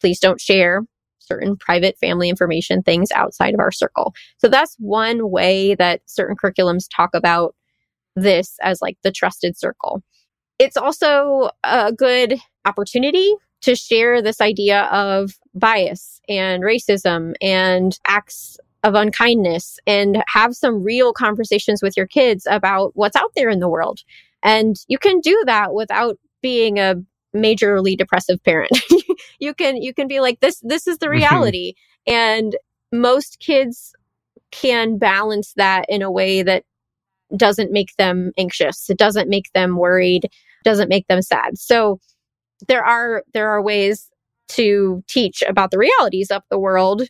please 0.01 0.19
don't 0.19 0.41
share 0.41 0.83
certain 1.19 1.55
private 1.55 1.97
family 1.97 2.29
information, 2.29 2.83
things 2.83 3.09
outside 3.11 3.53
of 3.53 3.59
our 3.59 3.71
circle. 3.71 4.13
So 4.37 4.49
that's 4.49 4.75
one 4.77 5.31
way 5.31 5.75
that 5.75 6.01
certain 6.05 6.35
curriculums 6.35 6.85
talk 6.93 7.11
about 7.13 7.55
this 8.15 8.57
as 8.61 8.81
like 8.81 8.97
the 9.03 9.11
trusted 9.11 9.57
circle. 9.57 10.03
It's 10.59 10.77
also 10.77 11.49
a 11.63 11.91
good 11.91 12.39
opportunity 12.65 13.33
to 13.61 13.75
share 13.75 14.21
this 14.21 14.41
idea 14.41 14.83
of 14.91 15.31
bias 15.55 16.19
and 16.27 16.63
racism 16.63 17.33
and 17.41 17.97
acts 18.05 18.57
of 18.83 18.95
unkindness 18.95 19.79
and 19.87 20.21
have 20.27 20.55
some 20.55 20.83
real 20.83 21.13
conversations 21.13 21.81
with 21.81 21.95
your 21.95 22.07
kids 22.07 22.45
about 22.49 22.91
what's 22.95 23.15
out 23.15 23.31
there 23.35 23.49
in 23.49 23.59
the 23.59 23.69
world. 23.69 24.01
And 24.43 24.75
you 24.87 24.99
can 24.99 25.19
do 25.21 25.41
that 25.45 25.73
without 25.73 26.17
being 26.41 26.77
a 26.77 26.95
majorly 27.35 27.97
depressive 27.97 28.43
parent. 28.43 28.77
you 29.39 29.53
can 29.53 29.77
you 29.77 29.93
can 29.93 30.07
be 30.07 30.19
like 30.19 30.39
this 30.39 30.59
this 30.61 30.85
is 30.85 30.99
the 30.99 31.07
mm-hmm. 31.07 31.13
reality 31.13 31.73
and 32.05 32.55
most 32.91 33.39
kids 33.39 33.93
can 34.51 34.99
balance 34.99 35.53
that 35.55 35.85
in 35.89 36.03
a 36.03 36.11
way 36.11 36.43
that 36.43 36.63
doesn't 37.35 37.71
make 37.71 37.95
them 37.97 38.31
anxious. 38.37 38.89
It 38.89 38.97
doesn't 38.97 39.29
make 39.29 39.51
them 39.53 39.77
worried, 39.77 40.29
doesn't 40.63 40.89
make 40.89 41.07
them 41.07 41.21
sad. 41.21 41.57
So 41.57 41.99
there 42.67 42.83
are 42.83 43.23
there 43.33 43.49
are 43.49 43.61
ways 43.61 44.09
to 44.49 45.03
teach 45.07 45.41
about 45.47 45.71
the 45.71 45.79
realities 45.79 46.29
of 46.29 46.43
the 46.49 46.59
world 46.59 47.03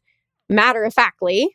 matter 0.50 0.84
of 0.84 0.94
factly 0.94 1.50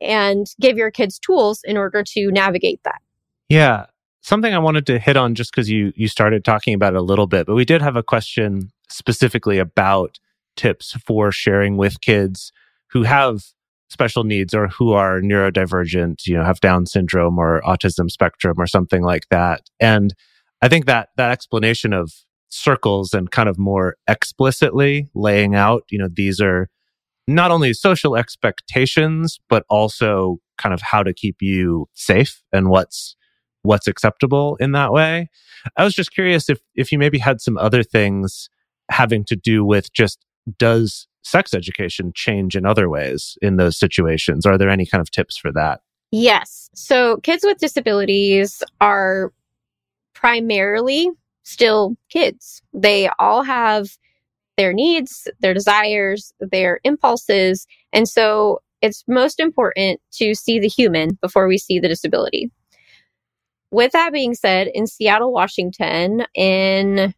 and 0.00 0.46
give 0.60 0.76
your 0.76 0.90
kids 0.90 1.18
tools 1.18 1.60
in 1.64 1.76
order 1.76 2.02
to 2.02 2.30
navigate 2.30 2.80
that. 2.84 3.00
Yeah. 3.48 3.86
Something 4.22 4.54
I 4.54 4.58
wanted 4.58 4.86
to 4.86 4.98
hit 4.98 5.16
on 5.16 5.34
just 5.34 5.50
because 5.50 5.70
you 5.70 5.92
you 5.96 6.08
started 6.08 6.44
talking 6.44 6.74
about 6.74 6.94
it 6.94 6.98
a 6.98 7.02
little 7.02 7.26
bit, 7.26 7.46
but 7.46 7.54
we 7.54 7.64
did 7.64 7.82
have 7.82 7.96
a 7.96 8.02
question 8.02 8.70
specifically 8.88 9.58
about 9.58 10.18
tips 10.56 10.92
for 11.06 11.32
sharing 11.32 11.76
with 11.76 12.00
kids 12.00 12.52
who 12.90 13.04
have 13.04 13.42
special 13.88 14.24
needs 14.24 14.54
or 14.54 14.68
who 14.68 14.92
are 14.92 15.20
neurodivergent, 15.20 16.26
you 16.26 16.36
know, 16.36 16.44
have 16.44 16.60
Down 16.60 16.86
syndrome 16.86 17.38
or 17.38 17.60
autism 17.62 18.10
spectrum 18.10 18.56
or 18.58 18.66
something 18.66 19.02
like 19.02 19.28
that. 19.30 19.62
And 19.80 20.14
I 20.62 20.68
think 20.68 20.86
that 20.86 21.08
that 21.16 21.30
explanation 21.30 21.92
of 21.92 22.12
circles 22.48 23.14
and 23.14 23.30
kind 23.30 23.48
of 23.48 23.58
more 23.58 23.96
explicitly 24.08 25.08
laying 25.14 25.54
out, 25.54 25.84
you 25.90 25.98
know, 25.98 26.08
these 26.12 26.40
are 26.40 26.68
not 27.26 27.50
only 27.50 27.72
social 27.72 28.16
expectations, 28.16 29.40
but 29.48 29.64
also 29.68 30.38
kind 30.58 30.74
of 30.74 30.82
how 30.82 31.02
to 31.02 31.14
keep 31.14 31.36
you 31.40 31.86
safe 31.94 32.42
and 32.52 32.68
what's 32.68 33.16
what's 33.62 33.86
acceptable 33.86 34.56
in 34.56 34.72
that 34.72 34.92
way. 34.92 35.28
I 35.76 35.84
was 35.84 35.94
just 35.94 36.12
curious 36.12 36.48
if 36.48 36.60
if 36.74 36.92
you 36.92 36.98
maybe 36.98 37.18
had 37.18 37.40
some 37.40 37.58
other 37.58 37.82
things 37.82 38.48
having 38.90 39.24
to 39.24 39.36
do 39.36 39.64
with 39.64 39.92
just 39.92 40.18
does 40.58 41.06
sex 41.22 41.54
education 41.54 42.12
change 42.14 42.56
in 42.56 42.64
other 42.64 42.88
ways 42.88 43.36
in 43.42 43.56
those 43.56 43.78
situations? 43.78 44.46
Are 44.46 44.58
there 44.58 44.70
any 44.70 44.86
kind 44.86 45.00
of 45.00 45.10
tips 45.10 45.36
for 45.36 45.52
that? 45.52 45.80
Yes. 46.10 46.70
So 46.74 47.18
kids 47.18 47.44
with 47.44 47.58
disabilities 47.58 48.62
are 48.80 49.32
primarily 50.14 51.10
still 51.44 51.96
kids. 52.08 52.62
They 52.72 53.08
all 53.18 53.42
have 53.42 53.88
their 54.56 54.72
needs, 54.72 55.28
their 55.40 55.54
desires, 55.54 56.32
their 56.40 56.80
impulses. 56.84 57.66
And 57.92 58.08
so 58.08 58.60
it's 58.82 59.04
most 59.06 59.40
important 59.40 60.00
to 60.14 60.34
see 60.34 60.58
the 60.58 60.68
human 60.68 61.18
before 61.20 61.46
we 61.46 61.58
see 61.58 61.78
the 61.78 61.88
disability. 61.88 62.50
With 63.70 63.92
that 63.92 64.12
being 64.12 64.34
said, 64.34 64.68
in 64.74 64.86
Seattle, 64.86 65.32
Washington, 65.32 66.24
in 66.34 67.14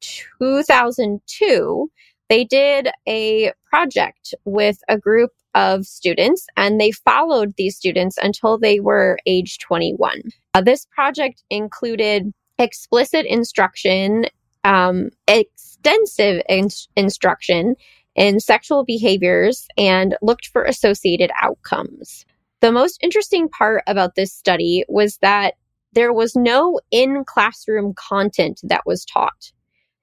2002, 0.00 1.90
they 2.28 2.44
did 2.44 2.88
a 3.06 3.52
project 3.70 4.34
with 4.44 4.78
a 4.88 4.98
group 4.98 5.30
of 5.54 5.86
students 5.86 6.46
and 6.56 6.80
they 6.80 6.90
followed 6.90 7.54
these 7.56 7.76
students 7.76 8.18
until 8.22 8.58
they 8.58 8.80
were 8.80 9.18
age 9.26 9.58
21. 9.58 10.22
Uh, 10.54 10.60
this 10.60 10.86
project 10.94 11.42
included 11.50 12.32
explicit 12.58 13.24
instruction, 13.26 14.26
um, 14.64 15.10
extensive 15.28 16.42
in- 16.48 16.68
instruction 16.96 17.74
in 18.14 18.40
sexual 18.40 18.84
behaviors, 18.84 19.68
and 19.76 20.16
looked 20.22 20.46
for 20.48 20.64
associated 20.64 21.30
outcomes. 21.40 22.24
The 22.60 22.72
most 22.72 22.98
interesting 23.02 23.48
part 23.48 23.82
about 23.86 24.14
this 24.14 24.32
study 24.32 24.84
was 24.88 25.18
that 25.18 25.54
there 25.96 26.12
was 26.12 26.36
no 26.36 26.78
in 26.90 27.24
classroom 27.24 27.94
content 27.96 28.60
that 28.62 28.84
was 28.84 29.04
taught. 29.06 29.50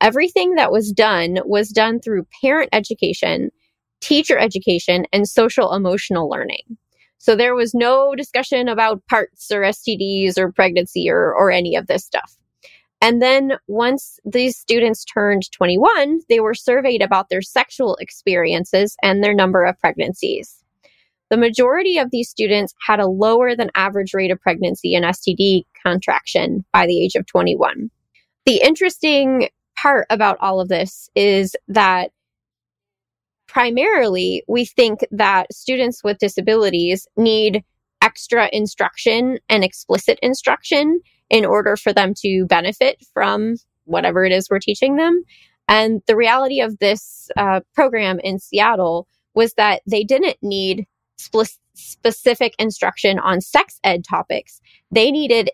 Everything 0.02 0.56
that 0.56 0.72
was 0.72 0.92
done 0.92 1.38
was 1.46 1.70
done 1.70 2.00
through 2.00 2.26
parent 2.42 2.70
education, 2.74 3.52
teacher 4.02 4.38
education, 4.38 5.06
and 5.14 5.30
social 5.30 5.72
emotional 5.72 6.28
learning. 6.28 6.78
So 7.20 7.36
there 7.36 7.54
was 7.54 7.76
no 7.76 8.16
discussion 8.16 8.68
about 8.68 9.06
parts 9.08 9.52
or 9.52 9.62
STDs 9.62 10.38
or 10.40 10.52
pregnancy 10.52 11.10
or, 11.10 11.32
or 11.32 11.52
any 11.52 11.76
of 11.76 11.86
this 11.86 12.04
stuff. 12.04 12.36
And 13.00 13.22
then 13.22 13.54
once 13.68 14.20
these 14.26 14.58
students 14.58 15.06
turned 15.06 15.44
21, 15.52 16.22
they 16.28 16.40
were 16.40 16.56
surveyed 16.56 17.04
about 17.04 17.30
their 17.30 17.44
sexual 17.44 17.98
experiences 17.98 18.98
and 19.04 19.24
their 19.24 19.36
number 19.36 19.64
of 19.64 19.80
pregnancies. 19.80 20.63
The 21.34 21.38
majority 21.38 21.98
of 21.98 22.12
these 22.12 22.30
students 22.30 22.76
had 22.86 23.00
a 23.00 23.08
lower 23.08 23.56
than 23.56 23.72
average 23.74 24.14
rate 24.14 24.30
of 24.30 24.40
pregnancy 24.40 24.94
and 24.94 25.04
STD 25.04 25.64
contraction 25.84 26.64
by 26.72 26.86
the 26.86 27.04
age 27.04 27.16
of 27.16 27.26
21. 27.26 27.90
The 28.46 28.62
interesting 28.64 29.50
part 29.76 30.06
about 30.12 30.38
all 30.42 30.62
of 30.62 30.70
this 30.70 31.10
is 31.16 31.56
that 31.70 32.12
primarily 33.48 34.44
we 34.48 34.64
think 34.64 35.00
that 35.10 35.52
students 35.52 36.04
with 36.04 36.20
disabilities 36.20 37.08
need 37.18 37.64
extra 38.04 38.48
instruction 38.54 39.40
and 39.50 39.64
explicit 39.64 40.20
instruction 40.22 41.02
in 41.32 41.46
order 41.46 41.76
for 41.76 41.92
them 41.92 42.14
to 42.18 42.46
benefit 42.46 43.04
from 43.12 43.56
whatever 43.86 44.24
it 44.24 44.32
is 44.32 44.52
we're 44.52 44.60
teaching 44.60 44.98
them. 44.98 45.24
And 45.68 46.04
the 46.06 46.16
reality 46.16 46.62
of 46.62 46.78
this 46.78 47.32
uh, 47.36 47.62
program 47.74 48.20
in 48.20 48.38
Seattle 48.38 49.08
was 49.34 49.56
that 49.56 49.82
they 49.88 50.04
didn't 50.04 50.38
need 50.44 50.86
sp- 51.18 51.60
specific 51.74 52.56
instruction 52.60 53.20
on 53.20 53.42
sex 53.42 53.80
ed 53.84 54.04
topics. 54.04 54.62
They 54.92 55.12
needed 55.12 55.50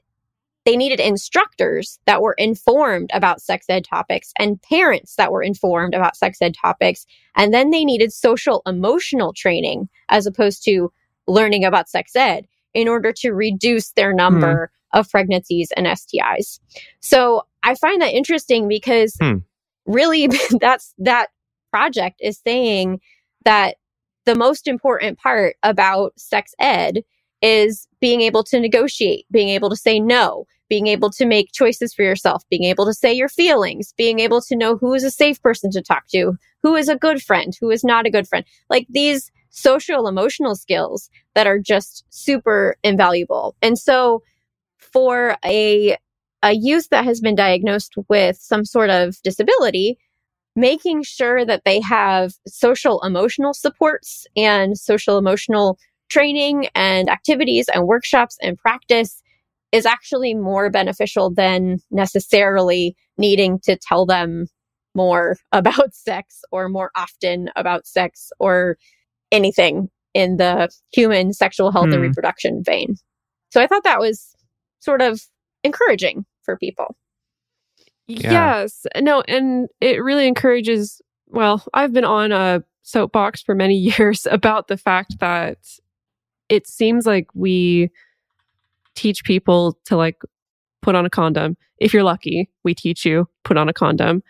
they 0.65 0.75
needed 0.75 0.99
instructors 0.99 1.99
that 2.05 2.21
were 2.21 2.33
informed 2.33 3.09
about 3.13 3.41
sex 3.41 3.65
ed 3.69 3.85
topics 3.85 4.33
and 4.37 4.61
parents 4.61 5.15
that 5.15 5.31
were 5.31 5.41
informed 5.41 5.95
about 5.95 6.17
sex 6.17 6.37
ed 6.41 6.53
topics. 6.53 7.05
And 7.35 7.53
then 7.53 7.71
they 7.71 7.85
needed 7.85 8.11
social 8.13 8.61
emotional 8.67 9.33
training 9.33 9.89
as 10.09 10.27
opposed 10.27 10.63
to 10.65 10.91
learning 11.27 11.63
about 11.63 11.89
sex 11.89 12.15
ed 12.15 12.45
in 12.73 12.87
order 12.87 13.11
to 13.13 13.31
reduce 13.31 13.91
their 13.93 14.13
number 14.13 14.71
mm. 14.93 14.99
of 14.99 15.09
pregnancies 15.09 15.71
and 15.75 15.87
STIs. 15.87 16.59
So 16.99 17.43
I 17.63 17.75
find 17.75 18.01
that 18.01 18.13
interesting 18.13 18.67
because 18.67 19.15
mm. 19.19 19.41
really 19.85 20.27
that's 20.61 20.93
that 20.99 21.29
project 21.71 22.19
is 22.21 22.39
saying 22.45 22.99
that 23.45 23.77
the 24.29 24.35
most 24.35 24.67
important 24.67 25.17
part 25.17 25.55
about 25.63 26.13
sex 26.15 26.53
ed 26.59 27.03
is 27.41 27.87
being 27.99 28.21
able 28.21 28.43
to 28.43 28.59
negotiate, 28.59 29.25
being 29.31 29.49
able 29.49 29.71
to 29.71 29.75
say 29.75 29.99
no, 29.99 30.45
being 30.69 30.85
able 30.85 31.09
to 31.09 31.25
make 31.25 31.51
choices 31.51 31.95
for 31.95 32.03
yourself, 32.03 32.43
being 32.47 32.63
able 32.65 32.85
to 32.85 32.93
say 32.93 33.11
your 33.11 33.27
feelings, 33.27 33.91
being 33.97 34.19
able 34.19 34.39
to 34.39 34.55
know 34.55 34.77
who 34.77 34.93
is 34.93 35.03
a 35.03 35.09
safe 35.09 35.41
person 35.41 35.71
to 35.71 35.81
talk 35.81 36.03
to, 36.09 36.33
who 36.61 36.75
is 36.75 36.87
a 36.87 36.95
good 36.95 37.23
friend, 37.23 37.57
who 37.59 37.71
is 37.71 37.83
not 37.83 38.05
a 38.05 38.11
good 38.11 38.27
friend. 38.27 38.45
Like 38.69 38.85
these 38.87 39.31
social 39.49 40.07
emotional 40.07 40.55
skills 40.55 41.09
that 41.33 41.47
are 41.47 41.57
just 41.57 42.05
super 42.11 42.75
invaluable. 42.83 43.55
And 43.63 43.79
so 43.79 44.21
for 44.77 45.37
a 45.43 45.97
a 46.43 46.53
youth 46.53 46.87
that 46.91 47.03
has 47.03 47.19
been 47.19 47.35
diagnosed 47.35 47.95
with 48.09 48.37
some 48.37 48.63
sort 48.63 48.91
of 48.91 49.19
disability, 49.23 49.97
making 50.59 51.03
sure 51.03 51.45
that 51.45 51.63
they 51.63 51.79
have 51.79 52.33
social 52.47 53.01
emotional 53.01 53.53
supports 53.53 54.27
and 54.35 54.77
social 54.77 55.17
emotional 55.17 55.77
training 56.09 56.67
and 56.75 57.09
activities 57.09 57.67
and 57.73 57.87
workshops 57.87 58.37
and 58.41 58.57
practice 58.57 59.21
is 59.71 59.85
actually 59.85 60.33
more 60.33 60.69
beneficial 60.69 61.31
than 61.33 61.77
necessarily 61.91 62.95
needing 63.17 63.59
to 63.59 63.77
tell 63.77 64.05
them 64.05 64.47
more 64.95 65.37
about 65.53 65.93
sex 65.93 66.41
or 66.51 66.67
more 66.67 66.91
often 66.95 67.49
about 67.55 67.87
sex 67.87 68.31
or 68.39 68.77
anything 69.31 69.89
in 70.13 70.37
the 70.37 70.69
human 70.91 71.31
sexual 71.31 71.71
health 71.71 71.85
and 71.85 71.95
Hmm. 71.95 72.01
reproduction 72.01 72.63
vein. 72.63 72.95
So 73.51 73.61
I 73.61 73.67
thought 73.67 73.83
that 73.83 73.99
was 73.99 74.35
sort 74.79 75.01
of 75.01 75.21
encouraging 75.63 76.25
for 76.43 76.57
people. 76.57 76.95
Yeah. 78.09 78.31
Yes. 78.61 78.85
No, 78.99 79.21
and 79.27 79.69
it 79.79 80.03
really 80.03 80.27
encourages. 80.27 81.01
Well, 81.27 81.63
I've 81.73 81.93
been 81.93 82.05
on 82.05 82.31
a 82.31 82.63
soapbox 82.81 83.41
for 83.43 83.53
many 83.55 83.75
years 83.97 84.27
about 84.29 84.67
the 84.67 84.77
fact 84.77 85.19
that 85.19 85.57
it 86.49 86.67
seems 86.67 87.05
like 87.05 87.27
we 87.35 87.91
teach 88.95 89.23
people 89.23 89.77
to 89.85 89.95
like 89.95 90.21
put 90.81 90.95
on 90.95 91.05
a 91.05 91.09
condom. 91.09 91.55
If 91.77 91.93
you're 91.93 92.03
lucky, 92.03 92.49
we 92.63 92.73
teach 92.73 93.05
you 93.05 93.29
put 93.43 93.57
on 93.57 93.69
a 93.69 93.73
condom. 93.73 94.23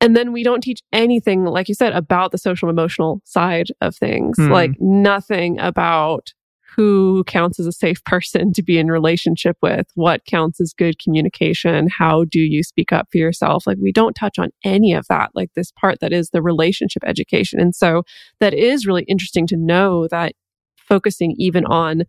And 0.00 0.14
then 0.16 0.32
we 0.32 0.42
don't 0.42 0.60
teach 0.62 0.80
anything, 0.92 1.44
like 1.44 1.68
you 1.68 1.74
said, 1.74 1.92
about 1.92 2.30
the 2.32 2.38
social 2.38 2.68
emotional 2.68 3.20
side 3.24 3.68
of 3.80 3.94
things, 3.96 4.36
Hmm. 4.38 4.50
like 4.50 4.72
nothing 4.80 5.58
about 5.58 6.32
who 6.76 7.24
counts 7.24 7.58
as 7.58 7.66
a 7.66 7.72
safe 7.72 8.04
person 8.04 8.52
to 8.52 8.62
be 8.62 8.78
in 8.78 8.88
relationship 8.88 9.56
with, 9.62 9.86
what 9.94 10.26
counts 10.26 10.60
as 10.60 10.74
good 10.74 10.98
communication, 10.98 11.88
how 11.88 12.24
do 12.24 12.38
you 12.38 12.62
speak 12.62 12.92
up 12.92 13.08
for 13.10 13.16
yourself? 13.16 13.66
Like 13.66 13.78
we 13.80 13.92
don't 13.92 14.12
touch 14.12 14.38
on 14.38 14.50
any 14.62 14.92
of 14.92 15.06
that, 15.08 15.30
like 15.34 15.50
this 15.54 15.72
part 15.72 16.00
that 16.00 16.12
is 16.12 16.30
the 16.30 16.42
relationship 16.42 17.02
education. 17.06 17.58
And 17.60 17.74
so 17.74 18.02
that 18.40 18.52
is 18.52 18.86
really 18.86 19.04
interesting 19.04 19.46
to 19.46 19.56
know 19.56 20.06
that 20.08 20.34
focusing 20.76 21.34
even 21.38 21.64
on 21.64 22.02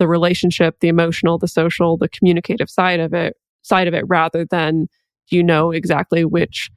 the 0.00 0.08
relationship, 0.08 0.80
the 0.80 0.88
emotional, 0.88 1.38
the 1.38 1.46
social, 1.46 1.96
the 1.96 2.08
communicative 2.08 2.68
side 2.68 2.98
of 2.98 3.14
it, 3.14 3.36
side 3.62 3.86
of 3.86 3.94
it, 3.94 4.04
rather 4.08 4.44
than 4.44 4.88
do 5.30 5.36
you 5.36 5.44
know 5.44 5.70
exactly 5.70 6.24
which 6.24 6.70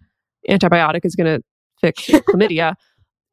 antibiotic 0.47 1.05
is 1.05 1.15
going 1.15 1.39
to 1.39 1.43
fix 1.79 2.03
chlamydia 2.29 2.75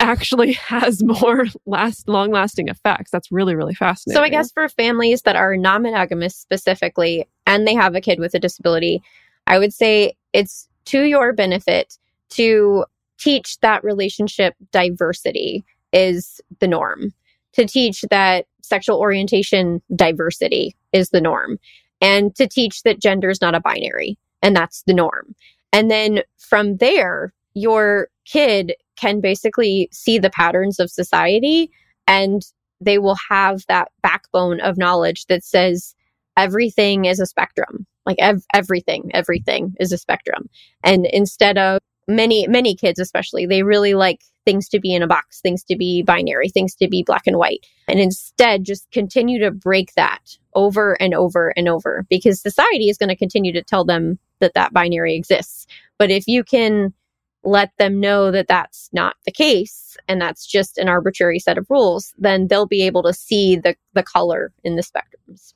actually 0.01 0.53
has 0.68 1.03
more 1.03 1.46
last 1.66 2.09
long 2.09 2.30
lasting 2.30 2.68
effects. 2.68 3.11
That's 3.11 3.30
really, 3.32 3.55
really 3.55 3.74
fascinating. 3.74 4.18
So 4.18 4.24
I 4.24 4.28
guess 4.28 4.53
for 4.53 4.68
families 4.68 5.22
that 5.22 5.36
are 5.36 5.57
non-monogamous 5.57 6.36
specifically 6.36 7.28
and 7.46 7.66
they 7.66 7.74
have 7.74 7.94
a 7.94 8.01
kid 8.01 8.18
with 8.18 8.34
a 8.34 8.38
disability, 8.38 9.03
I 9.46 9.59
would 9.59 9.72
say 9.72 10.14
it's 10.32 10.68
to 10.86 11.03
your 11.03 11.32
benefit 11.32 11.99
to 12.30 12.84
teach 13.18 13.59
that 13.61 13.82
relationship 13.84 14.55
diversity 14.70 15.64
is 15.92 16.40
the 16.61 16.68
norm. 16.68 17.12
To 17.55 17.66
teach 17.66 18.03
that 18.11 18.46
sexual 18.62 18.99
orientation 18.99 19.82
diversity 19.96 20.76
is 20.92 21.11
the 21.11 21.20
norm. 21.20 21.59
And 22.01 22.34
to 22.36 22.46
teach 22.46 22.82
that 22.84 23.01
gender 23.01 23.30
is 23.30 23.40
not 23.40 23.55
a 23.55 23.61
binary 23.61 24.18
and 24.42 24.55
that's 24.55 24.82
the 24.82 24.94
norm. 24.94 25.34
And 25.72 25.90
then 25.90 26.22
from 26.38 26.76
there, 26.76 27.32
your 27.55 28.09
kid 28.24 28.74
can 28.99 29.20
basically 29.20 29.88
see 29.92 30.18
the 30.18 30.30
patterns 30.30 30.78
of 30.78 30.90
society 30.90 31.70
and 32.07 32.42
they 32.80 32.99
will 32.99 33.16
have 33.28 33.62
that 33.68 33.88
backbone 34.03 34.61
of 34.61 34.78
knowledge 34.78 35.26
that 35.26 35.44
says 35.44 35.94
everything 36.36 37.05
is 37.05 37.20
a 37.20 37.26
spectrum. 37.26 37.86
Like 38.07 38.18
ev- 38.20 38.44
everything, 38.55 39.11
everything 39.12 39.74
is 39.80 39.92
a 39.92 39.99
spectrum. 39.99 40.49
And 40.82 41.07
instead 41.07 41.59
of 41.59 41.80
many, 42.07 42.46
many 42.46 42.74
kids, 42.74 42.99
especially, 42.99 43.44
they 43.44 43.62
really 43.62 43.94
like 43.94 44.22
things 44.46 44.68
to 44.70 44.80
be 44.80 44.94
in 44.94 45.03
a 45.03 45.07
box, 45.07 45.40
things 45.42 45.62
to 45.64 45.76
be 45.76 46.03
binary, 46.03 46.49
things 46.49 46.74
to 46.76 46.88
be 46.88 47.03
black 47.03 47.26
and 47.26 47.36
white. 47.36 47.66
And 47.86 48.01
instead, 48.01 48.64
just 48.64 48.90
continue 48.92 49.38
to 49.40 49.51
break 49.51 49.92
that 49.94 50.38
over 50.55 50.94
and 51.03 51.12
over 51.12 51.53
and 51.57 51.68
over 51.68 52.07
because 52.09 52.40
society 52.40 52.88
is 52.88 52.96
going 52.96 53.11
to 53.11 53.16
continue 53.16 53.53
to 53.53 53.62
tell 53.62 53.84
them 53.84 54.18
that 54.40 54.55
that 54.55 54.72
binary 54.72 55.14
exists. 55.14 55.66
But 55.99 56.11
if 56.11 56.26
you 56.26 56.44
can 56.44 56.94
let 57.45 57.70
them 57.78 58.01
know 58.01 58.30
that 58.30 58.49
that's 58.49 58.89
not 58.93 59.16
the 59.24 59.32
case 59.32 59.97
and 60.09 60.20
that's 60.20 60.47
just 60.47 60.78
an 60.78 60.89
arbitrary 60.89 61.39
set 61.39 61.59
of 61.59 61.66
rules, 61.70 62.12
then 62.18 62.49
they'll 62.49 62.66
be 62.66 62.82
able 62.82 63.03
to 63.03 63.12
see 63.12 63.57
the, 63.57 63.76
the 63.95 64.03
color 64.03 64.53
in 64.64 64.76
the 64.76 64.82
spectrums. 64.82 65.55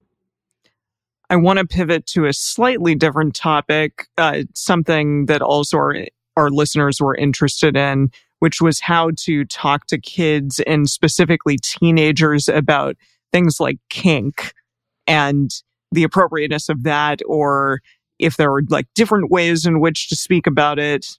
I 1.28 1.37
want 1.37 1.59
to 1.59 1.66
pivot 1.66 2.07
to 2.09 2.26
a 2.26 2.33
slightly 2.33 2.95
different 2.95 3.35
topic, 3.35 4.07
uh, 4.18 4.43
something 4.55 5.26
that 5.26 5.41
also 5.41 5.78
our, 5.78 5.97
our 6.37 6.51
listeners 6.51 7.01
were 7.01 7.14
interested 7.14 7.76
in, 7.76 8.11
which 8.41 8.61
was 8.61 8.80
how 8.80 9.12
to 9.18 9.45
talk 9.47 9.87
to 9.87 9.99
kids 9.99 10.61
and 10.66 10.89
specifically 10.89 11.57
teenagers 11.57 12.49
about 12.49 12.97
things 13.33 13.61
like 13.61 13.78
kink 13.89 14.53
and 15.07 15.51
the 15.91 16.05
appropriateness 16.05 16.68
of 16.68 16.83
that, 16.83 17.20
or 17.26 17.80
if 18.18 18.37
there 18.37 18.53
are 18.53 18.62
like 18.68 18.87
different 18.95 19.30
ways 19.30 19.66
in 19.66 19.80
which 19.80 20.09
to 20.09 20.16
speak 20.16 20.47
about 20.47 20.78
it 20.78 21.18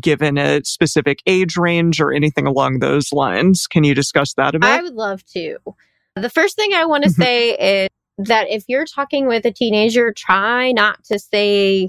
given 0.00 0.38
a 0.38 0.64
specific 0.64 1.20
age 1.26 1.56
range 1.56 2.00
or 2.00 2.12
anything 2.12 2.46
along 2.46 2.78
those 2.78 3.12
lines. 3.12 3.66
Can 3.66 3.84
you 3.84 3.94
discuss 3.94 4.34
that 4.34 4.54
a 4.54 4.58
bit? 4.58 4.68
I 4.68 4.82
would 4.82 4.94
love 4.94 5.24
to. 5.32 5.58
The 6.16 6.30
first 6.30 6.56
thing 6.56 6.72
I 6.74 6.84
want 6.84 7.04
to 7.04 7.10
say 7.10 7.84
is 7.84 7.88
that 8.18 8.48
if 8.50 8.64
you're 8.68 8.84
talking 8.84 9.26
with 9.26 9.44
a 9.46 9.52
teenager, 9.52 10.12
try 10.12 10.72
not 10.72 11.02
to 11.04 11.18
say, 11.18 11.88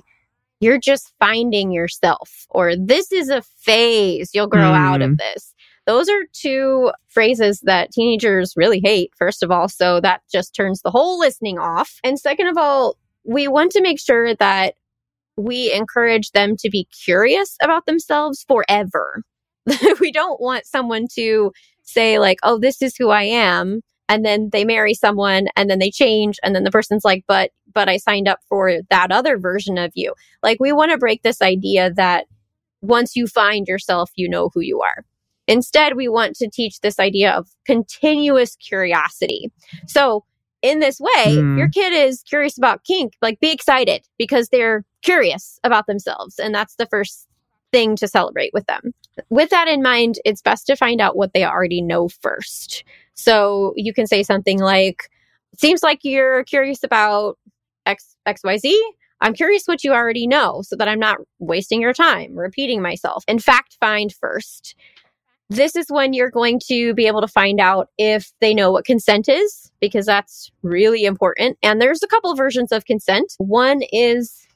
you're 0.60 0.80
just 0.80 1.14
finding 1.20 1.72
yourself 1.72 2.45
or 2.49 2.76
this 2.78 3.12
is 3.12 3.30
a 3.30 3.41
phase, 3.60 4.30
you'll 4.34 4.47
grow 4.47 4.72
out 4.72 5.01
of 5.01 5.12
Mm. 5.12 5.18
this. 5.18 5.54
Those 5.86 6.08
are 6.08 6.24
two 6.32 6.91
phrases 7.10 7.60
that 7.66 7.91
teenagers 7.91 8.54
really 8.56 8.80
hate, 8.82 9.12
first 9.18 9.43
of 9.43 9.51
all. 9.51 9.68
So 9.68 9.99
that 9.99 10.22
just 10.32 10.56
turns 10.56 10.82
the 10.82 10.91
whole 10.91 11.20
listening 11.20 11.60
off. 11.60 11.99
And 12.06 12.18
second 12.18 12.47
of 12.47 12.58
all, 12.58 12.95
we 13.26 13.49
want 13.49 13.74
to 13.74 13.82
make 13.82 13.99
sure 13.99 14.34
that 14.36 14.76
we 15.38 15.72
encourage 15.74 16.32
them 16.32 16.56
to 16.58 16.70
be 16.70 16.88
curious 17.04 17.58
about 17.62 17.86
themselves 17.86 18.46
forever. 18.48 19.24
we 20.00 20.12
don't 20.12 20.42
want 20.42 20.66
someone 20.66 21.08
to 21.16 21.52
say, 21.84 22.20
like, 22.20 22.40
oh, 22.44 22.60
this 22.60 22.82
is 22.82 22.96
who 22.96 23.10
I 23.10 23.24
am. 23.24 23.82
And 24.10 24.26
then 24.26 24.50
they 24.52 24.66
marry 24.66 24.94
someone 24.94 25.48
and 25.56 25.70
then 25.70 25.80
they 25.80 25.90
change. 25.90 26.38
And 26.44 26.54
then 26.54 26.64
the 26.64 26.72
person's 26.72 27.06
like, 27.06 27.24
but, 27.28 27.52
but 27.74 27.90
I 27.90 27.98
signed 27.98 28.28
up 28.28 28.40
for 28.50 28.80
that 28.90 29.12
other 29.12 29.38
version 29.38 29.78
of 29.78 29.92
you. 29.96 30.14
Like, 30.42 30.58
we 30.60 30.72
want 30.72 30.92
to 30.92 30.98
break 30.98 31.24
this 31.24 31.42
idea 31.42 31.92
that 31.94 32.26
once 32.82 33.16
you 33.16 33.28
find 33.28 33.68
yourself, 33.68 34.12
you 34.16 34.28
know 34.30 34.50
who 34.54 34.60
you 34.60 34.82
are. 34.82 35.06
Instead, 35.48 35.96
we 35.96 36.08
want 36.08 36.36
to 36.36 36.50
teach 36.50 36.82
this 36.82 37.00
idea 37.00 37.32
of 37.32 37.48
continuous 37.66 38.56
curiosity. 38.58 39.52
So, 39.88 40.26
in 40.64 40.80
this 40.80 40.99
way, 40.99 41.36
Hmm. 41.36 41.57
your 41.57 41.70
kid 41.70 41.93
is 41.93 42.24
curious 42.24 42.57
about 42.57 42.84
kink, 42.86 43.14
like 43.22 43.39
be 43.39 43.51
excited 43.51 44.07
because 44.18 44.49
they're 44.49 44.84
curious 45.03 45.59
about 45.64 45.86
themselves. 45.86 46.39
And 46.39 46.55
that's 46.55 46.76
the 46.78 46.88
first 46.88 47.28
thing 47.72 47.95
to 47.97 48.07
celebrate 48.07 48.51
with 48.53 48.66
them. 48.66 48.93
With 49.30 49.49
that 49.51 49.68
in 49.68 49.84
mind, 49.84 50.20
it's 50.26 50.41
best 50.41 50.66
to 50.68 50.76
find 50.76 51.01
out 51.01 51.16
what 51.18 51.34
they 51.34 51.43
already 51.43 51.82
know 51.82 52.07
first. 52.07 52.84
So 53.14 53.74
you 53.76 53.93
can 53.93 54.07
say 54.07 54.24
something 54.24 54.59
like, 54.59 55.09
seems 55.57 55.84
like 55.84 55.99
you're 56.03 56.43
curious 56.45 56.84
about 56.84 57.38
X, 57.86 58.16
XYZ. 58.26 58.74
I'm 59.22 59.34
curious 59.34 59.66
what 59.66 59.84
you 59.84 59.93
already 59.93 60.28
know 60.28 60.61
so 60.64 60.76
that 60.76 60.88
I'm 60.88 60.99
not 60.99 61.18
wasting 61.39 61.82
your 61.82 61.93
time 61.93 62.36
repeating 62.36 62.82
myself. 62.82 63.24
In 63.28 63.39
fact, 63.39 63.78
find 63.80 64.14
first. 64.14 64.76
This 65.54 65.76
is 65.76 65.86
when 65.89 66.14
you're 66.14 66.32
going 66.32 66.60
to 66.68 66.95
be 66.95 67.06
able 67.06 67.22
to 67.22 67.28
find 67.28 67.60
out 67.60 67.89
if 67.99 68.32
they 68.41 68.56
know 68.56 68.72
what 68.72 68.86
consent 68.86 69.30
is, 69.30 69.72
because 69.80 70.08
that's 70.08 70.51
really 70.64 71.06
important. 71.06 71.60
And 71.62 71.80
there's 71.80 72.01
a 72.01 72.08
couple 72.08 72.34
versions 72.36 72.72
of 72.72 72.86
consent. 72.86 73.36
One 73.38 73.82
is 73.91 74.47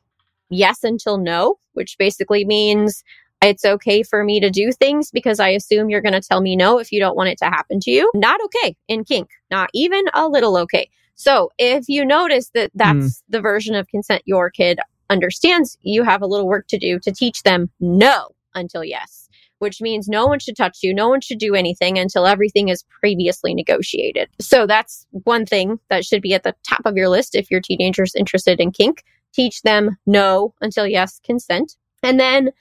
yes 0.49 0.83
until 0.83 1.19
no, 1.19 1.59
which 1.73 1.99
basically 1.99 2.45
means 2.45 3.03
it's 3.43 3.63
okay 3.63 4.01
for 4.01 4.23
me 4.23 4.39
to 4.39 4.49
do 4.49 4.71
things 4.71 5.11
because 5.11 5.39
I 5.39 5.49
assume 5.49 5.91
you're 5.91 6.01
going 6.01 6.19
to 6.19 6.27
tell 6.27 6.41
me 6.41 6.55
no 6.55 6.79
if 6.79 6.91
you 6.91 6.99
don't 6.99 7.15
want 7.15 7.29
it 7.29 7.37
to 7.39 7.45
happen 7.45 7.79
to 7.81 7.91
you. 7.91 8.09
Not 8.15 8.39
okay 8.45 8.75
in 8.87 9.03
kink, 9.03 9.29
not 9.51 9.69
even 9.75 10.03
a 10.15 10.27
little 10.27 10.57
okay. 10.57 10.89
So 11.13 11.51
if 11.59 11.87
you 11.87 12.05
notice 12.05 12.49
that 12.55 12.71
that's 12.73 13.21
hmm. 13.21 13.31
the 13.31 13.41
version 13.41 13.75
of 13.75 13.87
consent 13.87 14.23
your 14.25 14.49
kid 14.49 14.79
understands, 15.11 15.77
you 15.81 16.03
have 16.03 16.23
a 16.23 16.27
little 16.27 16.47
work 16.47 16.67
to 16.69 16.79
do 16.79 16.99
to 17.01 17.11
teach 17.11 17.43
them 17.43 17.69
no 17.79 18.29
until 18.55 18.83
yes, 18.83 19.26
which 19.59 19.81
means 19.81 20.07
no 20.07 20.27
one 20.27 20.39
should 20.39 20.55
touch 20.55 20.79
you. 20.81 20.93
No 20.93 21.09
one 21.09 21.21
should 21.21 21.39
do 21.39 21.55
anything 21.55 21.97
until 21.97 22.25
everything 22.25 22.69
is 22.69 22.83
previously 22.83 23.53
negotiated. 23.53 24.29
So 24.39 24.67
that's 24.67 25.05
one 25.11 25.45
thing 25.45 25.79
that 25.89 26.05
should 26.05 26.21
be 26.21 26.33
at 26.33 26.43
the 26.43 26.55
top 26.67 26.81
of 26.85 26.95
your 26.95 27.09
list 27.09 27.35
if 27.35 27.49
your 27.51 27.61
teenager's 27.61 28.15
interested 28.15 28.59
in 28.59 28.71
kink. 28.71 29.03
Teach 29.33 29.61
them 29.61 29.97
no 30.05 30.53
until 30.61 30.87
yes 30.87 31.19
consent. 31.23 31.75
And 32.03 32.19
then 32.19 32.51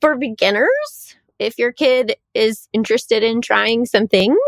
for 0.00 0.16
beginners, 0.16 1.16
if 1.38 1.58
your 1.58 1.72
kid 1.72 2.16
is 2.32 2.68
interested 2.72 3.22
in 3.22 3.40
trying 3.40 3.84
some 3.86 4.06
things, 4.06 4.38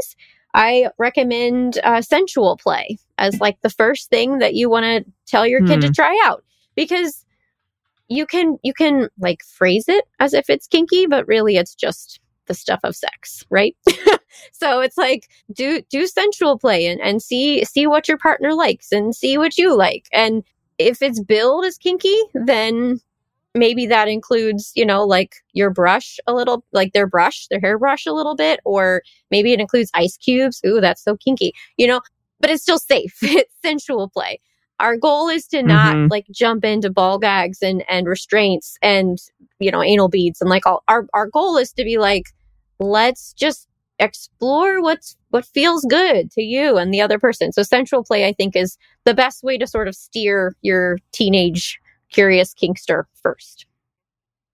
I 0.54 0.88
recommend 0.96 1.78
uh, 1.84 2.00
sensual 2.00 2.56
play 2.56 2.98
as 3.18 3.38
like 3.40 3.60
the 3.60 3.68
first 3.68 4.08
thing 4.08 4.38
that 4.38 4.54
you 4.54 4.70
want 4.70 4.84
to 4.84 5.12
tell 5.26 5.46
your 5.46 5.66
kid 5.66 5.82
to 5.82 5.88
Hmm. 5.88 5.92
try 5.92 6.22
out 6.24 6.44
because 6.76 7.25
you 8.08 8.26
can 8.26 8.58
you 8.62 8.72
can 8.74 9.08
like 9.18 9.42
phrase 9.42 9.86
it 9.88 10.04
as 10.20 10.34
if 10.34 10.48
it's 10.50 10.66
kinky, 10.66 11.06
but 11.06 11.26
really 11.26 11.56
it's 11.56 11.74
just 11.74 12.20
the 12.46 12.54
stuff 12.54 12.80
of 12.84 12.94
sex, 12.96 13.44
right? 13.50 13.76
so 14.52 14.80
it's 14.80 14.96
like 14.96 15.28
do 15.52 15.82
do 15.90 16.06
sensual 16.06 16.58
play 16.58 16.86
and, 16.86 17.00
and 17.00 17.22
see 17.22 17.64
see 17.64 17.86
what 17.86 18.08
your 18.08 18.18
partner 18.18 18.54
likes 18.54 18.92
and 18.92 19.14
see 19.14 19.38
what 19.38 19.58
you 19.58 19.76
like. 19.76 20.06
And 20.12 20.44
if 20.78 21.02
it's 21.02 21.20
billed 21.20 21.64
as 21.64 21.78
kinky, 21.78 22.16
then 22.34 23.00
maybe 23.54 23.86
that 23.86 24.08
includes, 24.08 24.72
you 24.74 24.84
know, 24.84 25.04
like 25.04 25.36
your 25.52 25.70
brush 25.70 26.18
a 26.26 26.34
little, 26.34 26.64
like 26.72 26.92
their 26.92 27.06
brush, 27.06 27.46
their 27.48 27.60
hairbrush 27.60 28.06
a 28.06 28.12
little 28.12 28.36
bit, 28.36 28.60
or 28.64 29.02
maybe 29.30 29.52
it 29.52 29.60
includes 29.60 29.90
ice 29.94 30.16
cubes. 30.16 30.60
Ooh, 30.66 30.80
that's 30.80 31.02
so 31.02 31.16
kinky, 31.16 31.52
you 31.76 31.86
know, 31.86 32.00
but 32.40 32.50
it's 32.50 32.62
still 32.62 32.78
safe. 32.78 33.16
It's 33.22 33.54
sensual 33.64 34.08
play. 34.10 34.40
Our 34.78 34.96
goal 34.96 35.28
is 35.28 35.46
to 35.48 35.62
not 35.62 35.96
Mhm. 35.96 36.10
like 36.10 36.26
jump 36.30 36.64
into 36.64 36.90
ball 36.90 37.18
gags 37.18 37.62
and, 37.62 37.82
and 37.88 38.06
restraints 38.06 38.76
and, 38.82 39.18
you 39.58 39.70
know, 39.70 39.82
anal 39.82 40.08
beads 40.08 40.40
and 40.40 40.50
like 40.50 40.66
all 40.66 40.82
our, 40.88 41.06
our 41.14 41.26
goal 41.28 41.56
is 41.56 41.72
to 41.72 41.84
be 41.84 41.98
like, 41.98 42.26
let's 42.78 43.32
just 43.32 43.68
explore 43.98 44.82
what's 44.82 45.16
what 45.30 45.46
feels 45.46 45.82
good 45.88 46.30
to 46.32 46.42
you 46.42 46.76
and 46.76 46.92
the 46.92 47.00
other 47.00 47.18
person. 47.18 47.52
So 47.52 47.62
sensual 47.62 48.04
play, 48.04 48.26
I 48.26 48.32
think, 48.32 48.54
is 48.54 48.76
the 49.04 49.14
best 49.14 49.42
way 49.42 49.56
to 49.56 49.66
sort 49.66 49.88
of 49.88 49.94
steer 49.94 50.54
your 50.60 50.98
teenage 51.12 51.78
curious 52.12 52.52
kinkster 52.54 53.04
first. 53.22 53.64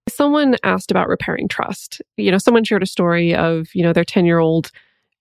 Someone 0.09 0.57
asked 0.63 0.91
about 0.91 1.09
repairing 1.09 1.49
trust. 1.49 2.01
You 2.17 2.31
know, 2.31 2.39
someone 2.39 2.65
shared 2.65 2.83
a 2.83 2.87
story 2.87 3.35
of, 3.35 3.69
you 3.75 3.83
know, 3.83 3.93
their 3.93 4.05
10 4.05 4.25
year 4.25 4.39
old 4.39 4.71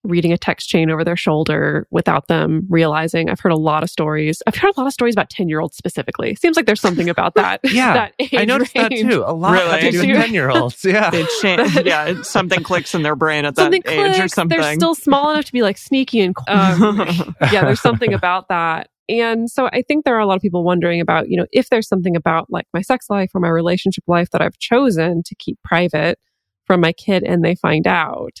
reading 0.04 0.32
a 0.32 0.38
text 0.38 0.68
chain 0.68 0.90
over 0.90 1.04
their 1.04 1.16
shoulder 1.16 1.86
without 1.90 2.26
them 2.28 2.66
realizing. 2.68 3.30
I've 3.30 3.38
heard 3.40 3.52
a 3.52 3.56
lot 3.56 3.82
of 3.82 3.90
stories. 3.90 4.42
I've 4.46 4.56
heard 4.56 4.72
a 4.76 4.80
lot 4.80 4.86
of 4.86 4.92
stories 4.92 5.14
about 5.14 5.30
10 5.30 5.48
year 5.48 5.60
olds 5.60 5.76
specifically. 5.76 6.34
Seems 6.34 6.56
like 6.56 6.66
there's 6.66 6.80
something 6.80 7.08
about 7.08 7.34
that. 7.34 7.60
Yeah, 7.72 7.94
that 7.94 8.12
I 8.20 8.42
age 8.42 8.48
noticed 8.48 8.74
that 8.74 8.90
too. 8.90 9.22
A 9.26 9.32
lot 9.32 9.52
Really? 9.52 9.70
have 9.70 9.80
to 9.80 9.90
do 9.92 9.98
with 9.98 10.06
Did 10.06 10.16
you- 10.16 10.22
10 10.22 10.34
year 10.34 10.50
olds. 10.50 10.84
Yeah. 10.84 11.10
They 11.10 11.24
change, 11.40 11.74
yeah, 11.86 12.20
something 12.22 12.62
clicks 12.62 12.94
in 12.94 13.02
their 13.02 13.16
brain 13.16 13.44
at 13.44 13.54
that 13.54 13.62
Something 13.62 13.82
age 13.86 14.18
or 14.20 14.28
something. 14.28 14.60
They're 14.60 14.74
still 14.74 14.94
small 14.94 15.30
enough 15.30 15.44
to 15.46 15.52
be 15.52 15.62
like 15.62 15.78
sneaky 15.78 16.20
and 16.20 16.34
um, 16.48 17.34
yeah, 17.52 17.64
there's 17.64 17.80
something 17.80 18.12
about 18.12 18.48
that. 18.48 18.88
And 19.08 19.50
so 19.50 19.66
I 19.66 19.82
think 19.82 20.04
there 20.04 20.16
are 20.16 20.20
a 20.20 20.26
lot 20.26 20.36
of 20.36 20.42
people 20.42 20.64
wondering 20.64 21.00
about, 21.00 21.28
you 21.28 21.36
know, 21.36 21.46
if 21.52 21.68
there's 21.70 21.88
something 21.88 22.16
about 22.16 22.46
like 22.50 22.66
my 22.72 22.82
sex 22.82 23.06
life 23.10 23.30
or 23.34 23.40
my 23.40 23.48
relationship 23.48 24.04
life 24.06 24.30
that 24.30 24.40
I've 24.40 24.58
chosen 24.58 25.22
to 25.26 25.34
keep 25.36 25.58
private 25.64 26.18
from 26.66 26.80
my 26.80 26.92
kid 26.92 27.22
and 27.24 27.44
they 27.44 27.54
find 27.54 27.86
out, 27.86 28.40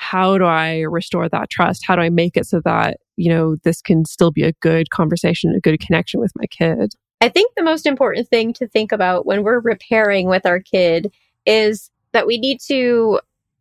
how 0.00 0.38
do 0.38 0.44
I 0.44 0.82
restore 0.82 1.28
that 1.28 1.50
trust? 1.50 1.84
How 1.84 1.96
do 1.96 2.02
I 2.02 2.08
make 2.08 2.36
it 2.36 2.46
so 2.46 2.60
that, 2.64 2.98
you 3.16 3.28
know, 3.28 3.56
this 3.64 3.82
can 3.82 4.04
still 4.04 4.30
be 4.30 4.44
a 4.44 4.52
good 4.62 4.90
conversation, 4.90 5.52
a 5.56 5.60
good 5.60 5.80
connection 5.80 6.20
with 6.20 6.30
my 6.36 6.46
kid? 6.46 6.92
I 7.20 7.28
think 7.28 7.52
the 7.56 7.64
most 7.64 7.84
important 7.84 8.28
thing 8.28 8.52
to 8.54 8.68
think 8.68 8.92
about 8.92 9.26
when 9.26 9.42
we're 9.42 9.58
repairing 9.58 10.28
with 10.28 10.46
our 10.46 10.60
kid 10.60 11.12
is 11.46 11.90
that 12.12 12.28
we 12.28 12.38
need 12.38 12.60
to 12.68 13.18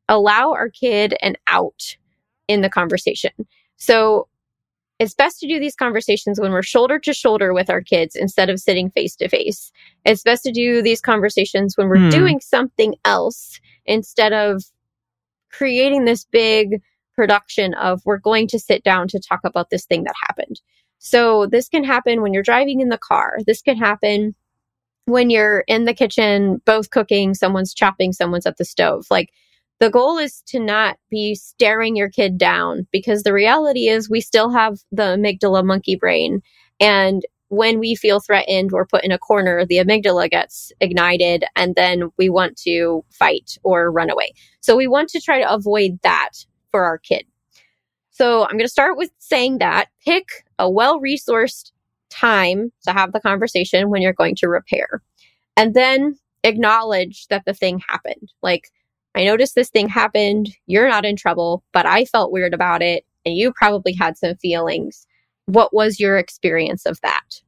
allow 0.08 0.54
our 0.54 0.70
kid 0.70 1.18
an 1.24 1.38
out 1.48 1.98
in 2.48 2.62
the 2.62 2.70
conversation. 2.70 3.32
So 3.78 4.28
it's 5.00 5.16
best 5.16 5.40
to 5.40 5.48
do 5.48 5.60
these 5.60 5.76
conversations 5.76 6.40
when 6.40 6.52
we're 6.52 6.62
shoulder 6.62 7.00
to 7.00 7.14
shoulder 7.14 7.52
with 7.52 7.72
our 7.72 7.82
kids 7.82 8.16
instead 8.16 8.52
of 8.52 8.60
sitting 8.60 8.92
face 8.92 9.16
to 9.16 9.28
face. 9.28 9.72
It's 10.06 10.22
best 10.22 10.44
to 10.44 10.52
do 10.52 10.84
these 10.84 11.02
conversations 11.02 11.76
when 11.78 11.88
we're 11.88 11.98
Hmm. 11.98 12.10
doing 12.10 12.40
something 12.42 12.94
else 13.06 13.60
instead 13.88 14.34
of 14.34 14.64
creating 15.52 16.06
this 16.06 16.26
big 16.26 16.82
production 17.16 17.74
of 17.76 18.02
we're 18.06 18.20
going 18.20 18.48
to 18.48 18.60
sit 18.60 18.84
down 18.84 19.08
to 19.08 19.20
talk 19.20 19.40
about 19.44 19.70
this 19.70 19.86
thing 19.86 20.04
that 20.04 20.16
happened. 20.28 20.62
So 21.00 21.48
this 21.48 21.70
can 21.70 21.84
happen 21.84 22.22
when 22.22 22.34
you're 22.34 22.44
driving 22.44 22.80
in 22.82 22.90
the 22.90 22.98
car. 22.98 23.38
This 23.46 23.62
can 23.62 23.78
happen 23.78 24.36
when 25.06 25.30
you're 25.30 25.64
in 25.68 25.86
the 25.86 25.94
kitchen, 25.94 26.62
both 26.66 26.90
cooking, 26.90 27.34
someone's 27.34 27.74
chopping, 27.74 28.14
someone's 28.14 28.46
at 28.46 28.58
the 28.58 28.66
stove. 28.66 29.06
Like 29.10 29.30
the 29.80 29.90
goal 29.90 30.18
is 30.18 30.42
to 30.48 30.60
not 30.60 30.98
be 31.10 31.36
staring 31.36 31.96
your 31.96 32.10
kid 32.10 32.38
down 32.38 32.88
because 32.92 33.24
the 33.24 33.34
reality 33.34 33.88
is 33.88 34.10
we 34.10 34.22
still 34.22 34.50
have 34.52 34.80
the 34.92 35.18
amygdala 35.18 35.64
monkey 35.64 35.96
brain. 35.96 36.42
And 36.80 37.24
when 37.50 37.80
we 37.80 37.96
feel 37.96 38.20
threatened 38.20 38.72
or 38.74 38.86
put 38.86 39.04
in 39.04 39.12
a 39.12 39.18
corner, 39.20 39.66
the 39.66 39.78
amygdala 39.78 40.30
gets 40.30 40.72
ignited 40.82 41.46
and 41.56 41.76
then 41.76 42.10
we 42.18 42.30
want 42.30 42.58
to 42.58 43.04
fight 43.12 43.58
or 43.64 43.92
run 43.92 44.10
away. 44.10 44.34
So 44.62 44.76
we 44.76 44.88
want 44.88 45.10
to 45.10 45.22
try 45.22 45.42
to 45.42 45.52
avoid 45.52 46.00
that 46.04 46.32
for 46.72 46.84
our 46.84 46.98
kid. 46.98 47.26
So 48.12 48.44
I'm 48.44 48.58
going 48.58 48.62
to 48.62 48.68
start 48.68 48.98
with 48.98 49.12
saying 49.20 49.60
that 49.60 49.90
pick 50.04 50.26
a 50.60 50.70
well 50.70 51.00
resourced 51.00 51.72
time 52.10 52.72
to 52.84 52.92
have 52.92 53.14
the 53.14 53.20
conversation 53.20 53.90
when 53.90 54.02
you're 54.02 54.14
going 54.14 54.36
to 54.36 54.48
repair. 54.48 55.02
And 55.56 55.74
then 55.74 56.18
acknowledge 56.44 57.28
that 57.28 57.44
the 57.46 57.54
thing 57.54 57.82
happened. 57.88 58.32
Like, 58.42 58.70
I 59.16 59.24
noticed 59.24 59.56
this 59.56 59.70
thing 59.70 59.88
happened. 59.88 60.50
You're 60.68 60.90
not 60.90 61.06
in 61.06 61.16
trouble, 61.16 61.64
but 61.74 61.86
I 61.86 62.06
felt 62.06 62.32
weird 62.32 62.54
about 62.54 62.82
it. 62.82 63.06
And 63.26 63.36
you 63.36 63.52
probably 63.54 63.94
had 63.94 64.18
some 64.18 64.36
feelings. 64.36 65.08
What 65.48 65.74
was 65.74 66.00
your 66.00 66.18
experience 66.18 66.86
of 66.86 67.02
that? 67.02 67.42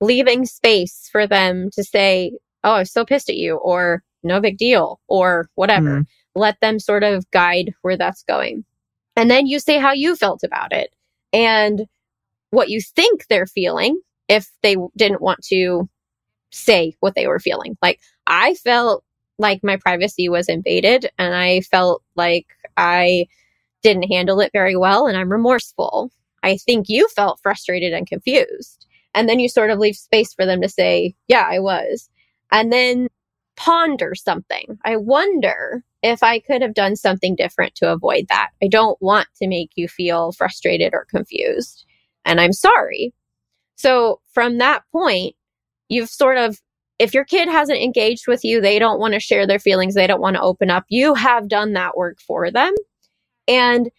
Leaving 0.00 0.44
space 0.44 1.08
for 1.10 1.26
them 1.26 1.70
to 1.72 1.84
say, 1.84 2.32
Oh, 2.64 2.72
I 2.72 2.80
am 2.80 2.84
so 2.86 3.04
pissed 3.04 3.28
at 3.28 3.36
you, 3.36 3.56
or 3.56 4.02
no 4.22 4.40
big 4.40 4.56
deal, 4.58 5.00
or 5.06 5.48
whatever. 5.54 6.00
Mhm. 6.00 6.06
Let 6.34 6.58
them 6.60 6.78
sort 6.80 7.04
of 7.04 7.30
guide 7.30 7.74
where 7.82 7.96
that's 7.96 8.22
going. 8.22 8.64
And 9.16 9.30
then 9.30 9.46
you 9.46 9.60
say 9.60 9.78
how 9.78 9.92
you 9.92 10.16
felt 10.16 10.42
about 10.42 10.72
it 10.72 10.92
and 11.32 11.86
what 12.50 12.70
you 12.70 12.80
think 12.80 13.26
they're 13.26 13.46
feeling 13.46 14.00
if 14.28 14.50
they 14.62 14.76
didn't 14.96 15.20
want 15.20 15.42
to 15.44 15.88
say 16.50 16.94
what 17.00 17.14
they 17.14 17.26
were 17.26 17.38
feeling. 17.38 17.76
Like, 17.82 18.00
I 18.26 18.54
felt 18.54 19.04
like 19.38 19.62
my 19.62 19.76
privacy 19.76 20.28
was 20.28 20.48
invaded 20.48 21.10
and 21.18 21.34
I 21.34 21.60
felt 21.62 22.02
like 22.16 22.46
I 22.76 23.26
didn't 23.82 24.04
handle 24.04 24.40
it 24.40 24.52
very 24.52 24.76
well 24.76 25.06
and 25.06 25.16
I'm 25.16 25.30
remorseful. 25.30 26.10
I 26.44 26.58
think 26.58 26.88
you 26.88 27.08
felt 27.08 27.40
frustrated 27.42 27.92
and 27.92 28.06
confused. 28.06 28.86
And 29.14 29.28
then 29.28 29.40
you 29.40 29.48
sort 29.48 29.70
of 29.70 29.78
leave 29.78 29.96
space 29.96 30.34
for 30.34 30.44
them 30.44 30.60
to 30.60 30.68
say, 30.68 31.14
Yeah, 31.26 31.46
I 31.48 31.58
was. 31.58 32.10
And 32.52 32.72
then 32.72 33.08
ponder 33.56 34.14
something. 34.14 34.78
I 34.84 34.96
wonder 34.96 35.84
if 36.02 36.22
I 36.22 36.38
could 36.40 36.60
have 36.60 36.74
done 36.74 36.96
something 36.96 37.34
different 37.34 37.74
to 37.76 37.90
avoid 37.90 38.26
that. 38.28 38.50
I 38.62 38.68
don't 38.68 39.00
want 39.00 39.28
to 39.36 39.48
make 39.48 39.70
you 39.74 39.88
feel 39.88 40.32
frustrated 40.32 40.92
or 40.92 41.06
confused. 41.08 41.86
And 42.24 42.40
I'm 42.40 42.52
sorry. 42.52 43.14
So 43.76 44.20
from 44.32 44.58
that 44.58 44.82
point, 44.92 45.34
you've 45.88 46.10
sort 46.10 46.36
of, 46.36 46.60
if 46.98 47.14
your 47.14 47.24
kid 47.24 47.48
hasn't 47.48 47.80
engaged 47.80 48.26
with 48.28 48.44
you, 48.44 48.60
they 48.60 48.78
don't 48.78 49.00
want 49.00 49.14
to 49.14 49.20
share 49.20 49.46
their 49.46 49.58
feelings, 49.58 49.94
they 49.94 50.06
don't 50.06 50.20
want 50.20 50.36
to 50.36 50.42
open 50.42 50.70
up, 50.70 50.84
you 50.88 51.14
have 51.14 51.48
done 51.48 51.72
that 51.72 51.96
work 51.96 52.18
for 52.20 52.50
them. 52.50 52.74
And 53.48 53.90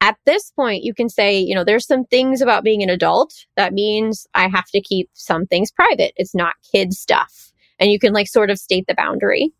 at 0.00 0.16
this 0.24 0.50
point, 0.52 0.82
you 0.82 0.94
can 0.94 1.08
say, 1.08 1.38
you 1.38 1.54
know, 1.54 1.64
there's 1.64 1.86
some 1.86 2.04
things 2.04 2.40
about 2.40 2.64
being 2.64 2.82
an 2.82 2.88
adult 2.88 3.34
that 3.56 3.74
means 3.74 4.26
I 4.34 4.48
have 4.48 4.66
to 4.66 4.80
keep 4.80 5.10
some 5.12 5.46
things 5.46 5.70
private. 5.70 6.12
It's 6.16 6.34
not 6.34 6.54
kid 6.72 6.94
stuff. 6.94 7.52
And 7.78 7.90
you 7.90 7.98
can 7.98 8.12
like 8.12 8.28
sort 8.28 8.50
of 8.50 8.58
state 8.58 8.86
the 8.88 8.94
boundary 8.94 9.52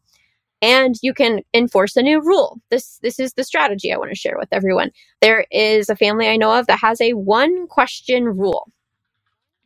and 0.63 0.95
you 1.03 1.15
can 1.15 1.41
enforce 1.55 1.97
a 1.97 2.03
new 2.03 2.21
rule. 2.21 2.61
This 2.71 2.99
this 3.03 3.19
is 3.19 3.35
the 3.35 3.45
strategy 3.45 3.93
I 3.93 3.97
want 3.97 4.11
to 4.11 4.17
share 4.17 4.37
with 4.39 4.49
everyone. 4.53 4.91
There 5.21 5.47
is 5.51 5.89
a 5.89 5.97
family 5.97 6.29
I 6.29 6.37
know 6.37 6.59
of 6.59 6.67
that 6.67 6.81
has 6.81 7.01
a 7.01 7.13
one 7.13 7.67
question 7.67 8.25
rule. 8.25 8.71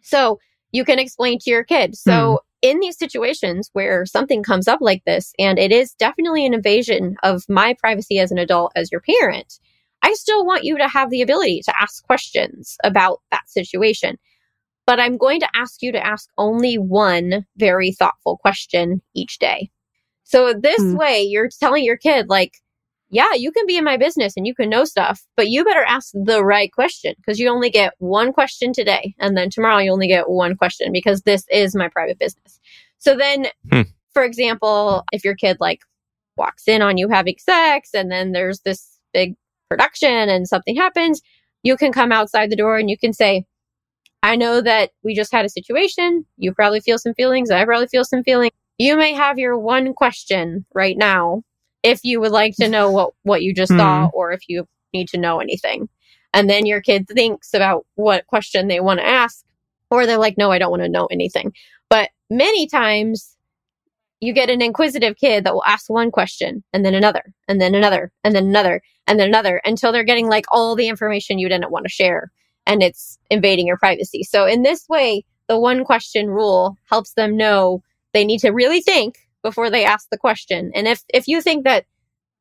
So 0.03 0.39
you 0.73 0.85
can 0.85 0.99
explain 0.99 1.39
to 1.41 1.51
your 1.51 1.65
kid. 1.65 1.97
So 1.97 2.41
hmm. 2.63 2.71
in 2.71 2.81
these 2.81 2.99
situations 2.99 3.71
where 3.73 4.07
something 4.07 4.43
comes 4.43 4.69
up 4.69 4.81
like 4.81 5.05
this 5.05 5.33
and 5.39 5.59
it 5.59 5.73
is 5.73 5.95
definitely 5.95 6.47
an 6.47 6.55
invasion 6.55 7.17
of 7.23 7.45
my 7.49 7.75
privacy 7.79 8.19
as 8.19 8.31
an 8.31 8.39
adult 8.39 8.73
as 8.77 8.91
your 8.93 9.01
parent, 9.01 9.59
I 10.05 10.13
still 10.13 10.45
want 10.45 10.65
you 10.65 10.77
to 10.79 10.87
have 10.87 11.11
the 11.11 11.23
ability 11.23 11.63
to 11.65 11.73
ask 11.81 12.05
questions 12.05 12.77
about 12.85 13.21
that 13.31 13.49
situation. 13.49 14.19
But 14.87 15.01
I'm 15.01 15.17
going 15.17 15.41
to 15.41 15.49
ask 15.55 15.81
you 15.81 15.93
to 15.93 16.07
ask 16.07 16.29
only 16.37 16.77
one 16.77 17.47
very 17.57 17.91
thoughtful 17.91 18.37
question 18.37 19.01
each 19.15 19.39
day. 19.39 19.71
So 20.25 20.53
this 20.53 20.91
Hmm. 20.91 20.97
way, 20.97 21.23
you're 21.23 21.49
telling 21.49 21.85
your 21.85 21.97
kid, 21.97 22.29
like, 22.29 22.53
yeah, 23.09 23.33
you 23.35 23.51
can 23.51 23.67
be 23.67 23.79
in 23.79 23.85
my 23.85 23.97
business 23.97 24.35
and 24.37 24.47
you 24.47 24.55
can 24.55 24.69
know 24.69 24.85
stuff, 24.85 25.23
but 25.37 25.49
you 25.49 25.65
better 25.65 25.85
ask 25.85 26.11
the 26.13 26.45
right 26.45 26.71
question 26.71 27.15
because 27.17 27.39
you 27.39 27.49
only 27.49 27.71
get 27.71 27.95
one 27.99 28.33
question 28.33 28.73
today. 28.75 29.15
And 29.19 29.37
then 29.39 29.49
tomorrow 29.49 29.79
you 29.79 29.91
only 29.91 30.09
get 30.09 30.29
one 30.29 30.55
question 30.57 30.93
because 30.93 31.23
this 31.23 31.47
is 31.51 31.75
my 31.75 31.89
private 31.89 32.19
business. 32.19 32.61
So 32.99 33.17
then, 33.17 33.47
Hmm. 33.73 33.83
for 34.13 34.23
example, 34.25 35.05
if 35.13 35.25
your 35.25 35.35
kid 35.35 35.59
like 35.61 35.81
walks 36.37 36.69
in 36.69 36.83
on 36.83 36.99
you 36.99 37.09
having 37.09 37.37
sex 37.39 37.91
and 37.95 38.11
then 38.11 38.33
there's 38.33 38.61
this 38.61 38.99
big 39.15 39.35
production 39.75 40.29
and 40.29 40.47
something 40.49 40.77
happens, 40.77 41.21
you 41.63 41.77
can 41.77 41.93
come 41.93 42.13
outside 42.13 42.51
the 42.51 42.57
door 42.57 42.79
and 42.79 42.89
you 42.91 42.99
can 42.99 43.13
say, 43.13 43.45
I 44.23 44.37
know 44.37 44.61
that 44.61 44.91
we 45.03 45.15
just 45.15 45.33
had 45.33 45.45
a 45.45 45.51
situation. 45.51 46.25
You 46.37 46.55
probably 46.55 46.81
feel 46.81 46.99
some 46.99 47.15
feelings. 47.15 47.51
I 47.51 47.65
probably 47.65 47.89
feel 47.89 48.05
some 48.05 48.23
feelings. 48.23 48.53
You 48.79 48.97
may 48.97 49.13
have 49.13 49.39
your 49.39 49.59
one 49.59 49.93
question 49.95 50.65
right 50.75 50.97
now 50.97 51.43
if 51.83 52.01
you 52.03 52.21
would 52.21 52.33
like 52.33 52.55
to 52.57 52.69
know 52.69 52.91
what, 52.91 53.11
what 53.23 53.43
you 53.43 53.55
just 53.55 53.73
Hmm. 53.73 53.79
saw 53.79 54.11
or 54.15 54.33
if 54.33 54.41
you 54.49 54.67
need 54.95 55.09
to 55.09 55.19
know 55.19 55.41
anything. 55.41 55.89
And 56.33 56.49
then 56.49 56.67
your 56.67 56.81
kid 56.81 57.07
thinks 57.09 57.55
about 57.55 57.87
what 57.95 58.27
question 58.27 58.67
they 58.69 58.81
want 58.81 59.01
to 59.01 59.07
ask, 59.07 59.45
or 59.91 60.07
they're 60.07 60.19
like, 60.19 60.39
no, 60.39 60.51
I 60.51 60.59
don't 60.59 60.71
want 60.71 60.83
to 60.83 60.89
know 60.89 61.07
anything. 61.07 61.53
But 61.91 62.11
many 62.31 62.67
times 62.67 63.37
you 64.21 64.33
get 64.33 64.51
an 64.51 64.63
inquisitive 64.63 65.17
kid 65.17 65.45
that 65.45 65.55
will 65.55 65.65
ask 65.65 65.91
one 65.91 66.11
question 66.11 66.65
and 66.73 66.85
then 66.85 66.95
another 66.95 67.23
and 67.47 67.61
then 67.61 67.75
another 67.75 68.11
and 68.25 68.35
then 68.35 68.47
another 68.47 68.81
and 69.07 69.21
then 69.21 69.29
another 69.29 69.61
until 69.65 69.93
they're 69.93 70.05
getting 70.05 70.29
like 70.29 70.47
all 70.51 70.75
the 70.75 70.89
information 70.89 71.39
you 71.39 71.49
didn't 71.49 71.71
want 71.71 71.85
to 71.85 71.91
share 71.91 72.31
and 72.67 72.83
it's 72.83 73.19
invading 73.31 73.67
your 73.67 73.77
privacy. 73.77 74.23
So 74.23 74.47
in 74.47 74.63
this 74.63 74.87
way, 74.89 75.25
the 75.49 75.59
one 75.59 75.85
question 75.85 76.29
rule 76.29 76.79
helps 76.91 77.13
them 77.13 77.37
know 77.37 77.83
they 78.13 78.25
need 78.25 78.41
to 78.41 78.51
really 78.51 78.81
think 78.81 79.17
before 79.43 79.71
they 79.71 79.85
ask 79.85 80.09
the 80.11 80.19
question. 80.19 80.71
And 80.75 80.89
if 80.89 81.03
if 81.13 81.29
you 81.29 81.43
think 81.43 81.65
that 81.65 81.85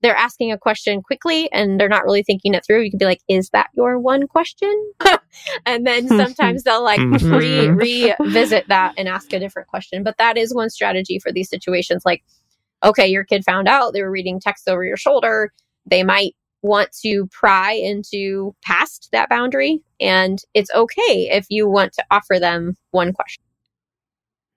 they're 0.02 0.16
asking 0.16 0.52
a 0.52 0.58
question 0.58 1.02
quickly 1.02 1.50
and 1.52 1.80
they're 1.80 1.90
not 1.90 2.04
really 2.04 2.24
thinking 2.24 2.54
it 2.54 2.66
through, 2.66 2.82
you 2.82 2.92
can 2.92 2.98
be 2.98 3.06
like, 3.06 3.22
"Is 3.28 3.50
that 3.50 3.70
your 3.74 4.00
one 4.00 4.28
question?" 4.28 4.92
and 5.66 5.86
then 5.86 6.08
sometimes 6.20 6.64
they'll 6.64 6.84
like 6.84 7.00
mm-hmm. 7.00 7.34
re 7.34 7.48
mm-hmm. 7.48 8.24
revisit 8.24 8.68
that 8.70 8.94
and 8.98 9.08
ask 9.08 9.32
a 9.34 9.40
different 9.40 9.68
question. 9.68 10.04
But 10.04 10.18
that 10.18 10.38
is 10.38 10.54
one 10.54 10.70
strategy 10.70 11.20
for 11.20 11.32
these 11.32 11.50
situations. 11.50 12.04
Like, 12.06 12.24
okay, 12.84 13.08
your 13.08 13.24
kid 13.24 13.44
found 13.44 13.68
out 13.68 13.94
they 13.94 14.02
were 14.02 14.12
reading 14.12 14.40
text 14.40 14.70
over 14.70 14.84
your 14.84 14.98
shoulder. 14.98 15.52
They 15.86 16.04
might 16.04 16.36
want 16.64 16.92
to 17.04 17.28
pry 17.32 17.74
into 17.74 18.56
past 18.64 19.10
that 19.12 19.30
boundary, 19.30 19.82
and 20.00 20.40
it's 20.54 20.72
okay 20.74 21.30
if 21.32 21.46
you 21.50 21.70
want 21.70 21.94
to 21.94 22.04
offer 22.10 22.40
them 22.40 22.76
one 22.92 23.14
question. 23.14 23.44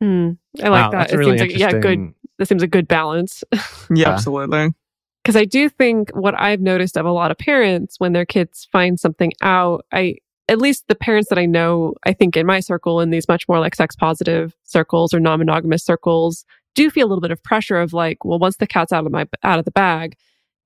Hmm. 0.00 0.30
I 0.62 0.68
like 0.68 0.84
Wow, 0.84 0.90
that. 0.90 0.98
That's 0.98 1.12
it 1.12 1.16
really 1.16 1.38
seems 1.38 1.52
like 1.52 1.60
yeah, 1.60 1.72
good 1.72 1.92
interesting 1.92 2.14
this 2.38 2.48
seems 2.48 2.62
a 2.62 2.68
good 2.68 2.88
balance. 2.88 3.42
Yeah, 3.94 4.10
absolutely. 4.10 4.74
Because 5.22 5.36
I 5.36 5.44
do 5.44 5.68
think 5.68 6.10
what 6.10 6.38
I've 6.38 6.60
noticed 6.60 6.96
of 6.96 7.06
a 7.06 7.12
lot 7.12 7.30
of 7.30 7.38
parents 7.38 8.00
when 8.00 8.12
their 8.12 8.26
kids 8.26 8.68
find 8.72 8.98
something 8.98 9.32
out, 9.42 9.86
I 9.92 10.16
at 10.48 10.58
least 10.58 10.84
the 10.88 10.96
parents 10.96 11.28
that 11.28 11.38
I 11.38 11.46
know, 11.46 11.94
I 12.04 12.12
think 12.12 12.36
in 12.36 12.46
my 12.46 12.60
circle, 12.60 13.00
in 13.00 13.10
these 13.10 13.28
much 13.28 13.48
more 13.48 13.60
like 13.60 13.74
sex 13.74 13.94
positive 13.94 14.56
circles 14.64 15.14
or 15.14 15.20
non 15.20 15.38
monogamous 15.38 15.84
circles, 15.84 16.44
do 16.74 16.90
feel 16.90 17.06
a 17.06 17.08
little 17.08 17.20
bit 17.22 17.30
of 17.30 17.42
pressure 17.42 17.80
of 17.80 17.92
like, 17.92 18.24
well, 18.24 18.40
once 18.40 18.56
the 18.56 18.66
cat's 18.66 18.92
out 18.92 19.06
of 19.06 19.12
my 19.12 19.28
out 19.44 19.60
of 19.60 19.64
the 19.64 19.70
bag, 19.70 20.16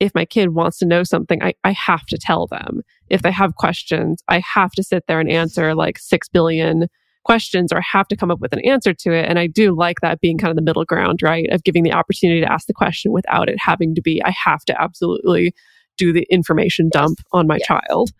if 0.00 0.14
my 0.14 0.24
kid 0.24 0.54
wants 0.54 0.78
to 0.78 0.86
know 0.86 1.02
something, 1.02 1.42
I, 1.42 1.54
I 1.62 1.72
have 1.72 2.06
to 2.06 2.18
tell 2.18 2.46
them. 2.46 2.80
If 3.08 3.22
they 3.22 3.30
have 3.30 3.54
questions, 3.56 4.22
I 4.28 4.42
have 4.54 4.72
to 4.72 4.82
sit 4.82 5.04
there 5.06 5.20
and 5.20 5.30
answer 5.30 5.74
like 5.74 5.98
six 5.98 6.28
billion 6.28 6.88
questions 7.24 7.70
or 7.70 7.82
have 7.82 8.08
to 8.08 8.16
come 8.16 8.30
up 8.30 8.40
with 8.40 8.54
an 8.54 8.64
answer 8.64 8.94
to 8.94 9.12
it. 9.12 9.26
And 9.28 9.38
I 9.38 9.46
do 9.46 9.76
like 9.76 10.00
that 10.00 10.20
being 10.20 10.38
kind 10.38 10.50
of 10.50 10.56
the 10.56 10.62
middle 10.62 10.86
ground, 10.86 11.20
right? 11.22 11.46
Of 11.50 11.64
giving 11.64 11.82
the 11.82 11.92
opportunity 11.92 12.40
to 12.40 12.50
ask 12.50 12.66
the 12.66 12.72
question 12.72 13.12
without 13.12 13.50
it 13.50 13.56
having 13.58 13.94
to 13.94 14.00
be, 14.00 14.22
I 14.24 14.34
have 14.44 14.64
to 14.64 14.80
absolutely 14.80 15.52
do 15.98 16.14
the 16.14 16.26
information 16.30 16.88
dump 16.90 17.18
on 17.32 17.46
my 17.46 17.58
child. 17.58 18.10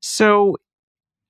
So, 0.00 0.56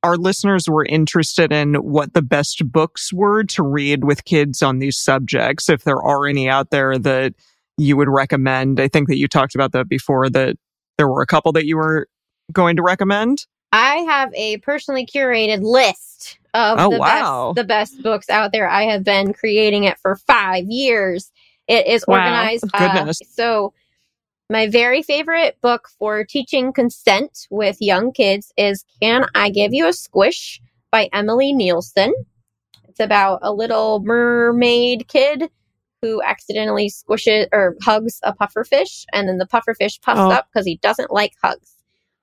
our 0.03 0.17
listeners 0.17 0.69
were 0.69 0.85
interested 0.85 1.53
in 1.53 1.75
what 1.77 2.13
the 2.13 2.23
best 2.23 2.71
books 2.71 3.13
were 3.13 3.43
to 3.43 3.63
read 3.65 4.05
with 4.05 4.25
kids 4.25 4.63
on 4.63 4.79
these 4.79 4.99
subjects. 4.99 5.69
If 5.69 5.83
there 5.83 6.01
are 6.01 6.27
any 6.27 6.49
out 6.49 6.71
there 6.71 6.97
that 6.99 7.35
you 7.77 7.97
would 7.97 8.09
recommend, 8.09 8.81
I 8.81 8.89
think 8.89 9.09
that 9.09 9.17
you 9.19 9.29
talked 9.29 9.55
about 9.55 9.73
that 9.73 9.89
before, 9.89 10.29
that 10.31 10.57
there 10.99 11.09
were 11.09 11.23
a 11.23 11.27
couple 11.27 11.53
that 11.53 11.67
you 11.67 11.77
were 11.77 12.09
going 12.53 12.77
to 12.77 12.83
recommend. 12.83 13.47
I 13.73 13.97
have 13.97 14.33
a 14.35 14.59
personally 14.59 15.07
curated 15.07 15.63
list 15.63 16.39
of 16.55 16.79
Oh, 16.79 16.91
the 16.91 16.99
wow. 16.99 17.53
best 17.53 17.57
the 17.57 17.65
best 17.65 18.03
books 18.03 18.31
out 18.31 18.53
there. 18.53 18.69
I 18.69 18.85
have 18.85 19.05
been 19.05 19.35
creating 19.35 19.85
it 19.85 19.99
for 19.99 20.17
five 20.17 20.65
years. 20.69 21.31
It 21.69 21.87
is 21.87 22.05
Wow. 22.09 22.15
organized. 22.15 22.65
uh, 22.73 23.13
so 23.13 23.75
my 24.49 24.69
very 24.69 25.03
favorite 25.03 25.59
book 25.61 25.89
for 25.99 26.25
teaching 26.25 26.73
consent 26.73 27.47
with 27.51 27.77
young 27.81 28.13
kids 28.13 28.53
is 28.57 28.85
Can 29.03 29.27
I 29.35 29.51
Give 29.51 29.75
You 29.75 29.89
a 29.89 29.93
Squish 29.93 30.61
by 30.93 31.11
Emily 31.13 31.53
Neilson. 31.53 32.13
It's 32.89 33.01
about 33.01 33.41
a 33.43 33.53
little 33.53 34.01
mermaid 34.05 35.09
kid 35.09 35.51
who 36.03 36.23
accidentally 36.23 36.91
squishes 36.91 37.47
or 37.53 37.77
hugs 37.83 38.19
a 38.23 38.35
pufferfish, 38.35 39.05
and 39.13 39.29
then 39.29 39.39
the 39.39 39.47
pufferfish 39.47 40.01
puffs 40.03 40.21
Oh. 40.21 40.31
up 40.31 40.47
because 40.53 40.67
he 40.67 40.77
doesn't 40.79 41.11
like 41.11 41.33
hugs. 41.43 41.73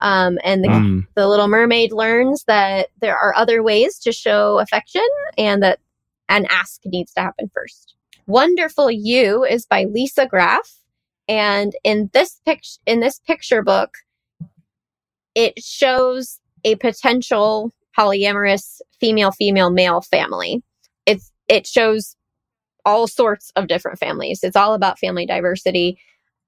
Um, 0.02 0.38
and 0.44 0.64
the, 0.64 0.68
Mm. 0.70 1.08
the 1.16 1.28
little 1.28 1.48
mermaid 1.48 1.92
learns 1.94 2.44
that 2.46 2.90
there 3.00 3.18
are 3.18 3.34
other 3.36 3.64
ways 3.64 3.98
to 4.00 4.12
show 4.12 4.60
affection 4.60 5.08
and 5.38 5.64
that 5.64 5.80
an 6.30 6.46
ask 6.50 6.82
needs 6.86 7.14
to 7.14 7.22
happen 7.22 7.50
first. 7.54 7.96
Wonderful 8.28 8.92
You 8.92 9.44
is 9.46 9.66
by 9.66 9.86
Lisa 9.86 10.26
Graff. 10.26 10.78
And 11.28 11.74
in 11.84 12.10
this 12.14 12.42
picture, 12.46 12.80
in 12.86 13.00
this 13.00 13.20
picture 13.20 13.62
book, 13.64 13.98
it 15.36 15.62
shows 15.64 16.40
a 16.64 16.76
potential 16.76 17.74
polyamorous 17.98 18.82
female, 19.00 19.32
female, 19.32 19.70
male 19.70 20.02
family. 20.02 20.62
It's, 21.06 21.32
it 21.48 21.66
shows 21.68 22.16
all 22.86 23.08
sorts 23.08 23.52
of 23.56 23.68
different 23.68 24.00
families. 24.00 24.40
It's 24.44 24.56
all 24.56 24.74
about 24.74 25.00
family 25.00 25.26
diversity. 25.26 26.00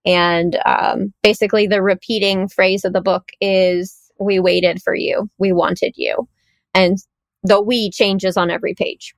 And 0.06 0.58
um, 0.66 1.14
basically, 1.24 1.68
the 1.68 1.82
repeating 1.82 2.48
phrase 2.48 2.86
of 2.86 2.94
the 2.94 3.02
book 3.02 3.30
is 3.42 4.12
We 4.20 4.40
waited 4.40 4.82
for 4.82 4.94
you. 4.94 5.30
We 5.38 5.52
wanted 5.52 5.94
you. 5.96 6.28
And 6.74 6.98
the 7.44 7.62
we 7.62 7.90
changes 7.90 8.38
on 8.38 8.50
every 8.50 8.74
page. 8.74 9.16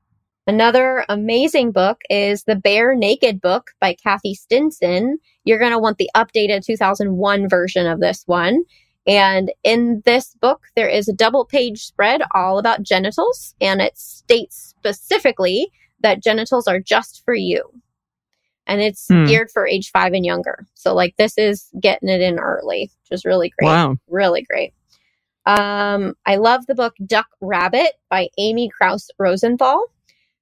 Another 0.48 1.06
amazing 1.10 1.74
book 1.74 2.00
is 2.10 2.44
The 2.44 2.56
Bare 2.56 2.96
Naked 2.96 3.42
Book 3.42 3.72
by 3.82 3.96
Kathy 4.02 4.34
Stinson. 4.34 5.18
You're 5.44 5.60
going 5.60 5.74
to 5.74 5.80
want 5.80 5.98
the 5.98 6.10
updated 6.16 6.66
2001 6.66 7.50
version 7.50 7.86
of 7.86 8.00
this 8.00 8.24
one. 8.28 8.64
And 9.06 9.52
in 9.64 10.04
this 10.06 10.36
book, 10.42 10.68
there 10.76 10.88
is 10.88 11.10
a 11.10 11.14
double 11.14 11.46
page 11.46 11.84
spread 11.84 12.22
all 12.34 12.60
about 12.60 12.84
genitals, 12.84 13.56
and 13.60 13.82
it 13.82 13.98
states 13.98 14.74
specifically 14.78 15.70
that 16.02 16.24
genitals 16.24 16.68
are 16.68 16.80
just 16.80 17.24
for 17.26 17.34
you. 17.34 17.64
And 18.66 18.82
it's 18.82 19.08
Hmm. 19.08 19.26
geared 19.26 19.50
for 19.52 19.66
age 19.68 19.92
five 19.92 20.14
and 20.14 20.26
younger. 20.26 20.68
So, 20.74 20.94
like, 20.94 21.16
this 21.18 21.38
is 21.38 21.70
getting 21.80 22.10
it 22.10 22.22
in 22.22 22.38
early, 22.40 22.92
which 23.04 23.18
is 23.18 23.26
really 23.26 23.50
great. 23.58 23.68
Wow. 23.68 23.96
Really 24.08 24.42
great. 24.44 24.74
Um, 25.46 26.16
I 26.26 26.36
love 26.36 26.66
the 26.68 26.76
book 26.76 26.94
Duck 27.06 27.28
Rabbit 27.40 27.94
by 28.10 28.28
Amy 28.38 28.70
Krouse 28.70 29.08
Rosenthal 29.18 29.82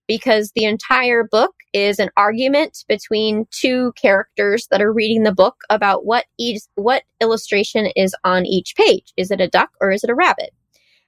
because 0.08 0.52
the 0.56 0.66
entire 0.66 1.24
book 1.24 1.54
is 1.74 2.00
an 2.00 2.10
argument 2.18 2.84
between 2.88 3.46
two 3.52 3.94
characters 4.02 4.68
that 4.72 4.82
are 4.82 4.92
reading 4.94 5.24
the 5.24 5.32
book 5.34 5.58
about 5.70 6.06
what 6.06 6.26
each 6.40 6.62
what 6.76 7.04
illustration 7.22 7.88
is 7.96 8.16
on 8.24 8.46
each 8.48 8.76
page. 8.76 9.14
Is 9.18 9.30
it 9.30 9.42
a 9.42 9.48
duck 9.48 9.70
or 9.80 9.92
is 9.92 10.04
it 10.04 10.10
a 10.10 10.16
rabbit? 10.16 10.52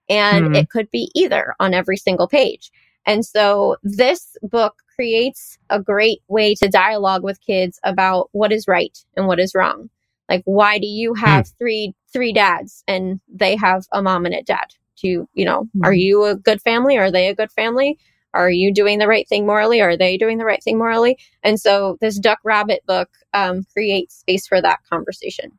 And 0.09 0.47
Hmm. 0.47 0.55
it 0.55 0.69
could 0.69 0.89
be 0.91 1.09
either 1.15 1.55
on 1.59 1.73
every 1.73 1.97
single 1.97 2.27
page. 2.27 2.71
And 3.07 3.25
so 3.25 3.77
this 3.81 4.37
book 4.43 4.75
creates 4.93 5.57
a 5.69 5.81
great 5.81 6.21
way 6.27 6.53
to 6.55 6.67
dialogue 6.67 7.23
with 7.23 7.41
kids 7.41 7.79
about 7.83 8.29
what 8.33 8.51
is 8.51 8.67
right 8.67 8.97
and 9.15 9.27
what 9.27 9.39
is 9.39 9.55
wrong. 9.55 9.89
Like 10.29 10.43
why 10.45 10.77
do 10.77 10.87
you 10.87 11.13
have 11.13 11.47
three 11.57 11.93
three 12.11 12.33
dads 12.33 12.83
and 12.87 13.21
they 13.27 13.55
have 13.55 13.85
a 13.93 14.01
mom 14.01 14.25
and 14.25 14.35
a 14.35 14.43
dad? 14.43 14.73
Do 15.01 15.07
you, 15.07 15.29
you 15.33 15.45
know, 15.45 15.69
are 15.83 15.93
you 15.93 16.25
a 16.25 16.35
good 16.35 16.61
family? 16.61 16.97
Are 16.97 17.11
they 17.11 17.29
a 17.29 17.35
good 17.35 17.51
family? 17.51 17.97
Are 18.33 18.49
you 18.49 18.73
doing 18.73 18.99
the 18.99 19.07
right 19.07 19.27
thing 19.27 19.45
morally? 19.45 19.79
Are 19.81 19.95
they 19.95 20.17
doing 20.17 20.37
the 20.37 20.45
right 20.45 20.61
thing 20.61 20.77
morally? 20.77 21.17
And 21.43 21.59
so 21.59 21.97
this 22.01 22.19
Duck 22.19 22.39
Rabbit 22.43 22.85
book 22.85 23.09
um, 23.33 23.65
creates 23.71 24.15
space 24.15 24.47
for 24.47 24.61
that 24.61 24.79
conversation. 24.89 25.51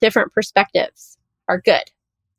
Different 0.00 0.32
perspectives 0.32 1.16
are 1.48 1.60
good. 1.60 1.84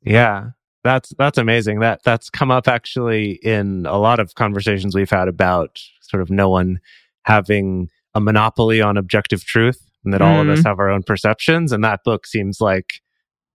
Yeah. 0.04 0.52
That's 0.84 1.14
that's 1.18 1.38
amazing. 1.38 1.80
That 1.80 2.02
that's 2.04 2.30
come 2.30 2.50
up 2.52 2.68
actually 2.68 3.40
in 3.44 3.86
a 3.86 3.98
lot 3.98 4.20
of 4.20 4.34
conversations 4.36 4.96
we've 4.96 5.10
had 5.10 5.28
about 5.28 5.80
sort 6.02 6.22
of 6.22 6.30
no 6.32 6.50
one 6.50 6.80
having 7.24 7.90
a 8.16 8.20
monopoly 8.20 8.82
on 8.82 8.98
objective 8.98 9.44
truth 9.46 9.80
and 10.04 10.14
that 10.14 10.22
all 10.22 10.42
of 10.42 10.50
us 10.50 10.60
Mhm. 10.60 10.66
have 10.66 10.80
our 10.80 10.90
own 10.90 11.04
perceptions 11.04 11.72
and 11.72 11.84
that 11.84 12.04
book 12.04 12.26
seems 12.26 12.60
like 12.60 12.88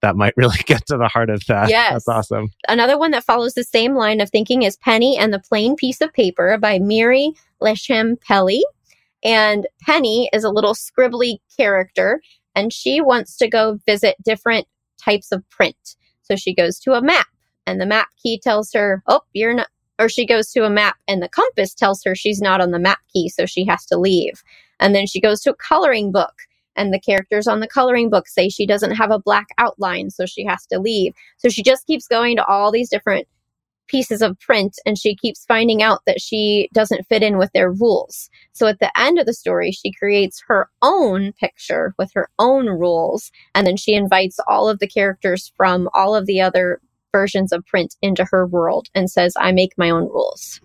that 0.03 0.15
might 0.15 0.35
really 0.37 0.59
get 0.67 0.87
to 0.87 0.97
the 0.97 1.09
heart 1.09 1.29
of 1.31 1.45
that. 1.49 1.69
Yes. 1.69 1.93
That's 1.93 2.09
awesome. 2.09 2.51
Another 2.69 2.97
one 2.97 3.11
that 3.11 3.25
follows 3.25 3.55
the 3.55 3.65
same 3.65 3.95
line 3.97 4.21
of 4.21 4.31
thinking 4.31 4.63
is 4.63 4.77
Penny 4.77 5.19
and 5.19 5.33
the 5.33 5.41
Plain 5.41 5.75
Piece 5.75 6.01
of 6.01 6.13
Paper 6.13 6.57
by 6.59 6.79
Miri 6.79 7.33
Leshem-Pelly. 7.61 8.63
And 9.25 9.67
Penny 9.83 10.31
is 10.33 10.45
a 10.45 10.51
little 10.51 10.75
scribbly 10.75 11.39
character, 11.57 12.21
and 12.55 12.73
she 12.73 13.01
wants 13.01 13.37
to 13.39 13.49
go 13.49 13.79
visit 13.87 14.17
different 14.25 14.67
types 15.03 15.33
of 15.33 15.49
print. 15.51 15.97
So 16.29 16.37
she 16.37 16.55
goes 16.55 16.79
to 16.81 16.95
a 16.95 17.03
map, 17.03 17.27
and 17.67 17.81
the 17.81 17.87
map 17.87 18.09
key 18.23 18.39
tells 18.39 18.73
her, 18.73 19.03
Oh, 19.07 19.21
you're 19.33 19.55
not. 19.55 19.69
Or 19.99 20.11
she 20.11 20.27
goes 20.27 20.51
to 20.53 20.65
a 20.65 20.71
map, 20.71 20.97
and 21.09 21.23
the 21.23 21.29
compass 21.29 21.73
tells 21.73 22.05
her 22.05 22.15
she's 22.15 22.41
not 22.41 22.61
on 22.61 22.71
the 22.71 22.79
map 22.79 22.99
key, 23.13 23.31
so 23.31 23.47
she 23.47 23.65
has 23.65 23.87
to 23.87 23.99
leave. 23.99 24.43
And 24.79 24.95
then 24.95 25.07
she 25.07 25.21
goes 25.21 25.41
to 25.43 25.51
a 25.51 25.57
coloring 25.57 26.13
book, 26.13 26.35
and 26.77 26.93
the 26.93 27.01
characters 27.01 27.47
on 27.47 27.61
the 27.61 27.69
coloring 27.69 28.11
book 28.11 28.29
say 28.29 28.49
she 28.49 28.67
doesn't 28.67 28.95
have 28.97 29.11
a 29.11 29.19
black 29.19 29.47
outline, 29.57 30.11
so 30.11 30.27
she 30.27 30.45
has 30.45 30.67
to 30.67 30.79
leave. 30.79 31.15
So 31.39 31.49
she 31.49 31.63
just 31.63 31.87
keeps 31.87 32.07
going 32.07 32.37
to 32.37 32.45
all 32.45 32.71
these 32.71 32.91
different 32.91 33.27
pieces 33.89 34.23
of 34.23 34.39
print 34.41 34.77
and 34.85 34.99
she 34.99 35.15
keeps 35.15 35.45
finding 35.45 35.83
out 35.83 36.01
that 36.07 36.21
she 36.21 36.69
doesn't 36.73 37.07
fit 37.09 37.23
in 37.23 37.39
with 37.39 37.51
their 37.53 37.71
rules. 37.71 38.29
So 38.53 38.67
at 38.67 38.79
the 38.81 38.91
end 38.99 39.19
of 39.19 39.27
the 39.27 39.35
story, 39.35 39.73
she 39.73 39.93
creates 39.93 40.43
her 40.49 40.69
own 40.83 41.33
picture 41.33 41.95
with 41.99 42.11
her 42.15 42.29
own 42.39 42.67
rules. 42.67 43.31
And 43.55 43.67
then 43.67 43.77
she 43.77 43.95
invites 43.95 44.39
all 44.49 44.69
of 44.69 44.79
the 44.79 44.89
characters 44.89 45.53
from 45.57 45.89
all 45.95 46.15
of 46.15 46.27
the 46.27 46.41
other 46.41 46.81
versions 47.13 47.53
of 47.53 47.65
print 47.67 47.97
into 48.03 48.27
her 48.31 48.47
world 48.47 48.89
and 48.95 49.11
says, 49.11 49.35
I 49.39 49.53
make 49.53 49.73
my 49.79 49.91
own 49.91 50.05
rules. 50.05 50.61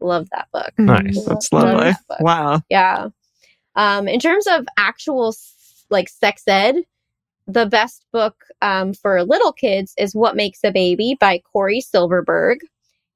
Love 0.00 0.28
that 0.32 0.48
book. 0.52 0.72
Nice. 0.78 1.24
That's 1.24 1.52
Love 1.52 1.74
lovely. 1.74 1.92
that. 2.08 2.20
Wow. 2.20 2.62
Yeah. 2.70 3.08
Um, 3.76 4.08
in 4.08 4.20
terms 4.20 4.46
of 4.46 4.66
actual 4.76 5.34
like 5.90 6.08
sex 6.08 6.42
ed, 6.46 6.76
the 7.52 7.66
best 7.66 8.04
book 8.12 8.44
um, 8.62 8.94
for 8.94 9.24
little 9.24 9.52
kids 9.52 9.94
is 9.98 10.14
What 10.14 10.36
Makes 10.36 10.60
a 10.64 10.70
Baby 10.72 11.16
by 11.18 11.42
Cory 11.52 11.80
Silverberg. 11.80 12.58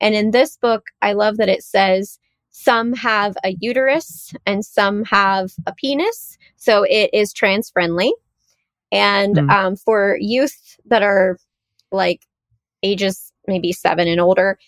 And 0.00 0.14
in 0.14 0.30
this 0.32 0.56
book, 0.56 0.86
I 1.02 1.12
love 1.12 1.36
that 1.38 1.48
it 1.48 1.62
says 1.62 2.18
some 2.50 2.92
have 2.94 3.36
a 3.44 3.56
uterus 3.60 4.32
and 4.46 4.64
some 4.64 5.04
have 5.04 5.52
a 5.66 5.72
penis. 5.74 6.36
So 6.56 6.84
it 6.84 7.10
is 7.12 7.32
trans 7.32 7.70
friendly. 7.70 8.12
And 8.92 9.36
Mm. 9.36 9.50
um, 9.50 9.76
for 9.76 10.16
youth 10.20 10.76
that 10.86 11.02
are 11.02 11.38
like 11.90 12.20
ages 12.82 13.32
maybe 13.46 13.72
seven 13.72 14.08
and 14.08 14.20
older, 14.20 14.58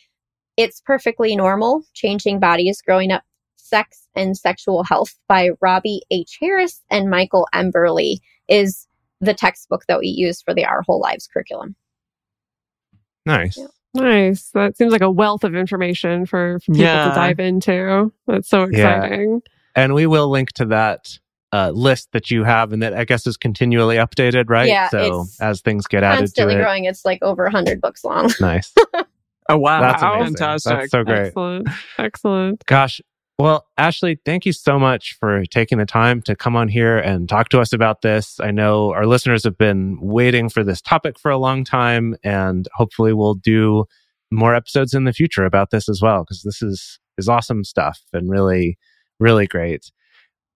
it's 0.56 0.80
perfectly 0.80 1.36
normal. 1.36 1.82
Changing 1.94 2.40
bodies, 2.40 2.82
growing 2.82 3.12
up, 3.12 3.22
sex 3.56 4.06
and 4.14 4.36
sexual 4.36 4.84
health 4.84 5.14
by 5.28 5.50
Robie 5.60 6.02
H. 6.10 6.38
Harris 6.40 6.82
and 6.90 7.10
Michael 7.10 7.46
Emberley 7.54 8.18
is 8.48 8.85
the 9.20 9.34
textbook 9.34 9.82
that 9.88 9.98
we 9.98 10.06
use 10.08 10.42
for 10.42 10.54
the 10.54 10.64
Our 10.64 10.82
Whole 10.82 11.00
Lives 11.00 11.26
curriculum. 11.26 11.74
Nice. 13.24 13.58
Nice. 13.94 14.50
That 14.50 14.76
seems 14.76 14.92
like 14.92 15.00
a 15.02 15.10
wealth 15.10 15.42
of 15.44 15.54
information 15.54 16.26
for, 16.26 16.58
for 16.60 16.72
people 16.72 16.82
Yeah. 16.82 17.08
to 17.08 17.14
dive 17.14 17.40
into. 17.40 18.12
That's 18.26 18.48
so 18.48 18.68
Yeah. 18.70 19.02
exciting. 19.04 19.42
And 19.74 19.94
we 19.94 20.06
will 20.06 20.28
link 20.28 20.52
to 20.54 20.66
that 20.66 21.18
uh, 21.52 21.70
list 21.70 22.08
that 22.12 22.30
you 22.30 22.44
have 22.44 22.72
and 22.72 22.82
that 22.82 22.92
I 22.92 23.04
guess 23.04 23.26
is 23.26 23.36
continually 23.36 23.96
updated, 23.96 24.50
right? 24.50 24.68
Yeah, 24.68 24.88
So 24.90 25.24
as 25.40 25.60
things 25.62 25.86
get 25.86 26.02
added 26.02 26.16
to 26.16 26.22
Constantly 26.24 26.54
it. 26.56 26.58
growing. 26.58 26.84
It's 26.84 27.04
like 27.04 27.20
over 27.22 27.44
100 27.44 27.80
books 27.80 28.04
long. 28.04 28.30
Nice. 28.40 28.74
Oh 29.48 29.58
wow, 29.58 29.80
That's 29.80 30.02
amazing. 30.02 30.34
fantastic! 30.38 30.72
That's 30.72 30.90
so 30.90 31.04
great. 31.04 31.26
Excellent. 31.28 31.68
Excellent. 31.98 32.66
Gosh. 32.66 33.00
Well, 33.38 33.66
Ashley, 33.76 34.18
thank 34.24 34.46
you 34.46 34.52
so 34.52 34.78
much 34.78 35.14
for 35.20 35.44
taking 35.44 35.76
the 35.76 35.84
time 35.84 36.22
to 36.22 36.34
come 36.34 36.56
on 36.56 36.68
here 36.68 36.96
and 36.96 37.28
talk 37.28 37.50
to 37.50 37.60
us 37.60 37.74
about 37.74 38.00
this. 38.00 38.40
I 38.40 38.50
know 38.50 38.94
our 38.94 39.04
listeners 39.04 39.44
have 39.44 39.58
been 39.58 39.98
waiting 40.00 40.48
for 40.48 40.64
this 40.64 40.80
topic 40.80 41.18
for 41.18 41.30
a 41.30 41.36
long 41.36 41.62
time, 41.62 42.16
and 42.24 42.66
hopefully 42.74 43.12
we'll 43.12 43.34
do 43.34 43.84
more 44.30 44.54
episodes 44.54 44.94
in 44.94 45.04
the 45.04 45.12
future 45.12 45.44
about 45.44 45.70
this 45.70 45.86
as 45.86 46.00
well, 46.00 46.24
because 46.24 46.42
this 46.42 46.62
is 46.62 46.98
is 47.18 47.28
awesome 47.28 47.62
stuff 47.64 48.00
and 48.12 48.30
really, 48.30 48.78
really 49.20 49.46
great. 49.46 49.90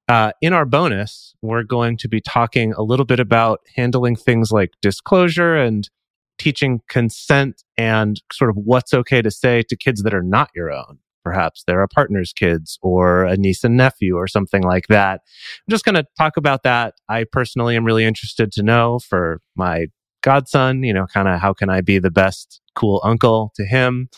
Uh, 0.08 0.32
in 0.40 0.52
our 0.54 0.64
bonus, 0.64 1.34
we're 1.42 1.62
going 1.62 1.96
to 1.98 2.08
be 2.08 2.20
talking 2.20 2.72
a 2.72 2.82
little 2.82 3.06
bit 3.06 3.20
about 3.20 3.60
handling 3.76 4.16
things 4.16 4.50
like 4.50 4.70
disclosure 4.82 5.54
and 5.54 5.90
teaching 6.38 6.80
consent 6.88 7.62
and 7.76 8.22
sort 8.32 8.50
of 8.50 8.56
what's 8.56 8.94
okay 8.94 9.20
to 9.22 9.30
say 9.30 9.62
to 9.68 9.76
kids 9.76 10.02
that 10.02 10.14
are 10.14 10.22
not 10.22 10.50
your 10.54 10.72
own. 10.72 10.98
Perhaps 11.22 11.64
they're 11.66 11.82
a 11.82 11.88
partner's 11.88 12.32
kids 12.32 12.78
or 12.82 13.24
a 13.24 13.36
niece 13.36 13.64
and 13.64 13.76
nephew 13.76 14.16
or 14.16 14.26
something 14.26 14.62
like 14.62 14.86
that. 14.88 15.20
I'm 15.22 15.70
just 15.70 15.84
going 15.84 15.96
to 15.96 16.06
talk 16.18 16.36
about 16.36 16.62
that. 16.64 16.94
I 17.08 17.24
personally 17.30 17.76
am 17.76 17.84
really 17.84 18.04
interested 18.04 18.52
to 18.52 18.62
know 18.62 18.98
for 18.98 19.40
my 19.56 19.86
godson, 20.22 20.82
you 20.82 20.92
know, 20.92 21.06
kind 21.06 21.28
of 21.28 21.40
how 21.40 21.52
can 21.52 21.70
I 21.70 21.80
be 21.80 21.98
the 21.98 22.10
best 22.10 22.60
cool 22.74 23.00
uncle 23.04 23.52
to 23.56 23.64
him? 23.64 24.08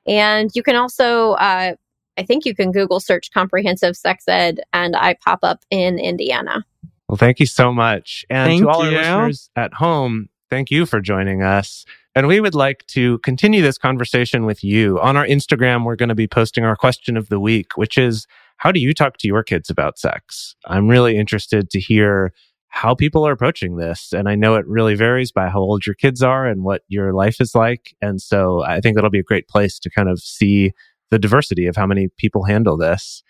And 0.08 0.50
you 0.54 0.64
can 0.64 0.76
also, 0.76 1.32
uh, 1.34 1.76
I 2.18 2.24
think 2.24 2.46
you 2.46 2.56
can 2.56 2.72
Google 2.72 3.00
search 3.00 3.32
comprehensive 3.32 3.96
sex 3.96 4.24
ed, 4.28 4.62
and 4.74 4.96
I 4.96 5.16
pop 5.24 5.40
up 5.44 5.64
in 5.70 6.00
Indiana. 6.00 6.66
Well, 7.08 7.18
thank 7.18 7.40
you 7.40 7.46
so 7.46 7.74
much. 7.74 8.26
And 8.30 8.50
Thank 8.50 8.64
to 8.64 8.70
all 8.70 8.90
you. 8.90 8.98
our 8.98 9.28
listeners 9.28 9.50
at 9.56 9.74
home, 9.74 10.30
thank 10.50 10.72
you 10.72 10.86
for 10.86 11.02
joining 11.02 11.44
us. 11.44 11.86
And 12.14 12.28
we 12.28 12.42
would 12.42 12.56
like 12.56 12.86
to 12.88 13.20
continue 13.20 13.62
this 13.62 13.78
conversation 13.78 14.46
with 14.46 14.64
you. 14.64 15.00
On 15.00 15.16
our 15.16 15.26
Instagram, 15.26 15.86
we're 15.86 15.96
going 15.96 16.10
to 16.10 16.16
be 16.16 16.28
posting 16.28 16.66
our 16.66 16.76
question 16.76 17.16
of 17.16 17.30
the 17.30 17.40
week, 17.40 17.78
which 17.78 17.98
is 17.98 18.28
how 18.58 18.72
do 18.72 18.80
you 18.80 18.94
talk 18.94 19.18
to 19.18 19.28
your 19.28 19.44
kids 19.44 19.70
about 19.70 19.98
sex? 19.98 20.56
I'm 20.66 20.88
really 20.90 21.18
interested 21.18 21.70
to 21.70 21.80
hear 21.80 22.34
how 22.68 22.96
people 22.96 23.26
are 23.26 23.32
approaching 23.32 23.78
this. 23.78 24.14
And 24.14 24.28
I 24.30 24.36
know 24.36 24.56
it 24.56 24.68
really 24.68 24.96
varies 24.96 25.32
by 25.32 25.50
how 25.50 25.60
old 25.60 25.86
your 25.86 25.96
kids 25.96 26.22
are 26.22 26.46
and 26.46 26.64
what 26.64 26.84
your 26.88 27.14
life 27.14 27.40
is 27.40 27.56
like. 27.56 27.96
And 28.02 28.22
so 28.22 28.62
I 28.62 28.82
think 28.82 28.96
that'll 28.96 29.10
be 29.10 29.20
a 29.20 29.24
great 29.24 29.48
place 29.48 29.80
to 29.80 29.90
kind 29.90 30.10
of 30.10 30.20
see 30.20 30.74
the 31.12 31.20
diversity 31.20 31.68
of 31.68 31.76
how 31.76 31.86
many 31.86 32.10
people 32.18 32.44
handle 32.44 32.78
this. 32.78 33.24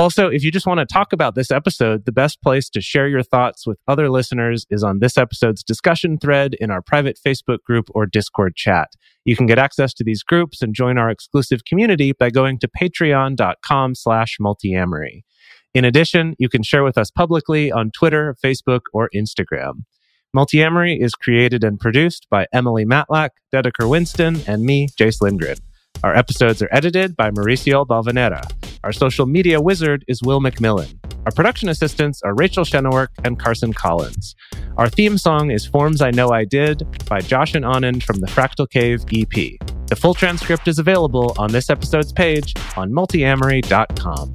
Also, 0.00 0.28
if 0.28 0.42
you 0.42 0.50
just 0.50 0.66
want 0.66 0.80
to 0.80 0.86
talk 0.86 1.12
about 1.12 1.34
this 1.34 1.50
episode, 1.50 2.06
the 2.06 2.10
best 2.10 2.40
place 2.40 2.70
to 2.70 2.80
share 2.80 3.06
your 3.06 3.22
thoughts 3.22 3.66
with 3.66 3.78
other 3.86 4.08
listeners 4.08 4.64
is 4.70 4.82
on 4.82 4.98
this 4.98 5.18
episode's 5.18 5.62
discussion 5.62 6.16
thread 6.16 6.54
in 6.58 6.70
our 6.70 6.80
private 6.80 7.18
Facebook 7.22 7.58
group 7.66 7.90
or 7.94 8.06
Discord 8.06 8.56
chat. 8.56 8.88
You 9.26 9.36
can 9.36 9.44
get 9.44 9.58
access 9.58 9.92
to 9.92 10.02
these 10.02 10.22
groups 10.22 10.62
and 10.62 10.74
join 10.74 10.96
our 10.96 11.10
exclusive 11.10 11.66
community 11.66 12.12
by 12.12 12.30
going 12.30 12.58
to 12.60 12.68
patreon.com 12.68 13.94
slash 13.94 14.38
multiamory. 14.40 15.24
In 15.74 15.84
addition, 15.84 16.34
you 16.38 16.48
can 16.48 16.62
share 16.62 16.82
with 16.82 16.96
us 16.96 17.10
publicly 17.10 17.70
on 17.70 17.90
Twitter, 17.90 18.34
Facebook, 18.42 18.84
or 18.94 19.10
Instagram. 19.14 19.84
Multiamory 20.34 20.98
is 20.98 21.12
created 21.12 21.62
and 21.62 21.78
produced 21.78 22.26
by 22.30 22.46
Emily 22.54 22.86
Matlack, 22.86 23.30
Dedeker 23.54 23.86
Winston, 23.86 24.40
and 24.46 24.62
me, 24.64 24.88
Jase 24.96 25.20
Lindgren. 25.20 25.58
Our 26.02 26.16
episodes 26.16 26.62
are 26.62 26.70
edited 26.72 27.16
by 27.16 27.30
Mauricio 27.30 27.86
Balvanera. 27.86 28.50
Our 28.82 28.92
social 28.92 29.26
media 29.26 29.60
wizard 29.60 30.04
is 30.08 30.22
Will 30.22 30.40
McMillan. 30.40 30.94
Our 31.26 31.32
production 31.32 31.68
assistants 31.68 32.22
are 32.22 32.34
Rachel 32.34 32.64
Shenowork 32.64 33.08
and 33.24 33.38
Carson 33.38 33.74
Collins. 33.74 34.34
Our 34.78 34.88
theme 34.88 35.18
song 35.18 35.50
is 35.50 35.66
Forms 35.66 36.00
I 36.00 36.10
Know 36.10 36.30
I 36.30 36.44
Did 36.46 36.82
by 37.06 37.20
Josh 37.20 37.54
and 37.54 37.64
Anand 37.64 38.02
from 38.02 38.20
the 38.20 38.26
Fractal 38.26 38.68
Cave 38.68 39.04
EP. 39.12 39.58
The 39.88 39.96
full 39.96 40.14
transcript 40.14 40.66
is 40.66 40.78
available 40.78 41.34
on 41.36 41.52
this 41.52 41.68
episode's 41.68 42.12
page 42.12 42.54
on 42.76 42.90
multiamory.com. 42.90 44.34